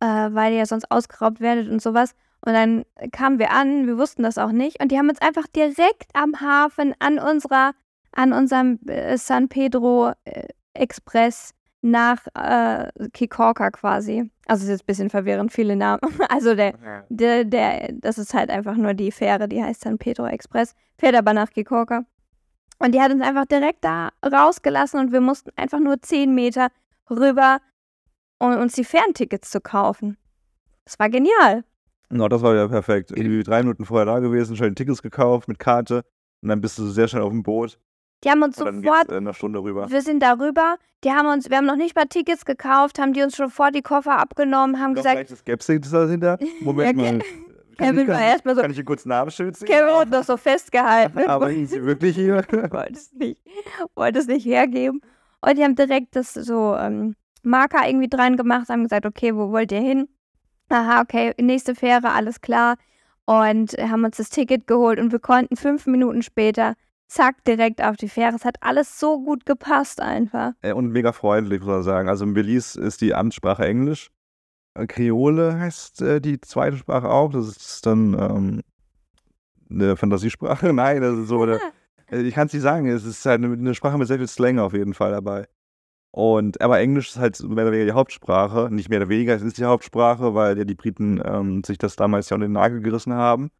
äh, 0.00 0.06
weil 0.06 0.52
ihr 0.54 0.66
sonst 0.66 0.90
ausgeraubt 0.90 1.40
werdet 1.40 1.70
und 1.70 1.80
sowas. 1.80 2.14
Und 2.40 2.52
dann 2.52 2.84
kamen 3.12 3.38
wir 3.38 3.52
an, 3.52 3.86
wir 3.86 3.96
wussten 3.96 4.22
das 4.22 4.36
auch 4.36 4.52
nicht. 4.52 4.82
Und 4.82 4.90
die 4.90 4.98
haben 4.98 5.08
uns 5.08 5.20
einfach 5.20 5.46
direkt 5.46 6.10
am 6.12 6.40
Hafen 6.40 6.94
an 6.98 7.18
unserer, 7.18 7.72
an 8.12 8.32
unserem 8.32 8.80
äh, 8.86 9.16
San 9.16 9.48
Pedro 9.48 10.12
äh, 10.24 10.48
Express 10.74 11.54
nach 11.82 12.18
äh, 12.34 12.90
Kikorka 13.12 13.70
quasi. 13.70 14.30
Also 14.46 14.64
ist 14.64 14.70
jetzt 14.70 14.82
ein 14.82 14.86
bisschen 14.86 15.10
verwirrend, 15.10 15.52
viele 15.52 15.76
Namen. 15.76 16.00
Also 16.28 16.54
der, 16.54 16.74
der, 17.08 17.44
der, 17.44 17.92
das 17.92 18.18
ist 18.18 18.34
halt 18.34 18.50
einfach 18.50 18.76
nur 18.76 18.94
die 18.94 19.12
Fähre, 19.12 19.48
die 19.48 19.62
heißt 19.62 19.84
dann 19.86 19.98
Petro 19.98 20.26
Express, 20.26 20.74
fährt 20.98 21.14
aber 21.14 21.34
nach 21.34 21.50
Kikorka. 21.50 22.04
Und 22.78 22.94
die 22.94 23.00
hat 23.00 23.12
uns 23.12 23.22
einfach 23.22 23.46
direkt 23.46 23.84
da 23.84 24.10
rausgelassen 24.24 24.98
und 24.98 25.12
wir 25.12 25.20
mussten 25.20 25.50
einfach 25.56 25.78
nur 25.78 26.00
10 26.00 26.34
Meter 26.34 26.68
rüber, 27.10 27.58
um 28.38 28.56
uns 28.56 28.72
die 28.74 28.84
Ferntickets 28.84 29.50
zu 29.50 29.60
kaufen. 29.60 30.16
Das 30.84 30.98
war 30.98 31.08
genial. 31.08 31.64
No, 32.10 32.28
das 32.28 32.42
war 32.42 32.54
ja 32.54 32.68
perfekt. 32.68 33.10
Irgendwie 33.10 33.42
drei 33.42 33.62
Minuten 33.62 33.84
vorher 33.84 34.06
da 34.06 34.18
gewesen, 34.18 34.56
schnell 34.56 34.74
Tickets 34.74 35.02
gekauft 35.02 35.48
mit 35.48 35.58
Karte 35.58 36.04
und 36.42 36.48
dann 36.48 36.60
bist 36.60 36.78
du 36.78 36.86
sehr 36.86 37.08
schnell 37.08 37.22
auf 37.22 37.30
dem 37.30 37.42
Boot. 37.42 37.78
Die 38.24 38.30
haben 38.30 38.42
uns 38.42 38.56
sofort. 38.56 39.08
Dann 39.08 39.18
eine 39.18 39.34
Stunde 39.34 39.62
rüber. 39.62 39.90
Wir 39.90 40.00
sind 40.00 40.22
darüber. 40.22 40.76
Die 41.04 41.10
haben 41.10 41.28
uns, 41.28 41.50
wir 41.50 41.58
haben 41.58 41.66
noch 41.66 41.76
nicht 41.76 41.94
mal 41.94 42.06
Tickets 42.06 42.46
gekauft, 42.46 42.98
haben 42.98 43.12
die 43.12 43.22
uns 43.22 43.36
schon 43.36 43.50
vor 43.50 43.70
die 43.70 43.82
Koffer 43.82 44.18
abgenommen, 44.18 44.80
haben 44.80 44.94
Doch 44.94 45.02
gesagt. 45.02 45.30
Das 45.30 45.44
Gapsing 45.44 45.82
ist 45.82 45.92
dahinter. 45.92 46.38
Moment 46.60 46.96
mal. 46.96 47.20
Kevin 47.76 48.08
war 48.08 48.20
erstmal 48.20 48.54
so. 48.54 48.62
Kann 48.62 48.70
ich 48.70 48.76
hier 48.76 48.84
kurz 48.84 49.04
Namensschild 49.04 49.56
sehen? 49.56 49.68
Kevin 49.68 49.94
hat 49.94 50.08
noch 50.08 50.24
so 50.24 50.36
festgehalten. 50.36 51.18
Aber 51.26 51.48
hieß 51.48 51.70
sie 51.70 51.84
wirklich 51.84 52.14
hier? 52.14 52.36
wollte 52.70 52.92
es 52.92 53.12
nicht, 53.12 53.40
wollte 53.94 54.18
es 54.20 54.26
nicht 54.26 54.46
hergeben. 54.46 55.00
Und 55.40 55.58
die 55.58 55.64
haben 55.64 55.74
direkt 55.74 56.16
das 56.16 56.32
so 56.32 56.74
ähm, 56.76 57.16
Marker 57.42 57.86
irgendwie 57.86 58.08
dran 58.08 58.36
gemacht, 58.36 58.68
haben 58.68 58.84
gesagt, 58.84 59.04
okay, 59.04 59.34
wo 59.34 59.50
wollt 59.50 59.72
ihr 59.72 59.80
hin? 59.80 60.08
Aha, 60.70 61.02
okay, 61.02 61.34
nächste 61.38 61.74
Fähre, 61.74 62.12
alles 62.12 62.40
klar. 62.40 62.76
Und 63.26 63.72
haben 63.72 64.04
uns 64.04 64.16
das 64.16 64.30
Ticket 64.30 64.66
geholt 64.66 64.98
und 64.98 65.12
wir 65.12 65.18
konnten 65.18 65.56
fünf 65.56 65.86
Minuten 65.86 66.22
später 66.22 66.74
zack, 67.14 67.44
direkt 67.44 67.82
auf 67.82 67.96
die 67.96 68.08
Fähre. 68.08 68.34
Es 68.34 68.44
hat 68.44 68.56
alles 68.60 68.98
so 68.98 69.22
gut 69.22 69.46
gepasst 69.46 70.00
einfach. 70.00 70.52
Und 70.74 70.90
mega 70.90 71.12
freundlich, 71.12 71.60
muss 71.60 71.68
man 71.68 71.82
sagen. 71.82 72.08
Also 72.08 72.24
in 72.24 72.34
Belize 72.34 72.80
ist 72.80 73.00
die 73.00 73.14
Amtssprache 73.14 73.64
Englisch. 73.64 74.10
Kreole 74.88 75.58
heißt 75.58 76.02
äh, 76.02 76.20
die 76.20 76.40
zweite 76.40 76.76
Sprache 76.76 77.08
auch. 77.08 77.30
Das 77.30 77.46
ist 77.46 77.86
dann 77.86 78.14
ähm, 78.14 78.60
eine 79.70 79.96
Fantasiesprache. 79.96 80.72
Nein, 80.72 81.00
das 81.00 81.16
ist 81.16 81.28
so 81.28 81.42
eine. 81.42 81.60
Äh, 82.10 82.22
ich 82.22 82.34
kann 82.34 82.48
es 82.48 82.52
nicht 82.52 82.62
sagen. 82.62 82.86
Es 82.86 83.04
ist 83.04 83.24
halt 83.24 83.42
eine, 83.42 83.52
eine, 83.52 83.74
Sprache 83.74 83.96
mit 83.96 84.08
sehr 84.08 84.18
viel 84.18 84.28
Slang 84.28 84.58
auf 84.58 84.72
jeden 84.72 84.94
Fall 84.94 85.12
dabei. 85.12 85.46
Und, 86.10 86.60
aber 86.60 86.78
Englisch 86.78 87.10
ist 87.10 87.18
halt 87.18 87.40
mehr 87.42 87.64
oder 87.64 87.72
weniger 87.72 87.86
die 87.86 87.96
Hauptsprache. 87.96 88.68
Nicht 88.70 88.88
mehr 88.88 89.00
oder 89.00 89.08
weniger, 89.08 89.34
es 89.34 89.42
ist 89.42 89.58
die 89.58 89.64
Hauptsprache, 89.64 90.34
weil 90.34 90.56
ja 90.58 90.64
die 90.64 90.74
Briten 90.74 91.20
ähm, 91.24 91.64
sich 91.64 91.78
das 91.78 91.96
damals 91.96 92.30
ja 92.30 92.36
unter 92.36 92.46
den 92.46 92.52
Nagel 92.52 92.80
gerissen 92.80 93.14
haben. 93.14 93.50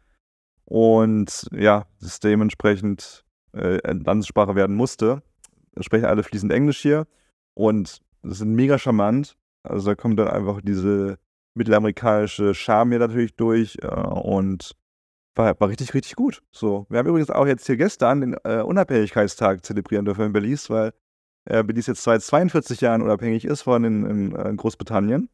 Und 0.65 1.49
ja, 1.53 1.87
es 2.01 2.07
ist 2.07 2.25
dementsprechend 2.25 3.24
äh, 3.55 3.81
Landessprache 3.93 4.55
werden 4.55 4.77
musste. 4.77 5.23
Sprechen 5.81 6.05
alle 6.07 6.23
fließend 6.23 6.53
Englisch 6.53 6.81
hier. 6.81 7.07
Und 7.55 8.01
das 8.23 8.41
ist 8.41 8.45
mega 8.45 8.79
charmant. 8.79 9.37
Also 9.63 9.91
da 9.91 9.95
kommt 9.95 10.19
dann 10.19 10.29
einfach 10.29 10.61
diese 10.63 11.19
mittelamerikanische 11.55 12.55
Charme 12.55 12.91
hier 12.91 12.99
natürlich 12.99 13.35
durch 13.37 13.79
äh, 13.83 13.87
und 13.87 14.73
war, 15.35 15.59
war, 15.59 15.69
richtig, 15.69 15.95
richtig 15.95 16.15
gut. 16.17 16.43
So. 16.53 16.87
Wir 16.89 16.99
haben 16.99 17.09
übrigens 17.09 17.31
auch 17.31 17.47
jetzt 17.47 17.67
hier 17.67 17.77
gestern 17.77 18.21
den 18.21 18.37
äh, 18.45 18.63
Unabhängigkeitstag 18.63 19.65
zelebrieren 19.65 20.05
dürfen 20.05 20.27
in 20.27 20.33
Belize, 20.33 20.69
weil 20.69 20.93
äh, 21.47 21.63
Belize 21.65 21.91
jetzt 21.91 22.03
seit 22.03 22.23
42 22.23 22.81
Jahren 22.81 23.03
unabhängig 23.03 23.45
ist 23.45 23.63
von 23.63 23.85
in, 23.85 24.05
in, 24.05 24.33
in 24.33 24.57
Großbritannien. 24.57 25.29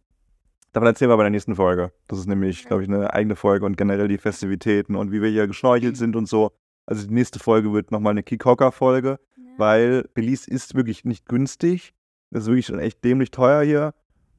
Davon 0.73 0.87
erzählen 0.87 1.11
wir 1.11 1.17
bei 1.17 1.25
der 1.25 1.31
nächsten 1.31 1.57
Folge. 1.57 1.93
Das 2.07 2.19
ist 2.19 2.29
nämlich, 2.29 2.65
glaube 2.65 2.83
ich, 2.83 2.89
eine 2.89 3.13
eigene 3.13 3.35
Folge 3.35 3.67
und 3.67 3.77
generell 3.77 4.09
die 4.09 4.19
Festivitäten 4.19 4.95
und 4.95 5.11
wie 5.11 5.21
wir 5.21 5.29
hier 5.29 5.49
geschnorchelt 5.49 5.97
sind 5.97 6.15
und 6.15 6.27
so. 6.27 6.53
Also 6.87 7.07
die 7.07 7.15
nächste 7.15 7.39
Folge 7.39 7.73
wird 7.73 7.91
nochmal 7.91 8.13
eine 8.13 8.23
Kickhocker-Folge, 8.23 9.19
ja. 9.37 9.43
weil 9.59 10.05
Belize 10.15 10.51
ist 10.51 10.75
wirklich 10.75 11.05
nicht 11.05 11.27
günstig. 11.27 11.95
Das 12.31 12.45
ist 12.45 12.49
wirklich 12.49 12.67
schon 12.67 12.79
echt 12.79 13.05
dämlich 13.05 13.31
teuer 13.31 13.63
hier. 13.63 13.95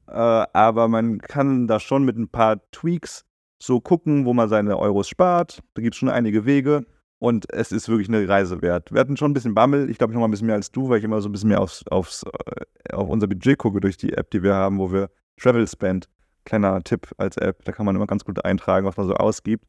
Äh, 0.06 0.12
aber 0.12 0.88
man 0.88 1.18
kann 1.18 1.66
da 1.66 1.80
schon 1.80 2.04
mit 2.04 2.16
ein 2.16 2.28
paar 2.28 2.60
Tweaks 2.70 3.24
so 3.62 3.80
gucken, 3.80 4.24
wo 4.24 4.34
man 4.34 4.48
seine 4.48 4.78
Euros 4.78 5.08
spart. 5.08 5.62
Da 5.74 5.82
gibt 5.82 5.94
es 5.94 5.98
schon 5.98 6.08
einige 6.08 6.44
Wege. 6.44 6.84
Und 7.18 7.52
es 7.52 7.70
ist 7.70 7.88
wirklich 7.88 8.08
eine 8.08 8.28
Reise 8.28 8.62
wert. 8.62 8.90
Wir 8.90 8.98
hatten 8.98 9.16
schon 9.16 9.30
ein 9.30 9.34
bisschen 9.34 9.54
Bammel. 9.54 9.88
Ich 9.88 9.98
glaube, 9.98 10.12
ich 10.12 10.14
noch 10.14 10.22
mal 10.22 10.26
ein 10.26 10.32
bisschen 10.32 10.48
mehr 10.48 10.56
als 10.56 10.72
du, 10.72 10.88
weil 10.88 10.98
ich 10.98 11.04
immer 11.04 11.20
so 11.20 11.28
ein 11.28 11.32
bisschen 11.32 11.50
mehr 11.50 11.60
aufs, 11.60 11.86
aufs, 11.86 12.24
äh, 12.24 12.92
auf 12.92 13.08
unser 13.08 13.28
Budget 13.28 13.58
gucke 13.58 13.80
durch 13.80 13.96
die 13.96 14.12
App, 14.12 14.32
die 14.32 14.42
wir 14.42 14.54
haben, 14.54 14.80
wo 14.80 14.90
wir 14.90 15.08
Travel 15.40 15.68
Spend. 15.68 16.08
Kleiner 16.44 16.82
Tipp 16.82 17.12
als 17.18 17.36
App. 17.36 17.64
Da 17.64 17.70
kann 17.70 17.86
man 17.86 17.94
immer 17.94 18.08
ganz 18.08 18.24
gut 18.24 18.44
eintragen, 18.44 18.86
was 18.86 18.96
man 18.96 19.06
so 19.06 19.14
ausgibt. 19.14 19.64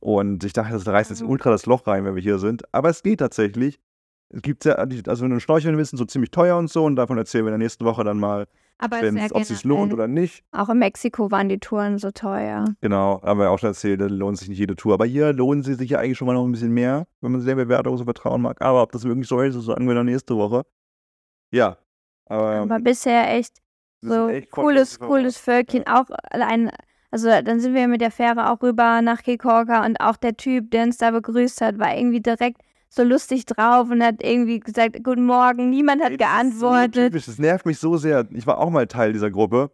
Und 0.00 0.44
ich 0.44 0.52
dachte, 0.52 0.72
das 0.72 0.86
reißt 0.86 1.10
jetzt 1.10 1.22
mhm. 1.22 1.30
ultra 1.30 1.50
das 1.50 1.66
Loch 1.66 1.86
rein, 1.86 2.04
wenn 2.04 2.14
wir 2.14 2.22
hier 2.22 2.38
sind. 2.38 2.62
Aber 2.72 2.88
es 2.88 3.02
geht 3.02 3.20
tatsächlich. 3.20 3.80
Es 4.30 4.42
gibt 4.42 4.64
ja, 4.64 4.74
also 4.74 5.24
wenn 5.24 5.30
du 5.30 5.40
Schnorcheln 5.40 5.76
willst, 5.76 5.96
so 5.96 6.04
ziemlich 6.04 6.30
teuer 6.30 6.56
und 6.58 6.70
so. 6.70 6.84
Und 6.84 6.96
davon 6.96 7.16
erzählen 7.16 7.44
wir 7.44 7.48
in 7.48 7.58
der 7.58 7.64
nächsten 7.64 7.84
Woche 7.84 8.04
dann 8.04 8.18
mal, 8.18 8.46
ob 8.80 8.92
es 9.40 9.48
sich 9.48 9.64
lohnt 9.64 9.92
oder 9.92 10.06
nicht. 10.06 10.44
Auch 10.52 10.68
in 10.68 10.78
Mexiko 10.78 11.30
waren 11.30 11.48
die 11.48 11.58
Touren 11.58 11.98
so 11.98 12.10
teuer. 12.10 12.64
Genau, 12.80 13.20
haben 13.22 13.40
wir 13.40 13.50
auch 13.50 13.58
schon 13.58 13.70
erzählt, 13.70 14.00
da 14.00 14.06
lohnt 14.06 14.38
sich 14.38 14.48
nicht 14.48 14.58
jede 14.58 14.76
Tour. 14.76 14.94
Aber 14.94 15.06
hier 15.06 15.32
lohnen 15.32 15.62
sie 15.62 15.74
sich 15.74 15.90
ja 15.90 15.98
eigentlich 15.98 16.18
schon 16.18 16.26
mal 16.26 16.34
noch 16.34 16.44
ein 16.44 16.52
bisschen 16.52 16.72
mehr, 16.72 17.06
wenn 17.20 17.32
man 17.32 17.44
der 17.44 17.54
Bewertung 17.56 17.96
so 17.96 18.04
vertrauen 18.04 18.42
mag. 18.42 18.60
Aber 18.60 18.82
ob 18.82 18.92
das 18.92 19.04
wirklich 19.04 19.26
so 19.26 19.40
ist, 19.40 19.56
das 19.56 19.64
sagen 19.64 19.88
wir 19.88 19.94
dann 19.94 20.06
nächste 20.06 20.36
Woche. 20.36 20.64
Ja. 21.50 21.78
Aber, 22.26 22.56
aber 22.56 22.78
bisher 22.78 23.34
echt 23.34 23.56
so 24.00 24.28
echt 24.28 24.50
cooles, 24.50 25.00
cooles 25.00 25.38
Völkchen. 25.38 25.84
Ja. 25.86 26.02
Auch 26.02 26.10
allein 26.30 26.70
also 27.10 27.28
dann 27.28 27.60
sind 27.60 27.74
wir 27.74 27.88
mit 27.88 28.00
der 28.00 28.10
Fähre 28.10 28.50
auch 28.50 28.62
rüber 28.62 29.00
nach 29.02 29.22
Kekorka 29.22 29.84
und 29.84 30.00
auch 30.00 30.16
der 30.16 30.36
Typ, 30.36 30.70
der 30.70 30.84
uns 30.84 30.98
da 30.98 31.10
begrüßt 31.10 31.60
hat, 31.60 31.78
war 31.78 31.96
irgendwie 31.96 32.20
direkt 32.20 32.60
so 32.90 33.02
lustig 33.02 33.46
drauf 33.46 33.90
und 33.90 34.02
hat 34.02 34.22
irgendwie 34.22 34.60
gesagt, 34.60 35.02
guten 35.04 35.24
Morgen, 35.24 35.70
niemand 35.70 36.02
hat 36.02 36.12
das 36.12 36.18
geantwortet. 36.18 36.94
So 36.94 37.00
typisch, 37.08 37.26
das 37.26 37.38
nervt 37.38 37.66
mich 37.66 37.78
so 37.78 37.96
sehr. 37.96 38.26
Ich 38.32 38.46
war 38.46 38.58
auch 38.58 38.70
mal 38.70 38.86
Teil 38.86 39.12
dieser 39.12 39.30
Gruppe. 39.30 39.70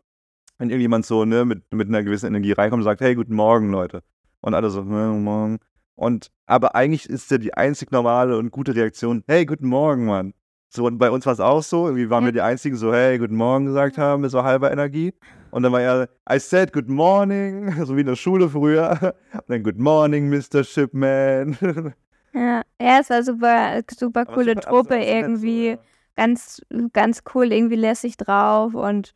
Wenn 0.58 0.70
irgendjemand 0.70 1.04
so 1.06 1.24
ne, 1.24 1.44
mit, 1.44 1.72
mit 1.72 1.88
einer 1.88 2.02
gewissen 2.04 2.26
Energie 2.26 2.52
reinkommt 2.52 2.80
und 2.80 2.84
sagt, 2.84 3.00
hey, 3.00 3.14
guten 3.14 3.34
Morgen, 3.34 3.70
Leute. 3.70 4.02
Und 4.40 4.54
alle 4.54 4.70
so, 4.70 4.82
guten 4.82 5.22
Morgen. 5.22 5.58
Und, 5.96 6.30
aber 6.46 6.74
eigentlich 6.74 7.08
ist 7.08 7.30
ja 7.30 7.38
die 7.38 7.54
einzig 7.54 7.90
normale 7.90 8.36
und 8.36 8.50
gute 8.50 8.74
Reaktion, 8.74 9.24
hey, 9.26 9.46
guten 9.46 9.66
Morgen, 9.66 10.06
Mann. 10.06 10.34
So, 10.74 10.86
und 10.86 10.98
bei 10.98 11.08
uns 11.08 11.24
war 11.24 11.32
es 11.32 11.38
auch 11.38 11.62
so. 11.62 11.86
Irgendwie 11.86 12.10
waren 12.10 12.24
wir 12.24 12.32
die 12.32 12.40
Einzigen, 12.40 12.76
so, 12.76 12.92
hey, 12.92 13.16
guten 13.16 13.36
Morgen 13.36 13.66
gesagt 13.66 13.96
haben, 13.96 14.22
mit 14.22 14.32
so 14.32 14.42
halber 14.42 14.72
Energie. 14.72 15.14
Und 15.52 15.62
dann 15.62 15.70
war 15.70 15.80
er, 15.80 16.08
I 16.28 16.40
said 16.40 16.72
good 16.72 16.88
morning, 16.88 17.72
so 17.84 17.96
wie 17.96 18.00
in 18.00 18.08
der 18.08 18.16
Schule 18.16 18.48
früher. 18.48 19.14
Und 19.32 19.44
dann 19.46 19.62
good 19.62 19.78
morning, 19.78 20.28
Mr. 20.28 20.64
Shipman. 20.64 21.56
Ja, 22.36 22.62
ja 22.82 22.98
es 22.98 23.10
war 23.10 23.22
super, 23.22 23.82
super 23.96 24.26
coole 24.26 24.54
super, 24.56 24.60
Truppe 24.62 24.96
irgendwie. 24.96 25.68
Ja. 25.68 25.78
Ganz, 26.16 26.60
ganz 26.92 27.22
cool, 27.32 27.52
irgendwie 27.52 27.76
lässig 27.76 28.16
drauf 28.16 28.74
und 28.74 29.14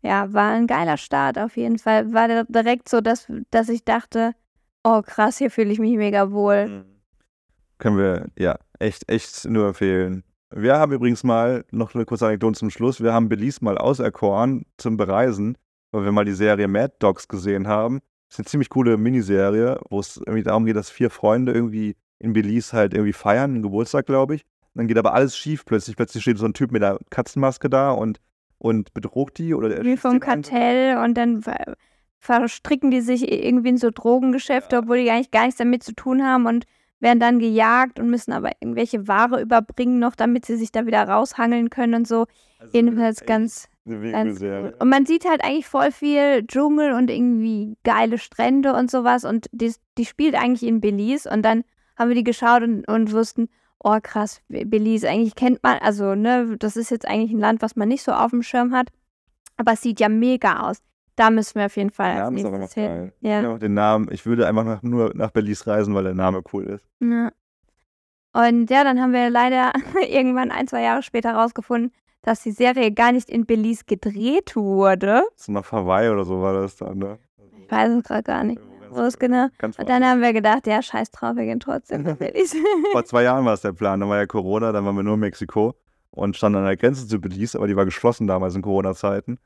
ja, 0.00 0.32
war 0.32 0.52
ein 0.52 0.66
geiler 0.66 0.96
Start 0.96 1.38
auf 1.38 1.58
jeden 1.58 1.78
Fall. 1.78 2.14
War 2.14 2.44
direkt 2.44 2.88
so, 2.88 3.02
dass, 3.02 3.30
dass 3.50 3.68
ich 3.68 3.84
dachte, 3.84 4.32
oh 4.84 5.02
krass, 5.02 5.36
hier 5.36 5.50
fühle 5.50 5.70
ich 5.70 5.78
mich 5.78 5.98
mega 5.98 6.30
wohl. 6.30 6.66
Mhm. 6.66 6.84
Können 7.76 7.98
wir, 7.98 8.26
ja, 8.38 8.58
echt, 8.78 9.10
echt 9.10 9.44
nur 9.44 9.68
empfehlen. 9.68 10.24
Wir 10.54 10.78
haben 10.78 10.92
übrigens 10.92 11.24
mal, 11.24 11.64
noch 11.72 11.94
eine 11.94 12.04
kurze 12.04 12.26
Anekdote 12.26 12.58
zum 12.58 12.70
Schluss, 12.70 13.02
wir 13.02 13.12
haben 13.12 13.28
Belize 13.28 13.64
mal 13.64 13.78
auserkoren 13.78 14.64
zum 14.76 14.96
Bereisen, 14.96 15.58
weil 15.90 16.04
wir 16.04 16.12
mal 16.12 16.24
die 16.24 16.32
Serie 16.32 16.68
Mad 16.68 16.94
Dogs 17.00 17.26
gesehen 17.26 17.66
haben. 17.66 18.00
Das 18.28 18.36
ist 18.36 18.40
eine 18.40 18.46
ziemlich 18.46 18.68
coole 18.70 18.96
Miniserie, 18.96 19.80
wo 19.90 20.00
es 20.00 20.16
irgendwie 20.18 20.42
darum 20.42 20.64
geht, 20.64 20.76
dass 20.76 20.90
vier 20.90 21.10
Freunde 21.10 21.52
irgendwie 21.52 21.96
in 22.18 22.32
Belize 22.32 22.76
halt 22.76 22.94
irgendwie 22.94 23.12
feiern, 23.12 23.52
einen 23.52 23.62
Geburtstag, 23.62 24.06
glaube 24.06 24.36
ich. 24.36 24.44
Dann 24.74 24.88
geht 24.88 24.98
aber 24.98 25.14
alles 25.14 25.36
schief 25.36 25.64
plötzlich. 25.64 25.96
Plötzlich 25.96 26.22
steht 26.22 26.38
so 26.38 26.44
ein 26.44 26.54
Typ 26.54 26.70
mit 26.70 26.82
der 26.82 26.98
Katzenmaske 27.10 27.70
da 27.70 27.90
und, 27.92 28.20
und 28.58 28.92
bedroht 28.94 29.38
die. 29.38 29.54
Oder 29.54 29.82
Wie 29.82 29.96
vom 29.96 30.20
Kartell 30.20 30.98
und 30.98 31.14
dann 31.14 31.42
verstricken 32.18 32.90
die 32.90 33.00
sich 33.00 33.30
irgendwie 33.32 33.70
in 33.70 33.78
so 33.78 33.90
Drogengeschäfte, 33.90 34.76
ja. 34.76 34.82
obwohl 34.82 34.98
die 34.98 35.10
eigentlich 35.10 35.30
gar 35.30 35.44
nichts 35.44 35.58
damit 35.58 35.82
zu 35.82 35.94
tun 35.94 36.22
haben 36.24 36.46
und 36.46 36.66
werden 37.00 37.20
dann 37.20 37.38
gejagt 37.38 38.00
und 38.00 38.10
müssen 38.10 38.32
aber 38.32 38.52
irgendwelche 38.60 39.06
Ware 39.06 39.40
überbringen 39.40 39.98
noch, 39.98 40.14
damit 40.14 40.46
sie 40.46 40.56
sich 40.56 40.72
da 40.72 40.86
wieder 40.86 41.06
raushangeln 41.06 41.70
können 41.70 41.94
und 41.94 42.08
so. 42.08 42.26
Also 42.58 42.72
Jedenfalls 42.72 43.24
ganz, 43.26 43.68
ganz 43.84 44.40
cool. 44.40 44.74
Und 44.78 44.88
man 44.88 45.04
sieht 45.06 45.28
halt 45.28 45.44
eigentlich 45.44 45.66
voll 45.66 45.92
viel 45.92 46.46
Dschungel 46.46 46.92
und 46.92 47.10
irgendwie 47.10 47.76
geile 47.84 48.18
Strände 48.18 48.74
und 48.74 48.90
sowas 48.90 49.24
und 49.24 49.48
die, 49.52 49.74
die 49.98 50.06
spielt 50.06 50.34
eigentlich 50.34 50.68
in 50.68 50.80
Belize 50.80 51.28
und 51.28 51.42
dann 51.42 51.64
haben 51.96 52.08
wir 52.08 52.16
die 52.16 52.24
geschaut 52.24 52.62
und, 52.62 52.88
und 52.88 53.12
wussten, 53.12 53.48
oh 53.78 53.98
krass, 54.02 54.40
Belize, 54.48 55.08
eigentlich 55.08 55.34
kennt 55.34 55.62
man, 55.62 55.78
also 55.78 56.14
ne, 56.14 56.56
das 56.58 56.76
ist 56.76 56.90
jetzt 56.90 57.06
eigentlich 57.06 57.32
ein 57.32 57.38
Land, 57.38 57.62
was 57.62 57.76
man 57.76 57.88
nicht 57.88 58.02
so 58.02 58.12
auf 58.12 58.30
dem 58.30 58.42
Schirm 58.42 58.74
hat, 58.74 58.88
aber 59.56 59.72
es 59.72 59.82
sieht 59.82 60.00
ja 60.00 60.08
mega 60.08 60.68
aus. 60.68 60.82
Da 61.16 61.30
müssen 61.30 61.54
wir 61.56 61.66
auf 61.66 61.76
jeden 61.76 61.90
Fall. 61.90 62.14
Der 62.14 62.24
Name 62.24 62.38
ist 62.40 62.46
aber 62.46 62.58
noch 62.58 62.74
geil. 62.74 63.12
Ja. 63.20 63.52
Ich 63.54 63.58
den 63.58 63.74
Namen. 63.74 64.08
Ich 64.12 64.26
würde 64.26 64.46
einfach 64.46 64.64
nach, 64.64 64.82
nur 64.82 65.12
nach 65.14 65.30
Belize 65.30 65.66
reisen, 65.66 65.94
weil 65.94 66.04
der 66.04 66.14
Name 66.14 66.42
cool 66.52 66.64
ist. 66.64 66.84
Ja. 67.00 67.30
Und 68.34 68.70
ja, 68.70 68.84
dann 68.84 69.00
haben 69.00 69.12
wir 69.14 69.30
leider 69.30 69.72
irgendwann 70.08 70.50
ein, 70.50 70.68
zwei 70.68 70.82
Jahre 70.82 71.02
später 71.02 71.30
herausgefunden, 71.32 71.90
dass 72.20 72.42
die 72.42 72.50
Serie 72.50 72.92
gar 72.92 73.12
nicht 73.12 73.30
in 73.30 73.46
Belize 73.46 73.84
gedreht 73.86 74.56
wurde. 74.56 75.22
So 75.36 75.52
nach 75.52 75.72
Hawaii 75.72 76.10
oder 76.10 76.24
so 76.24 76.42
war 76.42 76.52
das 76.52 76.76
dann, 76.76 76.98
ne? 76.98 77.18
Ich 77.58 77.70
weiß 77.70 77.92
es 77.92 78.04
gerade 78.04 78.22
gar 78.22 78.44
nicht. 78.44 78.60
Wo 78.90 79.00
ist 79.02 79.18
genau? 79.18 79.48
Und 79.62 79.88
dann 79.88 80.04
haben 80.04 80.20
wir 80.20 80.32
gedacht, 80.32 80.66
ja, 80.66 80.80
scheiß 80.82 81.10
drauf, 81.10 81.36
wir 81.36 81.44
gehen 81.44 81.60
trotzdem 81.60 82.02
nach 82.02 82.16
Belize. 82.18 82.58
Vor 82.92 83.04
zwei 83.04 83.22
Jahren 83.22 83.44
war 83.44 83.54
es 83.54 83.62
der 83.62 83.72
Plan. 83.72 84.00
Dann 84.00 84.08
war 84.08 84.18
ja 84.18 84.26
Corona, 84.26 84.70
dann 84.72 84.84
waren 84.84 84.96
wir 84.96 85.02
nur 85.02 85.14
in 85.14 85.20
Mexiko. 85.20 85.74
und 86.10 86.36
standen 86.36 86.58
an 86.58 86.64
der 86.66 86.76
Grenze 86.76 87.06
zu 87.06 87.20
Belize, 87.20 87.56
aber 87.56 87.66
die 87.68 87.76
war 87.76 87.84
geschlossen 87.86 88.26
damals 88.26 88.54
in 88.54 88.62
Corona-Zeiten. 88.62 89.38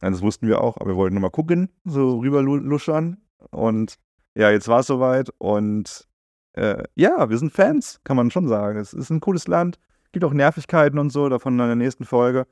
Das 0.00 0.22
wussten 0.22 0.48
wir 0.48 0.60
auch, 0.60 0.76
aber 0.76 0.90
wir 0.90 0.96
wollten 0.96 1.14
nochmal 1.14 1.30
gucken, 1.30 1.70
so 1.84 2.18
rüber 2.18 2.42
luschern. 2.42 3.18
Und 3.50 3.98
ja, 4.34 4.50
jetzt 4.50 4.68
war 4.68 4.80
es 4.80 4.86
soweit 4.86 5.30
und 5.38 6.08
äh, 6.54 6.82
ja, 6.94 7.28
wir 7.30 7.38
sind 7.38 7.52
Fans, 7.52 8.00
kann 8.04 8.16
man 8.16 8.30
schon 8.30 8.48
sagen. 8.48 8.78
Es 8.78 8.92
ist 8.92 9.10
ein 9.10 9.20
cooles 9.20 9.46
Land, 9.46 9.78
gibt 10.12 10.24
auch 10.24 10.32
Nervigkeiten 10.32 10.98
und 10.98 11.10
so, 11.10 11.28
davon 11.28 11.54
in 11.58 11.66
der 11.66 11.76
nächsten 11.76 12.04
Folge. 12.04 12.46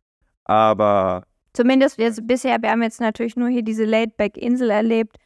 Aber. 0.44 1.24
Zumindest 1.52 1.98
wir 1.98 2.12
bisher, 2.22 2.62
wir 2.62 2.70
haben 2.70 2.82
jetzt 2.82 3.00
natürlich 3.00 3.36
nur 3.36 3.48
hier 3.48 3.62
diese 3.62 3.84
Laid-Back-Insel 3.84 4.70
erlebt, 4.70 5.16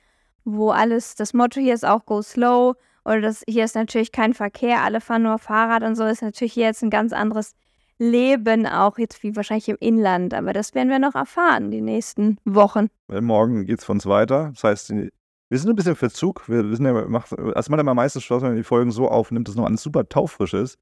wo 0.45 0.71
alles, 0.71 1.15
das 1.15 1.35
Motto 1.35 1.61
hier 1.61 1.75
ist 1.75 1.85
auch 1.85 2.07
Go 2.07 2.23
Slow. 2.23 2.75
Oder 3.05 3.21
das, 3.21 3.43
hier 3.47 3.65
ist 3.65 3.75
natürlich 3.75 4.13
kein 4.13 4.33
Verkehr, 4.33 4.83
alle 4.83 5.03
fahren 5.03 5.25
nur 5.25 5.39
Fahrrad 5.39 5.83
und 5.83 5.95
so, 5.95 6.05
ist 6.05 6.23
natürlich 6.23 6.55
hier 6.55 6.65
jetzt 6.65 6.83
ein 6.83 6.89
ganz 6.89 7.13
anderes 7.13 7.55
Leben, 7.99 8.67
auch 8.67 8.99
jetzt 8.99 9.23
wie 9.23 9.37
wahrscheinlich 9.37 9.69
im 9.69 9.77
Inland. 9.81 10.35
Aber 10.35 10.53
das 10.53 10.75
werden 10.75 10.89
wir 10.89 10.99
noch 10.99 11.15
erfahren, 11.15 11.71
die 11.71 11.81
nächsten 11.81 12.39
Wochen. 12.45 12.89
Weil 13.09 13.21
morgen 13.21 13.67
geht 13.67 13.79
es 13.79 13.85
von 13.85 13.97
uns 13.97 14.07
weiter. 14.07 14.51
Das 14.55 14.65
heißt, 14.65 14.91
wir 14.91 15.59
sind 15.59 15.71
ein 15.71 15.77
bisschen 15.77 15.97
Verzug. 15.97 16.49
Wir, 16.49 16.75
sind 16.75 16.87
ja, 16.87 16.93
macht, 17.07 17.33
also 17.33 17.71
man 17.71 17.79
hat 17.79 17.85
immer 17.85 17.95
meistens 17.95 18.25
Spaß, 18.25 18.43
wenn 18.43 18.51
man 18.51 18.57
die 18.57 18.65
Folgen 18.65 18.91
so 18.91 19.09
aufnimmt, 19.09 19.49
dass 19.49 19.55
noch 19.55 19.67
alles 19.67 19.83
super 19.83 20.09
taufrisch 20.09 20.55
ist. 20.55 20.79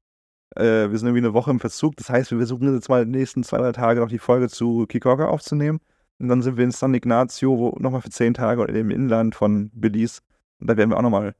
Äh, 0.55 0.89
wir 0.89 0.97
sind 0.97 1.07
irgendwie 1.07 1.25
eine 1.25 1.33
Woche 1.33 1.51
im 1.51 1.59
Verzug. 1.59 1.95
Das 1.97 2.09
heißt, 2.09 2.31
wir 2.31 2.37
versuchen 2.37 2.73
jetzt 2.73 2.89
mal 2.89 3.05
die 3.05 3.11
nächsten 3.11 3.43
zwei, 3.43 3.57
drei 3.57 3.71
Tage 3.71 3.99
noch 3.99 4.09
die 4.09 4.19
Folge 4.19 4.49
zu 4.49 4.85
Kikoka 4.87 5.27
aufzunehmen. 5.27 5.79
Und 6.19 6.29
dann 6.29 6.41
sind 6.41 6.57
wir 6.57 6.63
in 6.63 6.71
San 6.71 6.93
Ignacio, 6.93 7.57
wo 7.57 7.77
nochmal 7.79 8.01
für 8.01 8.09
zehn 8.09 8.33
Tage 8.33 8.63
im 8.65 8.91
Inland 8.91 9.35
von 9.35 9.71
Belize. 9.73 10.21
Und 10.59 10.69
da 10.69 10.77
werden 10.77 10.91
wir 10.91 10.97
auch 10.97 11.01
nochmal 11.01 11.35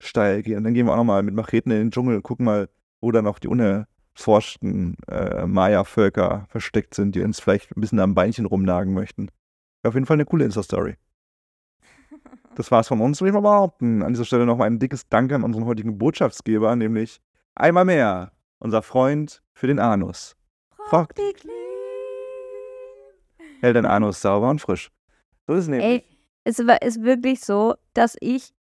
steil 0.00 0.42
gehen. 0.42 0.58
Und 0.58 0.64
dann 0.64 0.74
gehen 0.74 0.86
wir 0.86 0.92
auch 0.92 0.96
nochmal 0.96 1.22
mit 1.22 1.34
Macheten 1.34 1.70
in 1.70 1.78
den 1.78 1.90
Dschungel 1.90 2.16
und 2.16 2.22
gucken 2.22 2.46
mal, 2.46 2.68
wo 3.00 3.10
da 3.10 3.20
noch 3.22 3.38
die 3.38 3.48
unerforschten 4.14 4.96
äh, 5.08 5.46
Maya-Völker 5.46 6.46
versteckt 6.48 6.94
sind, 6.94 7.14
die 7.14 7.22
uns 7.22 7.40
vielleicht 7.40 7.76
ein 7.76 7.80
bisschen 7.80 8.00
am 8.00 8.14
Beinchen 8.14 8.46
rumnagen 8.46 8.94
möchten. 8.94 9.30
Auf 9.82 9.94
jeden 9.94 10.06
Fall 10.06 10.16
eine 10.16 10.24
coole 10.24 10.44
Insta-Story. 10.44 10.96
Das 12.54 12.70
war's 12.70 12.88
von 12.88 13.00
uns, 13.00 13.18
würde 13.22 13.30
ich 13.30 13.34
mal 13.34 13.40
behaupten. 13.40 14.02
An 14.02 14.12
dieser 14.12 14.26
Stelle 14.26 14.44
nochmal 14.44 14.66
ein 14.66 14.78
dickes 14.78 15.08
Dank 15.08 15.32
an 15.32 15.42
unseren 15.42 15.64
heutigen 15.64 15.96
Botschaftsgeber, 15.96 16.76
nämlich 16.76 17.22
einmal 17.54 17.86
mehr 17.86 18.32
unser 18.58 18.82
Freund 18.82 19.42
für 19.54 19.68
den 19.68 19.78
Anus. 19.78 20.36
Fragt. 20.90 21.18
Hält 23.62 23.76
den 23.76 23.86
Anus 23.86 24.20
sauber 24.20 24.50
und 24.50 24.60
frisch. 24.60 24.90
So 25.46 25.54
ist 25.54 25.60
es 25.60 25.68
nämlich. 25.68 25.86
Ey, 25.86 26.04
es 26.44 26.58
ist 26.58 27.02
wirklich 27.02 27.40
so, 27.40 27.76
dass 27.94 28.18
ich. 28.20 28.52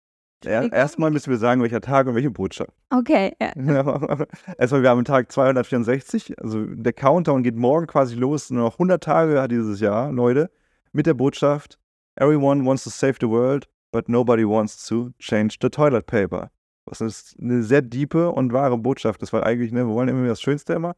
Ja, 0.43 0.63
erstmal 0.63 1.11
müssen 1.11 1.29
wir 1.29 1.37
sagen, 1.37 1.61
welcher 1.61 1.81
Tag 1.81 2.07
und 2.07 2.15
welche 2.15 2.31
Botschaft. 2.31 2.71
Okay, 2.89 3.33
ja. 3.39 3.51
erstmal, 4.57 4.81
wir 4.81 4.89
haben 4.89 5.05
Tag 5.05 5.31
264. 5.31 6.39
Also 6.41 6.65
der 6.65 6.93
Countdown 6.93 7.43
geht 7.43 7.55
morgen 7.55 7.87
quasi 7.87 8.15
los. 8.15 8.49
Nur 8.49 8.63
noch 8.63 8.73
100 8.73 9.03
Tage 9.03 9.41
hat 9.41 9.51
dieses 9.51 9.79
Jahr, 9.79 10.11
Leute. 10.11 10.49
Mit 10.93 11.05
der 11.05 11.13
Botschaft: 11.13 11.79
Everyone 12.15 12.65
wants 12.65 12.83
to 12.83 12.89
save 12.89 13.15
the 13.21 13.29
world, 13.29 13.67
but 13.91 14.09
nobody 14.09 14.43
wants 14.43 14.87
to 14.87 15.11
change 15.19 15.57
the 15.61 15.69
toilet 15.69 16.05
paper. 16.05 16.49
Was 16.85 17.01
ist 17.01 17.37
eine 17.39 17.63
sehr 17.63 17.81
diepe 17.81 18.31
und 18.31 18.51
wahre 18.51 18.77
Botschaft 18.77 19.21
ist, 19.21 19.31
weil 19.33 19.43
eigentlich, 19.43 19.71
ne, 19.71 19.85
wir 19.87 19.93
wollen 19.93 20.09
immer 20.09 20.27
das 20.27 20.41
Schönste 20.41 20.73
immer, 20.73 20.95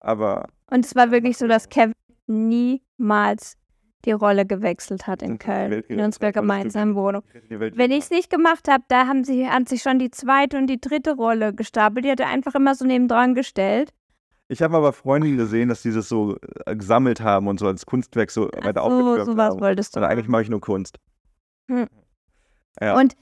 aber. 0.00 0.46
Und 0.70 0.84
es 0.84 0.94
war 0.94 1.10
wirklich 1.10 1.36
so, 1.36 1.48
dass 1.48 1.68
Kevin 1.68 1.94
niemals 2.26 3.56
die 4.04 4.12
Rolle 4.12 4.46
gewechselt 4.46 5.06
hat 5.06 5.22
in 5.22 5.38
Köln, 5.38 5.84
in 5.88 6.00
unserer 6.00 6.32
gemeinsamen 6.32 6.94
Wohnung. 6.94 7.22
Wenn 7.48 7.90
ich 7.90 8.04
es 8.04 8.10
nicht 8.10 8.30
gemacht 8.30 8.68
habe, 8.68 8.84
da 8.88 9.06
haben 9.06 9.24
sie, 9.24 9.48
hat 9.48 9.68
sich 9.68 9.82
schon 9.82 9.98
die 9.98 10.10
zweite 10.10 10.56
und 10.56 10.68
die 10.68 10.80
dritte 10.80 11.16
Rolle 11.16 11.52
gestapelt. 11.52 12.04
Die 12.04 12.10
hat 12.10 12.20
er 12.20 12.28
einfach 12.28 12.54
immer 12.54 12.74
so 12.74 12.84
nebendran 12.84 13.34
gestellt. 13.34 13.92
Ich 14.48 14.62
habe 14.62 14.76
aber 14.76 14.92
Freundinnen 14.92 15.36
gesehen, 15.36 15.68
dass 15.68 15.82
die 15.82 15.92
das 15.92 16.08
so 16.08 16.36
äh, 16.64 16.74
gesammelt 16.74 17.20
haben 17.20 17.48
und 17.48 17.60
so 17.60 17.66
als 17.66 17.84
Kunstwerk 17.84 18.30
so 18.30 18.48
weiter 18.62 18.80
so, 18.80 18.86
aufgeführt 18.86 19.26
so 19.26 19.36
was 19.36 19.60
wolltest 19.60 19.94
du. 19.94 20.00
Und 20.00 20.06
eigentlich 20.06 20.28
mache 20.28 20.42
ich 20.42 20.48
nur 20.48 20.60
Kunst. 20.60 20.98
Hm. 21.68 21.86
Ja. 22.80 22.96
Und 22.96 23.14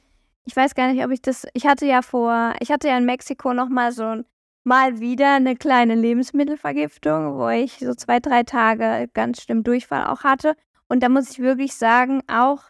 ich 0.45 0.55
weiß 0.55 0.77
gar 0.77 0.93
nicht, 0.93 1.05
ob 1.05 1.11
ich 1.11 1.21
das. 1.21 1.47
Ich 1.53 1.67
hatte 1.67 1.87
ja 1.87 2.03
vor, 2.03 2.55
ich 2.61 2.71
hatte 2.71 2.87
ja 2.87 2.97
in 2.97 3.07
Mexiko 3.07 3.53
nochmal 3.53 3.91
so 3.91 4.23
mal 4.63 5.01
wieder 5.01 5.35
eine 5.35 5.57
kleine 5.57 5.95
Lebensmittelvergiftung, 5.95 7.39
wo 7.39 7.49
ich 7.49 7.79
so 7.79 7.95
zwei, 7.95 8.21
drei 8.21 8.43
Tage 8.43 9.09
ganz 9.15 9.43
schlimm 9.43 9.63
Durchfall 9.65 10.07
auch 10.07 10.23
hatte. 10.23 10.55
Und 10.89 11.03
da 11.03 11.09
muss 11.09 11.31
ich 11.31 11.39
wirklich 11.39 11.75
sagen, 11.75 12.23
auch 12.29 12.63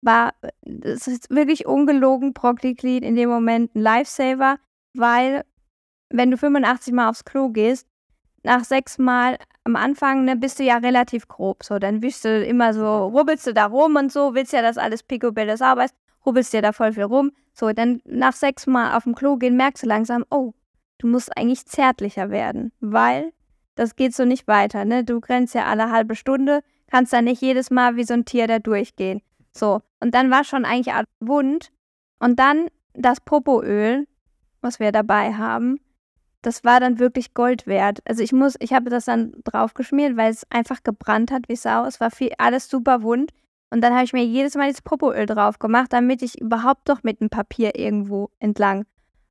war 0.00 0.34
es 0.62 1.06
ist 1.06 1.30
wirklich 1.30 1.66
ungelogen 1.66 2.34
Procliclid 2.34 3.04
in 3.04 3.14
dem 3.14 3.28
Moment 3.28 3.74
ein 3.74 3.82
Lifesaver, 3.82 4.58
weil 4.94 5.44
wenn 6.10 6.30
du 6.30 6.36
85 6.36 6.92
Mal 6.92 7.08
aufs 7.08 7.24
Klo 7.24 7.50
gehst, 7.50 7.86
nach 8.42 8.64
sechs 8.64 8.98
Mal 8.98 9.38
am 9.64 9.76
Anfang 9.76 10.24
ne, 10.24 10.36
bist 10.36 10.58
du 10.58 10.64
ja 10.64 10.78
relativ 10.78 11.28
grob. 11.28 11.62
So, 11.62 11.78
dann 11.78 12.02
wischst 12.02 12.24
du 12.24 12.44
immer 12.44 12.74
so, 12.74 13.06
rubbelst 13.06 13.46
du 13.46 13.54
da 13.54 13.66
rum 13.66 13.96
und 13.96 14.12
so, 14.12 14.34
willst 14.34 14.52
ja, 14.52 14.62
dass 14.62 14.78
alles 14.78 15.02
picobello 15.02 15.56
sauber 15.56 15.84
ist, 15.84 15.94
rubbelst 16.26 16.52
dir 16.52 16.62
da 16.62 16.72
voll 16.72 16.92
viel 16.92 17.04
rum. 17.04 17.32
So, 17.54 17.72
dann 17.72 18.00
nach 18.04 18.32
sechs 18.32 18.66
Mal 18.66 18.96
auf 18.96 19.04
dem 19.04 19.14
Klo 19.14 19.36
gehen, 19.36 19.56
merkst 19.56 19.84
du 19.84 19.86
langsam, 19.86 20.24
oh, 20.30 20.54
du 20.98 21.06
musst 21.06 21.36
eigentlich 21.36 21.66
zärtlicher 21.66 22.30
werden, 22.30 22.72
weil 22.80 23.32
das 23.74 23.96
geht 23.96 24.14
so 24.14 24.24
nicht 24.24 24.48
weiter. 24.48 24.84
Ne? 24.84 25.04
Du 25.04 25.20
grenzt 25.20 25.54
ja 25.54 25.66
alle 25.66 25.90
halbe 25.90 26.16
Stunde, 26.16 26.62
kannst 26.92 27.14
da 27.14 27.22
nicht 27.22 27.40
jedes 27.40 27.70
Mal 27.70 27.96
wie 27.96 28.04
so 28.04 28.12
ein 28.12 28.26
Tier 28.26 28.46
da 28.46 28.58
durchgehen. 28.58 29.22
So, 29.50 29.80
und 30.00 30.14
dann 30.14 30.30
war 30.30 30.44
schon 30.44 30.66
eigentlich 30.66 30.94
wund. 31.20 31.72
Und 32.18 32.38
dann 32.38 32.68
das 32.92 33.18
Popoöl, 33.18 34.06
was 34.60 34.78
wir 34.78 34.92
dabei 34.92 35.32
haben, 35.32 35.80
das 36.42 36.64
war 36.64 36.80
dann 36.80 36.98
wirklich 36.98 37.32
Gold 37.32 37.66
wert. 37.66 38.00
Also 38.04 38.22
ich 38.22 38.32
muss, 38.32 38.56
ich 38.60 38.74
habe 38.74 38.90
das 38.90 39.06
dann 39.06 39.32
draufgeschmiert, 39.44 40.18
weil 40.18 40.30
es 40.30 40.44
einfach 40.50 40.82
gebrannt 40.82 41.30
hat 41.30 41.48
wie 41.48 41.56
Sau. 41.56 41.86
Es 41.86 41.98
war 41.98 42.10
viel, 42.10 42.32
alles 42.36 42.68
super 42.68 43.02
wund. 43.02 43.32
Und 43.70 43.80
dann 43.80 43.94
habe 43.94 44.04
ich 44.04 44.12
mir 44.12 44.24
jedes 44.24 44.54
Mal 44.54 44.66
dieses 44.66 44.82
Popoöl 44.82 45.24
drauf 45.24 45.58
gemacht, 45.58 45.94
damit 45.94 46.20
ich 46.20 46.38
überhaupt 46.42 46.90
doch 46.90 47.02
mit 47.04 47.22
dem 47.22 47.30
Papier 47.30 47.74
irgendwo 47.74 48.28
entlang. 48.38 48.84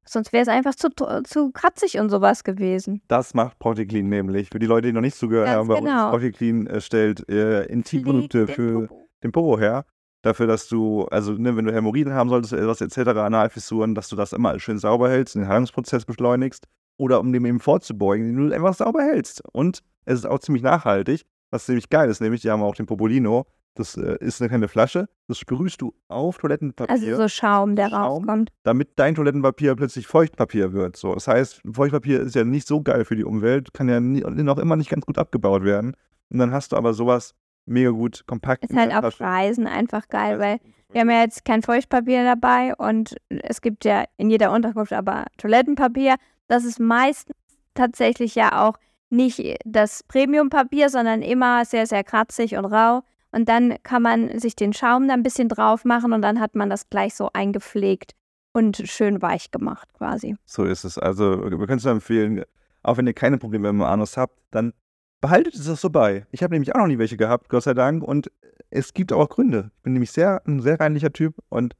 Sonst 0.05 0.33
wäre 0.33 0.41
es 0.41 0.47
einfach 0.47 0.75
zu, 0.75 0.89
zu 1.23 1.51
kratzig 1.51 1.99
und 1.99 2.09
sowas 2.09 2.43
gewesen. 2.43 3.01
Das 3.07 3.33
macht 3.33 3.59
Porticlean 3.59 4.09
nämlich. 4.09 4.49
Für 4.49 4.59
die 4.59 4.65
Leute, 4.65 4.87
die 4.87 4.93
noch 4.93 5.01
nicht 5.01 5.15
zugehört 5.15 5.47
Ganz 5.47 5.57
haben, 5.57 5.67
bei 5.67 5.79
genau. 5.79 6.05
uns 6.05 6.11
Porticlean 6.11 6.67
äh, 6.67 6.81
stellt 6.81 7.29
äh, 7.29 7.65
Intimprodukte 7.65 8.47
für 8.47 8.87
Popo. 8.87 9.09
den 9.23 9.31
Popo 9.31 9.59
her. 9.59 9.85
Dafür, 10.23 10.45
dass 10.45 10.67
du, 10.67 11.05
also 11.05 11.33
ne, 11.33 11.55
wenn 11.55 11.65
du 11.65 11.73
Hämorrhoiden 11.73 12.13
haben 12.13 12.29
solltest, 12.29 12.53
etwas 12.53 12.81
etc., 12.81 13.09
Analfissuren, 13.19 13.95
dass 13.95 14.07
du 14.07 14.15
das 14.15 14.33
immer 14.33 14.59
schön 14.59 14.77
sauber 14.77 15.09
hältst, 15.09 15.35
den 15.35 15.47
Heilungsprozess 15.47 16.05
beschleunigst 16.05 16.67
oder 16.97 17.19
um 17.19 17.33
dem 17.33 17.45
eben 17.45 17.59
vorzubeugen, 17.59 18.27
den 18.27 18.49
du 18.49 18.55
einfach 18.55 18.75
sauber 18.75 19.01
hältst. 19.01 19.41
Und 19.51 19.81
es 20.05 20.19
ist 20.19 20.25
auch 20.25 20.39
ziemlich 20.39 20.61
nachhaltig, 20.61 21.23
was 21.49 21.65
ziemlich 21.65 21.89
geil 21.89 22.09
ist, 22.09 22.21
nämlich 22.21 22.41
die 22.41 22.51
haben 22.51 22.61
auch 22.61 22.75
den 22.75 22.85
Popolino. 22.85 23.47
Das 23.75 23.95
äh, 23.95 24.17
ist 24.19 24.41
eine 24.41 24.49
kleine 24.49 24.67
Flasche, 24.67 25.07
das 25.27 25.37
sprühst 25.37 25.81
du 25.81 25.93
auf 26.09 26.37
Toilettenpapier. 26.37 26.93
Also 26.93 27.15
so 27.15 27.27
Schaum, 27.27 27.75
der 27.75 27.89
Schaum, 27.89 28.23
rauskommt. 28.25 28.51
Damit 28.63 28.89
dein 28.97 29.15
Toilettenpapier 29.15 29.75
plötzlich 29.75 30.07
Feuchtpapier 30.07 30.73
wird. 30.73 30.97
So, 30.97 31.13
das 31.13 31.27
heißt, 31.27 31.61
Feuchtpapier 31.71 32.19
ist 32.19 32.35
ja 32.35 32.43
nicht 32.43 32.67
so 32.67 32.81
geil 32.81 33.05
für 33.05 33.15
die 33.15 33.23
Umwelt, 33.23 33.73
kann 33.73 33.87
ja 33.87 33.99
nie, 33.99 34.21
noch 34.21 34.57
immer 34.57 34.75
nicht 34.75 34.89
ganz 34.89 35.05
gut 35.05 35.17
abgebaut 35.17 35.63
werden. 35.63 35.95
Und 36.29 36.39
dann 36.39 36.51
hast 36.51 36.73
du 36.73 36.75
aber 36.75 36.93
sowas 36.93 37.33
mega 37.65 37.91
gut 37.91 38.23
kompakt. 38.27 38.65
Ist 38.65 38.75
halt 38.75 38.93
auf 38.93 39.19
Reisen 39.21 39.67
einfach 39.67 40.07
geil, 40.09 40.39
weil 40.39 40.59
wir 40.91 41.01
haben 41.01 41.09
ja 41.09 41.21
jetzt 41.21 41.45
kein 41.45 41.61
Feuchtpapier 41.61 42.25
dabei 42.25 42.75
und 42.75 43.15
es 43.29 43.61
gibt 43.61 43.85
ja 43.85 44.03
in 44.17 44.29
jeder 44.29 44.51
Unterkunft 44.51 44.91
aber 44.91 45.25
Toilettenpapier 45.37 46.15
das 46.51 46.65
ist 46.65 46.81
meistens 46.81 47.37
tatsächlich 47.75 48.35
ja 48.35 48.67
auch 48.67 48.77
nicht 49.09 49.41
das 49.63 50.03
Premium-Papier, 50.03 50.89
sondern 50.89 51.21
immer 51.21 51.63
sehr, 51.63 51.87
sehr 51.87 52.03
kratzig 52.03 52.57
und 52.57 52.65
rau. 52.65 53.03
Und 53.31 53.47
dann 53.47 53.75
kann 53.83 54.01
man 54.01 54.39
sich 54.39 54.55
den 54.55 54.73
Schaum 54.73 55.07
da 55.07 55.13
ein 55.13 55.23
bisschen 55.23 55.49
drauf 55.49 55.85
machen 55.85 56.13
und 56.13 56.21
dann 56.21 56.39
hat 56.39 56.55
man 56.55 56.69
das 56.69 56.89
gleich 56.89 57.15
so 57.15 57.29
eingepflegt 57.33 58.13
und 58.53 58.77
schön 58.85 59.21
weich 59.21 59.51
gemacht 59.51 59.93
quasi. 59.93 60.35
So 60.45 60.65
ist 60.65 60.83
es. 60.83 60.97
Also 60.97 61.41
wir 61.41 61.57
können 61.67 61.77
es 61.77 61.85
nur 61.85 61.93
empfehlen, 61.93 62.43
auch 62.83 62.97
wenn 62.97 63.07
ihr 63.07 63.13
keine 63.13 63.37
Probleme 63.37 63.71
mit 63.71 63.81
dem 63.81 63.87
Anus 63.87 64.17
habt, 64.17 64.37
dann 64.51 64.73
behaltet 65.21 65.55
es 65.55 65.65
das 65.65 65.79
so 65.79 65.89
bei. 65.89 66.25
Ich 66.31 66.43
habe 66.43 66.53
nämlich 66.53 66.75
auch 66.75 66.79
noch 66.79 66.87
nie 66.87 66.97
welche 66.97 67.15
gehabt, 67.15 67.47
Gott 67.49 67.63
sei 67.63 67.73
Dank. 67.73 68.03
Und 68.03 68.31
es 68.69 68.93
gibt 68.93 69.13
auch 69.13 69.29
Gründe. 69.29 69.71
Ich 69.77 69.83
bin 69.83 69.93
nämlich 69.93 70.11
sehr, 70.11 70.41
ein 70.45 70.61
sehr 70.61 70.79
reinlicher 70.79 71.13
Typ 71.13 71.35
und 71.49 71.75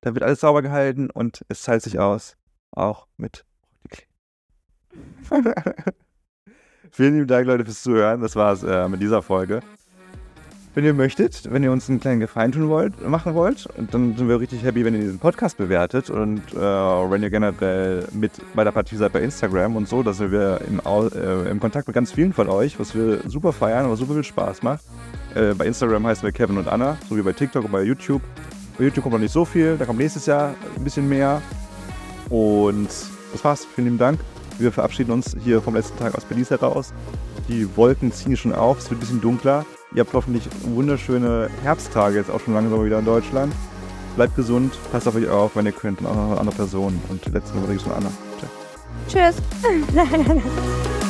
da 0.00 0.14
wird 0.14 0.24
alles 0.24 0.40
sauber 0.40 0.62
gehalten 0.62 1.10
und 1.10 1.44
es 1.48 1.62
zahlt 1.62 1.82
sich 1.82 1.98
aus. 1.98 2.36
Auch 2.72 3.06
mit 3.16 3.44
Vielen 6.90 7.14
lieben 7.14 7.26
Dank, 7.26 7.46
Leute, 7.46 7.64
fürs 7.64 7.82
Zuhören. 7.82 8.20
Das 8.20 8.36
war's 8.36 8.62
äh, 8.62 8.88
mit 8.88 9.02
dieser 9.02 9.22
Folge. 9.22 9.60
Wenn 10.76 10.84
ihr 10.84 10.92
möchtet, 10.92 11.50
wenn 11.50 11.62
ihr 11.62 11.72
uns 11.72 11.88
einen 11.88 12.00
kleinen 12.00 12.20
Gefallen 12.20 12.52
tun 12.52 12.68
wollt, 12.68 13.00
machen 13.08 13.32
wollt, 13.32 13.66
dann 13.90 14.14
sind 14.14 14.28
wir 14.28 14.38
richtig 14.38 14.62
happy, 14.62 14.84
wenn 14.84 14.92
ihr 14.92 15.00
diesen 15.00 15.18
Podcast 15.18 15.56
bewertet 15.56 16.10
und 16.10 16.42
äh, 16.52 16.58
wenn 16.58 17.22
ihr 17.22 17.30
generell 17.30 18.06
mit 18.12 18.32
bei 18.54 18.62
der 18.62 18.72
Partie 18.72 18.96
seid 18.96 19.10
bei 19.14 19.22
Instagram 19.22 19.76
und 19.76 19.88
so, 19.88 20.02
dass 20.02 20.20
wir 20.20 20.60
im, 20.68 20.82
äh, 20.84 21.48
im 21.48 21.60
Kontakt 21.60 21.88
mit 21.88 21.94
ganz 21.94 22.12
vielen 22.12 22.34
von 22.34 22.50
euch, 22.50 22.78
was 22.78 22.94
wir 22.94 23.20
super 23.24 23.54
feiern, 23.54 23.88
was 23.88 24.00
super 24.00 24.12
viel 24.12 24.24
Spaß 24.24 24.62
macht. 24.62 24.84
Äh, 25.34 25.54
bei 25.54 25.64
Instagram 25.64 26.06
heißen 26.06 26.22
wir 26.22 26.32
Kevin 26.32 26.58
und 26.58 26.68
Anna, 26.68 26.98
so 27.08 27.16
wie 27.16 27.22
bei 27.22 27.32
TikTok 27.32 27.64
und 27.64 27.72
bei 27.72 27.82
YouTube. 27.82 28.20
Bei 28.76 28.84
YouTube 28.84 29.02
kommt 29.02 29.14
noch 29.14 29.20
nicht 29.20 29.32
so 29.32 29.46
viel, 29.46 29.78
da 29.78 29.86
kommt 29.86 29.98
nächstes 29.98 30.26
Jahr 30.26 30.54
ein 30.76 30.84
bisschen 30.84 31.08
mehr. 31.08 31.40
Und 32.28 32.90
das 33.32 33.42
war's. 33.42 33.66
Vielen 33.74 33.86
lieben 33.86 33.98
Dank 33.98 34.20
Wir 34.58 34.70
verabschieden 34.70 35.12
uns 35.12 35.34
hier 35.42 35.62
vom 35.62 35.74
letzten 35.74 35.98
Tag 35.98 36.14
aus 36.14 36.26
Belize 36.26 36.50
heraus. 36.50 36.92
Die 37.48 37.66
Wolken 37.78 38.12
ziehen 38.12 38.36
schon 38.36 38.52
auf, 38.52 38.80
es 38.80 38.90
wird 38.90 38.98
ein 38.98 39.00
bisschen 39.00 39.20
dunkler. 39.22 39.64
Ihr 39.94 40.00
habt 40.00 40.12
hoffentlich 40.12 40.48
wunderschöne 40.62 41.48
Herbsttage 41.62 42.16
jetzt 42.16 42.30
auch 42.30 42.40
schon 42.40 42.54
langsam 42.54 42.84
wieder 42.84 42.98
in 42.98 43.04
Deutschland. 43.04 43.52
Bleibt 44.16 44.34
gesund, 44.34 44.76
passt 44.90 45.06
auf 45.06 45.14
euch 45.14 45.28
auf, 45.28 45.54
wenn 45.56 45.66
ihr 45.66 45.72
könnt, 45.72 46.00
und 46.00 46.06
auch 46.06 46.14
noch 46.14 46.38
andere 46.38 46.56
Person. 46.56 47.00
Und 47.08 47.24
die 47.24 47.30
letzte 47.30 47.56
Nummer 47.56 47.72
ist 47.72 47.82
von 47.82 47.92
Anna. 47.92 48.10
Tschüss. 49.08 49.36
Tschüss. 49.62 51.02